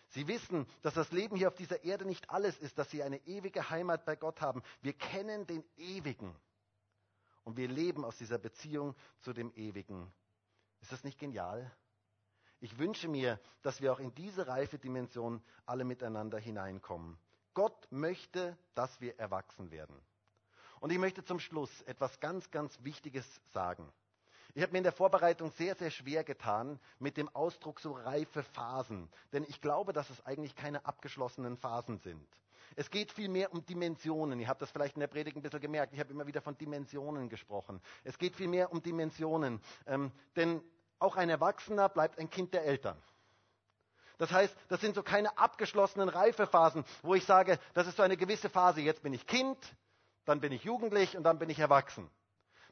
Sie 0.09 0.27
wissen, 0.27 0.67
dass 0.81 0.95
das 0.95 1.13
Leben 1.13 1.37
hier 1.37 1.47
auf 1.47 1.55
dieser 1.55 1.85
Erde 1.85 2.03
nicht 2.03 2.29
alles 2.29 2.57
ist, 2.57 2.77
dass 2.77 2.91
sie 2.91 3.03
eine 3.03 3.25
ewige 3.25 3.69
Heimat 3.69 4.03
bei 4.03 4.17
Gott 4.17 4.41
haben. 4.41 4.63
Wir 4.81 4.91
kennen 4.91 5.47
den 5.47 5.63
Ewigen. 5.77 6.35
Und 7.43 7.57
wir 7.57 7.67
leben 7.67 8.05
aus 8.05 8.17
dieser 8.17 8.37
Beziehung 8.37 8.95
zu 9.19 9.33
dem 9.33 9.51
Ewigen. 9.55 10.11
Ist 10.81 10.91
das 10.91 11.03
nicht 11.03 11.19
genial? 11.19 11.71
Ich 12.59 12.77
wünsche 12.77 13.07
mir, 13.07 13.39
dass 13.63 13.81
wir 13.81 13.91
auch 13.91 13.99
in 13.99 14.13
diese 14.13 14.47
reife 14.47 14.77
Dimension 14.77 15.41
alle 15.65 15.83
miteinander 15.83 16.37
hineinkommen. 16.37 17.17
Gott 17.53 17.87
möchte, 17.91 18.57
dass 18.75 19.01
wir 19.01 19.17
erwachsen 19.19 19.71
werden. 19.71 19.99
Und 20.79 20.91
ich 20.91 20.99
möchte 20.99 21.23
zum 21.23 21.39
Schluss 21.39 21.81
etwas 21.83 22.19
ganz, 22.19 22.49
ganz 22.51 22.83
Wichtiges 22.83 23.25
sagen. 23.53 23.91
Ich 24.53 24.61
habe 24.61 24.73
mir 24.73 24.79
in 24.79 24.83
der 24.83 24.91
Vorbereitung 24.91 25.51
sehr, 25.51 25.75
sehr 25.75 25.91
schwer 25.91 26.23
getan 26.23 26.79
mit 26.99 27.17
dem 27.17 27.29
Ausdruck 27.29 27.79
so 27.79 27.93
reife 27.93 28.43
Phasen, 28.43 29.09
denn 29.31 29.43
ich 29.43 29.61
glaube, 29.61 29.93
dass 29.93 30.09
es 30.09 30.25
eigentlich 30.25 30.55
keine 30.55 30.85
abgeschlossenen 30.85 31.57
Phasen 31.57 31.99
sind. 31.99 32.27
Es 32.75 32.89
geht 32.89 33.11
vielmehr 33.11 33.51
um 33.53 33.65
Dimensionen. 33.65 34.39
Ihr 34.39 34.47
habt 34.47 34.61
das 34.61 34.71
vielleicht 34.71 34.95
in 34.95 34.99
der 35.01 35.07
Predigt 35.07 35.35
ein 35.35 35.41
bisschen 35.41 35.59
gemerkt. 35.61 35.93
Ich 35.93 35.99
habe 35.99 36.11
immer 36.11 36.27
wieder 36.27 36.41
von 36.41 36.57
Dimensionen 36.57 37.29
gesprochen. 37.29 37.81
Es 38.03 38.17
geht 38.17 38.35
vielmehr 38.35 38.71
um 38.71 38.81
Dimensionen. 38.81 39.61
Ähm, 39.87 40.11
denn 40.35 40.61
auch 40.99 41.15
ein 41.15 41.29
Erwachsener 41.29 41.89
bleibt 41.89 42.19
ein 42.19 42.29
Kind 42.29 42.53
der 42.53 42.65
Eltern. 42.65 42.97
Das 44.17 44.31
heißt, 44.31 44.55
das 44.67 44.79
sind 44.81 44.93
so 44.93 45.01
keine 45.01 45.37
abgeschlossenen 45.39 46.07
Reifephasen, 46.07 46.85
wo 47.01 47.15
ich 47.15 47.25
sage, 47.25 47.57
das 47.73 47.87
ist 47.87 47.97
so 47.97 48.03
eine 48.03 48.17
gewisse 48.17 48.49
Phase. 48.49 48.81
Jetzt 48.81 49.01
bin 49.01 49.13
ich 49.13 49.25
Kind, 49.25 49.57
dann 50.25 50.39
bin 50.39 50.51
ich 50.51 50.63
jugendlich 50.63 51.17
und 51.17 51.23
dann 51.23 51.39
bin 51.39 51.49
ich 51.49 51.57
erwachsen. 51.57 52.07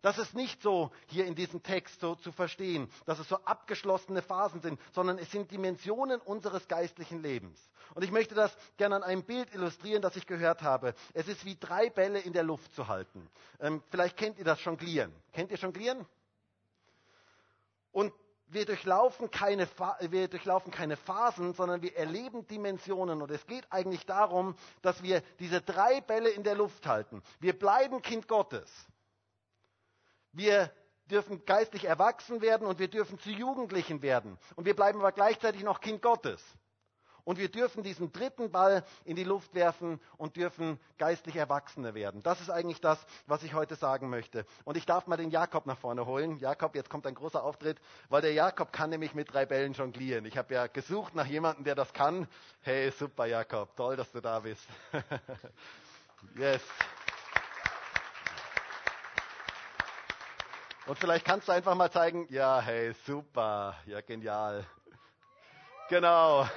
Das 0.02 0.18
ist 0.18 0.34
nicht 0.34 0.62
so 0.62 0.91
hier 1.08 1.26
in 1.26 1.36
diesem 1.36 1.62
Text 1.62 2.00
so 2.00 2.16
zu 2.16 2.32
verstehen, 2.32 2.89
dass 3.06 3.20
es 3.20 3.28
so 3.28 3.38
abgeschlossene 3.38 4.22
Phasen 4.22 4.62
sind, 4.62 4.80
sondern 4.93 5.18
es 5.18 5.30
sind 5.32 5.52
Dimensionen 5.52 6.22
unseres 6.22 6.68
geistlichen 6.68 7.22
Lebens. 7.22 7.60
Und 7.95 8.04
ich 8.04 8.12
möchte 8.12 8.36
das 8.36 8.56
gerne 8.78 8.95
an 8.95 9.04
einem 9.04 9.24
Bild 9.24 9.54
illustrieren, 9.54 10.02
das 10.02 10.16
ich 10.16 10.28
gehört 10.28 10.62
habe. 10.62 10.93
Es 11.14 11.28
ist 11.28 11.43
wie 11.43 11.58
drei 11.60 11.89
Bälle 11.89 12.20
in 12.20 12.34
der 12.34 12.43
Luft 12.43 12.74
zu 12.76 12.88
halten. 12.88 13.28
Ähm, 13.60 13.84
vielleicht 13.89 14.16
kennt 14.16 14.38
ihr 14.38 14.45
das 14.45 14.64
Jonglieren. 14.64 15.14
Kennt 15.34 15.52
ihr 15.52 15.58
Jonglieren? 15.58 16.06
Und 17.91 18.14
wir 18.52 18.66
durchlaufen, 18.66 19.30
keine, 19.30 19.68
wir 20.10 20.28
durchlaufen 20.28 20.72
keine 20.72 20.97
Phasen, 20.97 21.54
sondern 21.54 21.82
wir 21.82 21.95
erleben 21.95 22.47
Dimensionen. 22.47 23.22
Und 23.22 23.32
es 23.32 23.45
geht 23.47 23.72
eigentlich 23.72 24.06
darum, 24.06 24.56
dass 24.82 25.04
wir 25.04 25.22
diese 25.39 25.62
drei 25.62 26.02
Bälle 26.02 26.30
in 26.30 26.43
der 26.43 26.56
Luft 26.56 26.88
halten. 26.88 27.22
Wir 27.39 27.58
bleiben 27.58 28.02
Kind 28.02 28.28
Gottes. 28.28 28.70
Wir 30.32 30.72
dürfen 31.10 31.44
geistlich 31.46 31.86
erwachsen 31.86 32.42
werden 32.42 32.68
und 32.68 32.80
wir 32.80 32.88
dürfen 32.88 33.20
zu 33.20 33.32
Jugendlichen 33.32 34.02
werden. 34.02 34.38
Und 34.56 34.66
wir 34.66 34.76
bleiben 34.76 35.00
aber 35.00 35.12
gleichzeitig 35.12 35.64
noch 35.64 35.82
Kind 35.82 36.02
Gottes. 36.02 36.42
Und 37.30 37.38
wir 37.38 37.50
dürfen 37.50 37.84
diesen 37.84 38.12
dritten 38.12 38.50
Ball 38.50 38.84
in 39.06 39.16
die 39.16 39.24
Luft 39.24 39.54
werfen 39.54 40.00
und 40.18 40.36
dürfen 40.36 40.80
geistlich 40.98 41.36
Erwachsene 41.36 41.94
werden. 41.94 42.24
Das 42.24 42.42
ist 42.42 42.50
eigentlich 42.50 42.82
das, 42.82 42.98
was 43.28 43.44
ich 43.44 43.54
heute 43.54 43.76
sagen 43.76 44.10
möchte. 44.10 44.48
Und 44.64 44.78
ich 44.78 44.88
darf 44.88 45.06
mal 45.06 45.18
den 45.18 45.30
Jakob 45.30 45.68
nach 45.68 45.78
vorne 45.78 46.08
holen. 46.08 46.40
Jakob, 46.40 46.74
jetzt 46.74 46.90
kommt 46.90 47.06
ein 47.06 47.14
großer 47.14 47.44
Auftritt, 47.44 47.78
weil 48.10 48.24
der 48.24 48.34
Jakob 48.34 48.74
kann 48.74 48.90
nämlich 48.90 49.14
mit 49.14 49.32
drei 49.32 49.46
Bällen 49.46 49.74
jonglieren. 49.74 50.26
Ich 50.26 50.38
habe 50.38 50.54
ja 50.56 50.66
gesucht 50.66 51.14
nach 51.14 51.28
jemandem, 51.28 51.66
der 51.66 51.76
das 51.76 51.94
kann. 51.94 52.28
Hey, 52.62 52.90
super 52.90 53.28
Jakob, 53.28 53.76
toll, 53.76 53.96
dass 53.96 54.12
du 54.12 54.22
da 54.22 54.40
bist. 54.40 54.66
yes. 56.36 56.62
Und 60.90 60.98
vielleicht 60.98 61.24
kannst 61.24 61.48
du 61.48 61.52
einfach 61.52 61.76
mal 61.76 61.92
zeigen, 61.92 62.26
ja, 62.32 62.60
hey, 62.62 62.94
super, 63.06 63.76
ja, 63.86 64.02
genial. 64.02 64.66
Genau, 65.88 66.50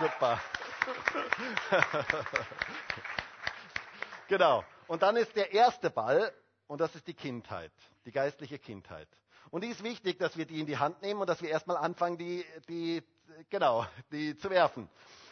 super. 0.00 0.40
genau. 4.26 4.64
Und 4.88 5.02
dann 5.02 5.14
ist 5.14 5.36
der 5.36 5.52
erste 5.52 5.90
Ball, 5.90 6.32
und 6.66 6.80
das 6.80 6.92
ist 6.96 7.06
die 7.06 7.14
Kindheit, 7.14 7.70
die 8.04 8.10
geistliche 8.10 8.58
Kindheit. 8.58 9.06
Und 9.50 9.62
die 9.62 9.68
ist 9.68 9.84
wichtig, 9.84 10.18
dass 10.18 10.36
wir 10.36 10.44
die 10.44 10.58
in 10.58 10.66
die 10.66 10.78
Hand 10.78 11.00
nehmen 11.00 11.20
und 11.20 11.28
dass 11.28 11.40
wir 11.40 11.48
erstmal 11.48 11.76
anfangen, 11.76 12.18
die, 12.18 12.44
die, 12.68 13.00
genau, 13.48 13.86
die 14.10 14.36
zu 14.36 14.50
werfen. 14.50 14.90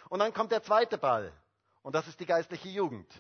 Und 0.09 0.21
dann 0.21 0.33
kommt 0.33 0.53
der 0.53 0.63
zweite 0.63 0.99
Ball, 0.99 1.33
und 1.83 1.97
das 1.97 2.07
ist 2.07 2.21
die 2.21 2.27
geistliche 2.27 2.69
Jugend. 2.69 3.13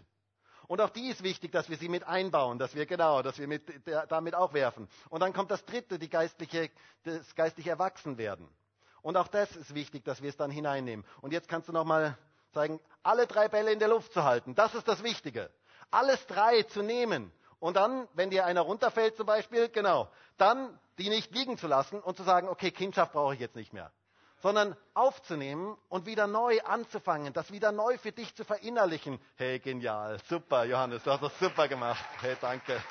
Und 0.69 0.81
auch 0.81 0.91
die 0.91 1.09
ist 1.09 1.23
wichtig, 1.23 1.53
dass 1.53 1.69
wir 1.69 1.77
sie 1.77 1.89
mit 1.89 2.05
einbauen, 2.05 2.59
dass 2.59 2.75
wir 2.75 2.87
genau, 2.87 3.23
dass 3.23 3.39
wir 3.39 3.47
mit, 3.47 3.87
der, 3.87 4.07
damit 4.07 4.35
auch 4.35 4.53
werfen. 4.53 4.89
Und 5.11 5.21
dann 5.21 5.33
kommt 5.33 5.51
das 5.51 5.65
dritte, 5.65 5.99
die 5.99 6.09
geistliche, 6.09 6.71
das 7.05 7.35
geistliche 7.35 7.71
Erwachsenwerden. 7.71 8.49
Und 9.03 9.17
auch 9.17 9.29
das 9.29 9.55
ist 9.55 9.75
wichtig, 9.75 10.05
dass 10.05 10.23
wir 10.23 10.29
es 10.29 10.37
dann 10.37 10.51
hineinnehmen. 10.51 11.05
Und 11.21 11.33
jetzt 11.33 11.49
kannst 11.49 11.69
du 11.69 11.73
nochmal 11.73 12.19
zeigen, 12.53 12.81
alle 13.03 13.27
drei 13.27 13.49
Bälle 13.49 13.73
in 13.73 13.79
der 13.79 13.89
Luft 13.89 14.13
zu 14.13 14.25
halten. 14.25 14.55
Das 14.55 14.75
ist 14.75 14.89
das 14.89 15.03
Wichtige. 15.03 15.51
Alles 15.91 16.27
drei 16.27 16.63
zu 16.65 16.83
nehmen. 16.83 17.31
Und 17.61 17.77
dann, 17.77 18.09
wenn 18.15 18.31
dir 18.31 18.45
einer 18.45 18.63
runterfällt 18.63 19.17
zum 19.17 19.27
Beispiel, 19.27 19.69
genau, 19.69 20.09
dann 20.37 20.79
die 20.99 21.09
nicht 21.09 21.33
liegen 21.35 21.59
zu 21.59 21.67
lassen 21.69 22.01
und 22.01 22.17
zu 22.17 22.23
sagen, 22.23 22.49
okay, 22.49 22.71
Kindschaft 22.71 23.13
brauche 23.13 23.35
ich 23.35 23.41
jetzt 23.41 23.57
nicht 23.57 23.73
mehr 23.73 23.93
sondern 24.43 24.77
aufzunehmen 24.95 25.77
und 25.89 26.07
wieder 26.07 26.27
neu 26.27 26.61
anzufangen, 26.63 27.33
das 27.33 27.51
wieder 27.53 27.73
neu 27.73 27.99
für 27.99 28.13
dich 28.13 28.35
zu 28.35 28.45
verinnerlichen. 28.45 29.19
Hey, 29.37 29.59
genial, 29.59 30.19
super, 30.29 30.65
Johannes, 30.65 31.03
du 31.03 31.11
hast 31.11 31.23
das 31.23 31.39
super 31.39 31.69
gemacht. 31.69 32.05
Hey, 32.21 32.37
danke. 32.41 32.83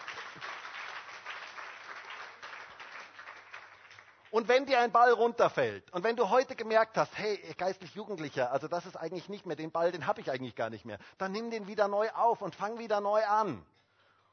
Und 4.35 4.49
wenn 4.49 4.65
dir 4.65 4.81
ein 4.81 4.91
Ball 4.91 5.13
runterfällt 5.13 5.89
und 5.93 6.03
wenn 6.03 6.17
du 6.17 6.29
heute 6.29 6.57
gemerkt 6.57 6.97
hast, 6.97 7.17
hey, 7.17 7.37
geistlich 7.57 7.95
Jugendlicher, 7.95 8.51
also 8.51 8.67
das 8.67 8.85
ist 8.85 8.97
eigentlich 8.97 9.29
nicht 9.29 9.45
mehr, 9.45 9.55
den 9.55 9.71
Ball, 9.71 9.93
den 9.93 10.07
habe 10.07 10.19
ich 10.19 10.29
eigentlich 10.29 10.55
gar 10.55 10.69
nicht 10.69 10.83
mehr, 10.83 10.97
dann 11.17 11.31
nimm 11.31 11.51
den 11.51 11.67
wieder 11.67 11.87
neu 11.87 12.09
auf 12.09 12.41
und 12.41 12.53
fang 12.53 12.77
wieder 12.77 12.99
neu 12.99 13.23
an. 13.23 13.65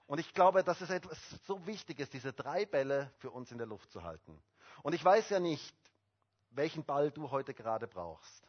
Und 0.08 0.18
ich 0.18 0.34
glaube, 0.34 0.64
dass 0.64 0.80
es 0.80 0.90
etwas 0.90 1.18
so 1.46 1.66
wichtig 1.68 2.00
ist, 2.00 2.12
diese 2.14 2.32
drei 2.32 2.66
Bälle 2.66 3.12
für 3.18 3.30
uns 3.30 3.52
in 3.52 3.58
der 3.58 3.68
Luft 3.68 3.92
zu 3.92 4.02
halten. 4.02 4.42
Und 4.82 4.92
ich 4.94 5.04
weiß 5.04 5.30
ja 5.30 5.38
nicht, 5.38 5.72
welchen 6.55 6.84
Ball 6.84 7.11
du 7.11 7.30
heute 7.30 7.55
gerade 7.55 7.86
brauchst. 7.86 8.46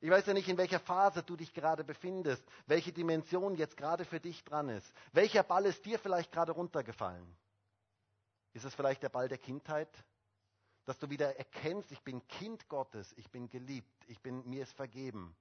Ich 0.00 0.10
weiß 0.10 0.26
ja 0.26 0.34
nicht, 0.34 0.48
in 0.48 0.58
welcher 0.58 0.80
Phase 0.80 1.22
du 1.22 1.36
dich 1.36 1.54
gerade 1.54 1.84
befindest, 1.84 2.42
welche 2.66 2.92
Dimension 2.92 3.54
jetzt 3.54 3.76
gerade 3.76 4.04
für 4.04 4.18
dich 4.18 4.42
dran 4.42 4.68
ist. 4.68 4.92
Welcher 5.12 5.44
Ball 5.44 5.66
ist 5.66 5.84
dir 5.84 5.98
vielleicht 5.98 6.32
gerade 6.32 6.52
runtergefallen? 6.52 7.36
Ist 8.52 8.64
es 8.64 8.74
vielleicht 8.74 9.02
der 9.02 9.10
Ball 9.10 9.28
der 9.28 9.38
Kindheit? 9.38 9.88
Dass 10.84 10.98
du 10.98 11.08
wieder 11.08 11.36
erkennst, 11.36 11.92
ich 11.92 12.02
bin 12.02 12.26
Kind 12.26 12.68
Gottes, 12.68 13.12
ich 13.16 13.30
bin 13.30 13.48
geliebt, 13.48 14.04
ich 14.08 14.20
bin, 14.20 14.44
mir 14.48 14.64
ist 14.64 14.72
vergeben. 14.72 15.36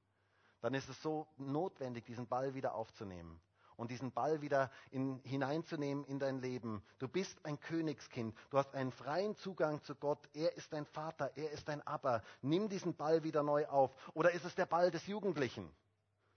Dann 0.59 0.75
ist 0.75 0.87
es 0.87 1.01
so 1.01 1.27
notwendig, 1.37 2.05
diesen 2.05 2.27
Ball 2.27 2.53
wieder 2.53 2.75
aufzunehmen 2.75 3.41
und 3.81 3.89
diesen 3.89 4.11
Ball 4.11 4.41
wieder 4.41 4.69
in, 4.91 5.19
hineinzunehmen 5.23 6.05
in 6.05 6.19
dein 6.19 6.39
Leben. 6.39 6.83
Du 6.99 7.07
bist 7.07 7.43
ein 7.43 7.59
Königskind. 7.59 8.37
Du 8.51 8.59
hast 8.59 8.75
einen 8.75 8.91
freien 8.91 9.35
Zugang 9.37 9.81
zu 9.81 9.95
Gott. 9.95 10.29
Er 10.33 10.55
ist 10.55 10.71
dein 10.71 10.85
Vater. 10.85 11.31
Er 11.35 11.49
ist 11.49 11.67
dein 11.67 11.81
Abba. 11.87 12.21
Nimm 12.43 12.69
diesen 12.69 12.95
Ball 12.95 13.23
wieder 13.23 13.41
neu 13.41 13.65
auf. 13.65 13.91
Oder 14.13 14.33
ist 14.33 14.45
es 14.45 14.53
der 14.53 14.67
Ball 14.67 14.91
des 14.91 15.07
Jugendlichen? 15.07 15.67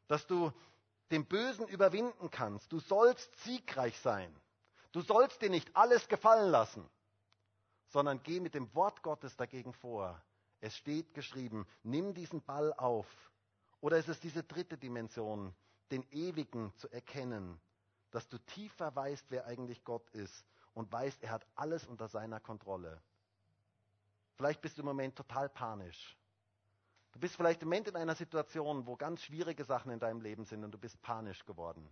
Dass 0.08 0.26
du 0.26 0.52
den 1.10 1.26
Bösen 1.26 1.68
überwinden 1.68 2.30
kannst. 2.30 2.72
Du 2.72 2.80
sollst 2.80 3.36
siegreich 3.44 3.98
sein. 4.00 4.34
Du 4.92 5.02
sollst 5.02 5.42
dir 5.42 5.50
nicht 5.50 5.76
alles 5.76 6.08
gefallen 6.08 6.50
lassen, 6.50 6.88
sondern 7.88 8.22
geh 8.22 8.40
mit 8.40 8.54
dem 8.54 8.74
Wort 8.74 9.02
Gottes 9.02 9.36
dagegen 9.36 9.74
vor. 9.74 10.18
Es 10.60 10.74
steht 10.76 11.12
geschrieben, 11.12 11.66
nimm 11.82 12.14
diesen 12.14 12.42
Ball 12.42 12.72
auf. 12.72 13.06
Oder 13.82 13.98
ist 13.98 14.08
es 14.08 14.18
diese 14.18 14.44
dritte 14.44 14.78
Dimension, 14.78 15.54
den 15.90 16.04
Ewigen 16.10 16.72
zu 16.76 16.88
erkennen, 16.90 17.60
dass 18.10 18.28
du 18.28 18.38
tiefer 18.38 18.94
weißt, 18.94 19.26
wer 19.30 19.46
eigentlich 19.46 19.84
Gott 19.84 20.08
ist 20.10 20.44
und 20.72 20.90
weißt, 20.92 21.22
er 21.22 21.30
hat 21.30 21.46
alles 21.54 21.86
unter 21.86 22.08
seiner 22.08 22.40
Kontrolle. 22.40 23.00
Vielleicht 24.36 24.60
bist 24.60 24.78
du 24.78 24.82
im 24.82 24.86
Moment 24.86 25.16
total 25.16 25.48
panisch. 25.48 26.16
Du 27.12 27.20
bist 27.20 27.36
vielleicht 27.36 27.62
im 27.62 27.68
Moment 27.68 27.88
in 27.88 27.96
einer 27.96 28.16
Situation, 28.16 28.86
wo 28.86 28.96
ganz 28.96 29.22
schwierige 29.22 29.64
Sachen 29.64 29.92
in 29.92 30.00
deinem 30.00 30.20
Leben 30.20 30.44
sind 30.44 30.64
und 30.64 30.72
du 30.72 30.78
bist 30.78 31.00
panisch 31.00 31.44
geworden. 31.44 31.88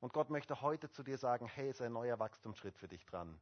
Und 0.00 0.12
Gott 0.12 0.28
möchte 0.28 0.60
heute 0.60 0.90
zu 0.90 1.02
dir 1.02 1.16
sagen, 1.16 1.46
hey, 1.46 1.70
ist 1.70 1.80
ein 1.80 1.92
neuer 1.92 2.18
Wachstumsschritt 2.18 2.76
für 2.76 2.88
dich 2.88 3.06
dran. 3.06 3.40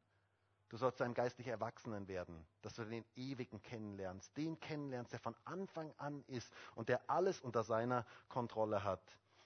Du 0.68 0.77
sollst 0.77 1.03
einem 1.03 1.12
geistlich 1.12 1.49
Erwachsenen 1.49 2.07
werden, 2.07 2.47
dass 2.62 2.75
du 2.75 2.85
den 2.85 3.05
Ewigen 3.16 3.61
kennenlernst, 3.62 4.37
den 4.37 4.59
kennenlernst, 4.61 5.12
der 5.12 5.18
von 5.18 5.35
Anfang 5.45 5.93
an 5.99 6.25
ist 6.29 6.53
und 6.77 6.89
der 6.89 7.11
alles 7.11 7.41
unter 7.41 7.64
seiner 7.64 8.07
Kontrolle 8.29 8.85
hat. 8.85 9.03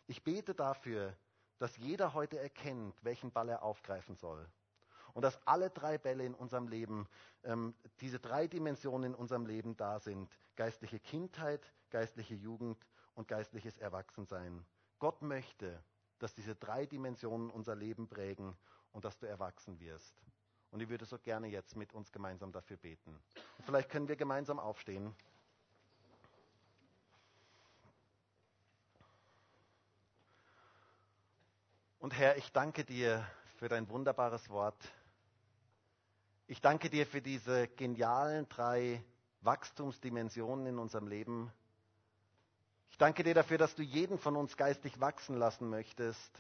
Ich 0.07 0.23
bete 0.23 0.55
dafür, 0.55 1.17
dass 1.59 1.77
jeder 1.77 2.15
heute 2.15 2.39
erkennt, 2.39 3.03
welchen 3.03 3.33
Ball 3.33 3.49
er 3.49 3.63
aufgreifen 3.63 4.17
soll. 4.17 4.47
Und 5.15 5.23
dass 5.23 5.45
alle 5.47 5.71
drei 5.71 5.97
Bälle 5.99 6.25
in 6.25 6.35
unserem 6.35 6.69
Leben, 6.69 7.09
ähm, 7.43 7.75
diese 8.01 8.21
drei 8.21 8.47
Dimensionen 8.47 9.13
in 9.13 9.19
unserem 9.19 9.47
Leben 9.47 9.77
da 9.77 9.99
sind. 9.99 10.31
Geistliche 10.57 11.01
Kindheit, 11.01 11.73
geistliche 11.91 12.35
Jugend 12.35 12.87
und 13.15 13.27
geistliches 13.27 13.79
Erwachsensein. 13.79 14.65
Gott 14.99 15.23
möchte, 15.23 15.83
dass 16.19 16.35
diese 16.35 16.55
drei 16.55 16.87
Dimensionen 16.87 17.51
unser 17.51 17.75
Leben 17.75 18.09
prägen 18.09 18.57
und 18.93 19.05
dass 19.05 19.19
du 19.19 19.27
erwachsen 19.27 19.81
wirst. 19.81 20.15
Und 20.71 20.81
ich 20.83 20.89
würde 20.89 21.05
so 21.05 21.19
gerne 21.19 21.47
jetzt 21.47 21.77
mit 21.77 21.93
uns 21.95 22.13
gemeinsam 22.13 22.53
dafür 22.53 22.77
beten. 22.77 23.19
Und 23.59 23.65
vielleicht 23.65 23.89
können 23.89 24.09
wir 24.09 24.17
gemeinsam 24.17 24.59
aufstehen. 24.59 25.15
Und 32.07 32.17
Herr, 32.17 32.37
ich 32.37 32.53
danke 32.53 32.85
dir 32.85 33.27
für 33.57 33.69
dein 33.69 33.89
wunderbares 33.89 34.49
Wort. 34.49 34.77
Ich 36.47 36.61
danke 36.61 36.89
dir 36.89 37.05
für 37.05 37.21
diese 37.21 37.67
genialen 37.67 38.49
drei 38.49 39.03
Wachstumsdimensionen 39.41 40.67
in 40.67 40.79
unserem 40.79 41.09
Leben. 41.09 41.53
Ich 42.91 42.97
danke 42.97 43.25
dir 43.25 43.35
dafür, 43.35 43.59
dass 43.59 43.75
du 43.75 43.83
jeden 43.83 44.21
von 44.21 44.37
uns 44.37 44.57
geistig 44.57 45.01
wachsen 45.01 45.37
lassen 45.37 45.69
möchtest, 45.69 46.31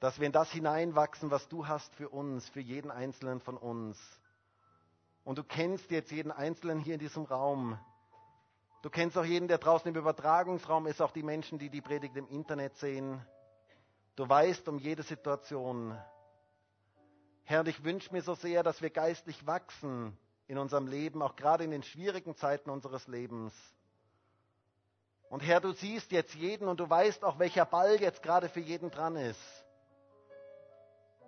dass 0.00 0.18
wir 0.18 0.26
in 0.26 0.32
das 0.32 0.50
hineinwachsen, 0.50 1.30
was 1.30 1.46
du 1.46 1.68
hast 1.68 1.94
für 1.94 2.08
uns, 2.08 2.48
für 2.48 2.58
jeden 2.58 2.90
einzelnen 2.90 3.40
von 3.40 3.56
uns. 3.56 3.96
Und 5.22 5.38
du 5.38 5.44
kennst 5.44 5.88
jetzt 5.92 6.10
jeden 6.10 6.32
einzelnen 6.32 6.80
hier 6.80 6.94
in 6.94 7.00
diesem 7.00 7.26
Raum. 7.26 7.78
Du 8.82 8.90
kennst 8.90 9.16
auch 9.16 9.24
jeden, 9.24 9.46
der 9.46 9.58
draußen 9.58 9.86
im 9.88 9.94
Übertragungsraum 9.94 10.88
ist, 10.88 11.00
auch 11.00 11.12
die 11.12 11.22
Menschen, 11.22 11.60
die 11.60 11.70
die 11.70 11.80
Predigt 11.80 12.16
im 12.16 12.26
Internet 12.26 12.74
sehen. 12.78 13.24
Du 14.14 14.28
weißt 14.28 14.68
um 14.68 14.78
jede 14.78 15.02
Situation. 15.02 15.98
Herr, 17.44 17.66
ich 17.66 17.82
wünsche 17.82 18.12
mir 18.12 18.22
so 18.22 18.34
sehr, 18.34 18.62
dass 18.62 18.82
wir 18.82 18.90
geistlich 18.90 19.46
wachsen 19.46 20.16
in 20.46 20.58
unserem 20.58 20.86
Leben, 20.86 21.22
auch 21.22 21.34
gerade 21.34 21.64
in 21.64 21.70
den 21.70 21.82
schwierigen 21.82 22.36
Zeiten 22.36 22.68
unseres 22.68 23.06
Lebens. 23.08 23.54
Und 25.30 25.40
Herr, 25.40 25.60
du 25.60 25.72
siehst 25.72 26.12
jetzt 26.12 26.34
jeden 26.34 26.68
und 26.68 26.78
du 26.78 26.88
weißt 26.90 27.24
auch, 27.24 27.38
welcher 27.38 27.64
Ball 27.64 27.98
jetzt 28.00 28.22
gerade 28.22 28.50
für 28.50 28.60
jeden 28.60 28.90
dran 28.90 29.16
ist. 29.16 29.40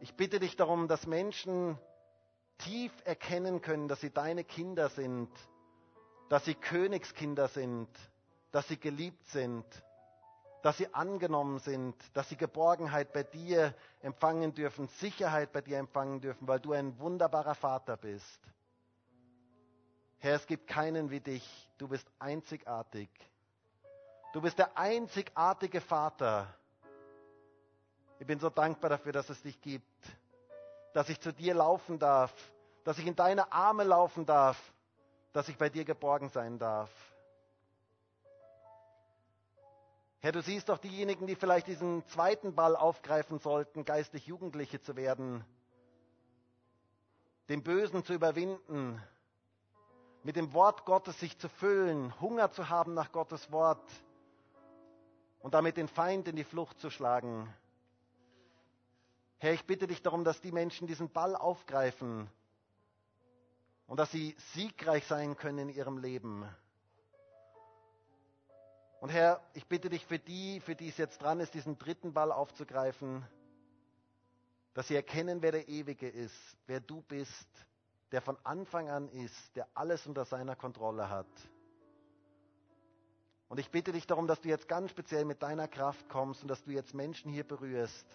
Ich 0.00 0.14
bitte 0.14 0.38
dich 0.38 0.56
darum, 0.56 0.86
dass 0.88 1.06
Menschen 1.06 1.78
tief 2.58 2.92
erkennen 3.04 3.62
können, 3.62 3.88
dass 3.88 4.02
sie 4.02 4.10
deine 4.10 4.44
Kinder 4.44 4.90
sind, 4.90 5.30
dass 6.28 6.44
sie 6.44 6.54
Königskinder 6.54 7.48
sind, 7.48 7.88
dass 8.52 8.68
sie 8.68 8.78
geliebt 8.78 9.26
sind 9.28 9.64
dass 10.64 10.78
sie 10.78 10.94
angenommen 10.94 11.58
sind, 11.58 11.94
dass 12.16 12.30
sie 12.30 12.38
Geborgenheit 12.38 13.12
bei 13.12 13.22
dir 13.22 13.74
empfangen 14.00 14.54
dürfen, 14.54 14.88
Sicherheit 14.88 15.52
bei 15.52 15.60
dir 15.60 15.76
empfangen 15.76 16.22
dürfen, 16.22 16.48
weil 16.48 16.58
du 16.58 16.72
ein 16.72 16.98
wunderbarer 16.98 17.54
Vater 17.54 17.98
bist. 17.98 18.40
Herr, 20.20 20.36
es 20.36 20.46
gibt 20.46 20.66
keinen 20.66 21.10
wie 21.10 21.20
dich. 21.20 21.46
Du 21.76 21.86
bist 21.86 22.10
einzigartig. 22.18 23.10
Du 24.32 24.40
bist 24.40 24.58
der 24.58 24.74
einzigartige 24.78 25.82
Vater. 25.82 26.46
Ich 28.18 28.26
bin 28.26 28.38
so 28.40 28.48
dankbar 28.48 28.88
dafür, 28.88 29.12
dass 29.12 29.28
es 29.28 29.42
dich 29.42 29.60
gibt, 29.60 29.84
dass 30.94 31.10
ich 31.10 31.20
zu 31.20 31.30
dir 31.34 31.52
laufen 31.52 31.98
darf, 31.98 32.32
dass 32.84 32.96
ich 32.96 33.06
in 33.06 33.14
deine 33.16 33.52
Arme 33.52 33.84
laufen 33.84 34.24
darf, 34.24 34.56
dass 35.34 35.46
ich 35.50 35.58
bei 35.58 35.68
dir 35.68 35.84
geborgen 35.84 36.30
sein 36.30 36.58
darf. 36.58 36.88
Herr, 40.24 40.32
du 40.32 40.40
siehst 40.40 40.70
doch 40.70 40.78
diejenigen, 40.78 41.26
die 41.26 41.34
vielleicht 41.34 41.66
diesen 41.66 42.02
zweiten 42.06 42.54
Ball 42.54 42.76
aufgreifen 42.76 43.40
sollten, 43.40 43.84
geistig 43.84 44.26
Jugendliche 44.26 44.80
zu 44.80 44.96
werden, 44.96 45.44
den 47.50 47.62
Bösen 47.62 48.06
zu 48.06 48.14
überwinden, 48.14 49.02
mit 50.22 50.36
dem 50.36 50.54
Wort 50.54 50.86
Gottes 50.86 51.20
sich 51.20 51.36
zu 51.36 51.50
füllen, 51.50 52.18
Hunger 52.22 52.50
zu 52.50 52.70
haben 52.70 52.94
nach 52.94 53.12
Gottes 53.12 53.52
Wort 53.52 53.84
und 55.40 55.52
damit 55.52 55.76
den 55.76 55.88
Feind 55.88 56.26
in 56.26 56.36
die 56.36 56.44
Flucht 56.44 56.80
zu 56.80 56.88
schlagen. 56.88 57.54
Herr, 59.36 59.52
ich 59.52 59.66
bitte 59.66 59.86
dich 59.86 60.00
darum, 60.00 60.24
dass 60.24 60.40
die 60.40 60.52
Menschen 60.52 60.86
diesen 60.86 61.10
Ball 61.10 61.36
aufgreifen 61.36 62.30
und 63.86 64.00
dass 64.00 64.10
sie 64.10 64.34
siegreich 64.54 65.06
sein 65.06 65.36
können 65.36 65.68
in 65.68 65.68
ihrem 65.68 65.98
Leben. 65.98 66.48
Und 69.04 69.10
Herr, 69.10 69.42
ich 69.52 69.66
bitte 69.66 69.90
dich 69.90 70.06
für 70.06 70.18
die, 70.18 70.60
für 70.60 70.74
die 70.74 70.88
es 70.88 70.96
jetzt 70.96 71.20
dran 71.20 71.38
ist, 71.38 71.52
diesen 71.52 71.76
dritten 71.76 72.14
Ball 72.14 72.32
aufzugreifen, 72.32 73.22
dass 74.72 74.88
sie 74.88 74.94
erkennen, 74.94 75.42
wer 75.42 75.52
der 75.52 75.68
Ewige 75.68 76.08
ist, 76.08 76.56
wer 76.66 76.80
du 76.80 77.02
bist, 77.02 77.46
der 78.12 78.22
von 78.22 78.38
Anfang 78.44 78.88
an 78.88 79.10
ist, 79.10 79.56
der 79.56 79.68
alles 79.74 80.06
unter 80.06 80.24
seiner 80.24 80.56
Kontrolle 80.56 81.10
hat. 81.10 81.26
Und 83.48 83.60
ich 83.60 83.70
bitte 83.70 83.92
dich 83.92 84.06
darum, 84.06 84.26
dass 84.26 84.40
du 84.40 84.48
jetzt 84.48 84.68
ganz 84.68 84.90
speziell 84.90 85.26
mit 85.26 85.42
deiner 85.42 85.68
Kraft 85.68 86.08
kommst 86.08 86.40
und 86.40 86.48
dass 86.48 86.64
du 86.64 86.70
jetzt 86.70 86.94
Menschen 86.94 87.30
hier 87.30 87.44
berührst, 87.44 88.06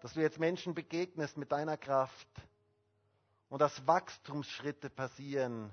dass 0.00 0.14
du 0.14 0.20
jetzt 0.22 0.40
Menschen 0.40 0.74
begegnest 0.74 1.36
mit 1.36 1.52
deiner 1.52 1.76
Kraft 1.76 2.26
und 3.48 3.60
dass 3.60 3.86
Wachstumsschritte 3.86 4.90
passieren, 4.90 5.72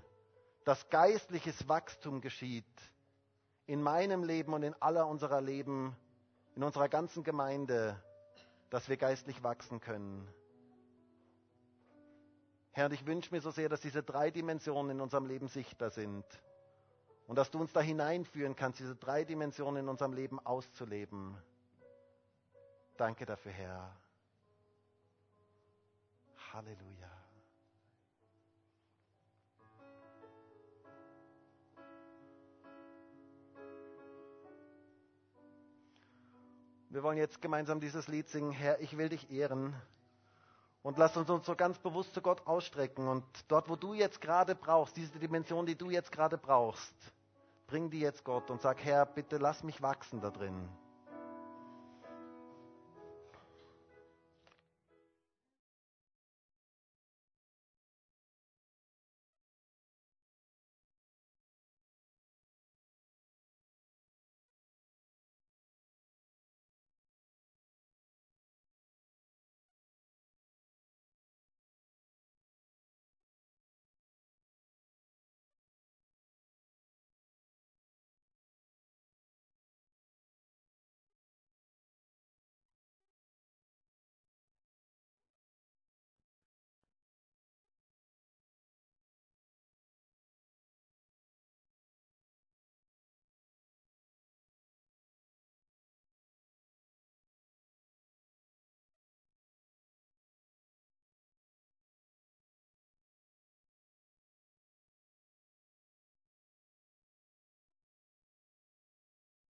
dass 0.63 0.87
geistliches 0.91 1.67
Wachstum 1.67 2.21
geschieht 2.21 2.67
in 3.70 3.84
meinem 3.84 4.24
Leben 4.24 4.51
und 4.53 4.63
in 4.63 4.74
aller 4.82 5.05
unserer 5.07 5.41
Leben, 5.41 5.95
in 6.55 6.63
unserer 6.63 6.89
ganzen 6.89 7.24
Gemeinde, 7.24 8.01
dass 8.72 8.89
wir 8.89 8.97
geistlich 8.97 9.43
wachsen 9.43 9.80
können. 9.80 10.28
Herr, 12.72 12.88
und 12.88 12.93
ich 12.93 13.05
wünsche 13.05 13.32
mir 13.32 13.41
so 13.41 13.51
sehr, 13.51 13.70
dass 13.70 13.80
diese 13.80 14.01
drei 14.01 14.32
Dimensionen 14.32 14.97
in 14.97 15.01
unserem 15.01 15.28
Leben 15.28 15.49
sichtbar 15.49 15.91
sind 15.91 16.26
und 17.28 17.36
dass 17.36 17.51
du 17.51 17.59
uns 17.59 17.72
da 17.72 17.80
hineinführen 17.80 18.55
kannst, 18.55 18.80
diese 18.80 18.95
drei 18.95 19.24
Dimensionen 19.24 19.84
in 19.84 19.89
unserem 19.89 20.13
Leben 20.13 20.43
auszuleben. 20.43 21.38
Danke 22.97 23.28
dafür, 23.28 23.51
Herr. 23.51 23.95
Halleluja. 26.53 27.28
Wir 36.91 37.03
wollen 37.03 37.19
jetzt 37.19 37.39
gemeinsam 37.39 37.79
dieses 37.79 38.07
Lied 38.07 38.29
singen, 38.29 38.51
Herr, 38.51 38.81
ich 38.81 38.97
will 38.97 39.09
dich 39.09 39.29
ehren. 39.29 39.75
Und 40.81 40.97
lass 40.97 41.15
uns 41.17 41.29
uns 41.29 41.45
so 41.45 41.55
ganz 41.55 41.77
bewusst 41.77 42.15
zu 42.15 42.21
Gott 42.21 42.47
ausstrecken. 42.47 43.07
Und 43.07 43.23
dort, 43.47 43.69
wo 43.69 43.75
du 43.75 43.93
jetzt 43.93 44.21
gerade 44.21 44.55
brauchst, 44.55 44.97
diese 44.97 45.19
Dimension, 45.19 45.67
die 45.67 45.75
du 45.75 45.91
jetzt 45.91 46.11
gerade 46.11 46.39
brauchst, 46.39 46.95
bring 47.67 47.91
die 47.91 47.99
jetzt 47.99 48.23
Gott 48.23 48.49
und 48.49 48.59
sag, 48.61 48.83
Herr, 48.83 49.05
bitte 49.05 49.37
lass 49.37 49.61
mich 49.63 49.83
wachsen 49.83 50.19
da 50.19 50.31
drin. 50.31 50.67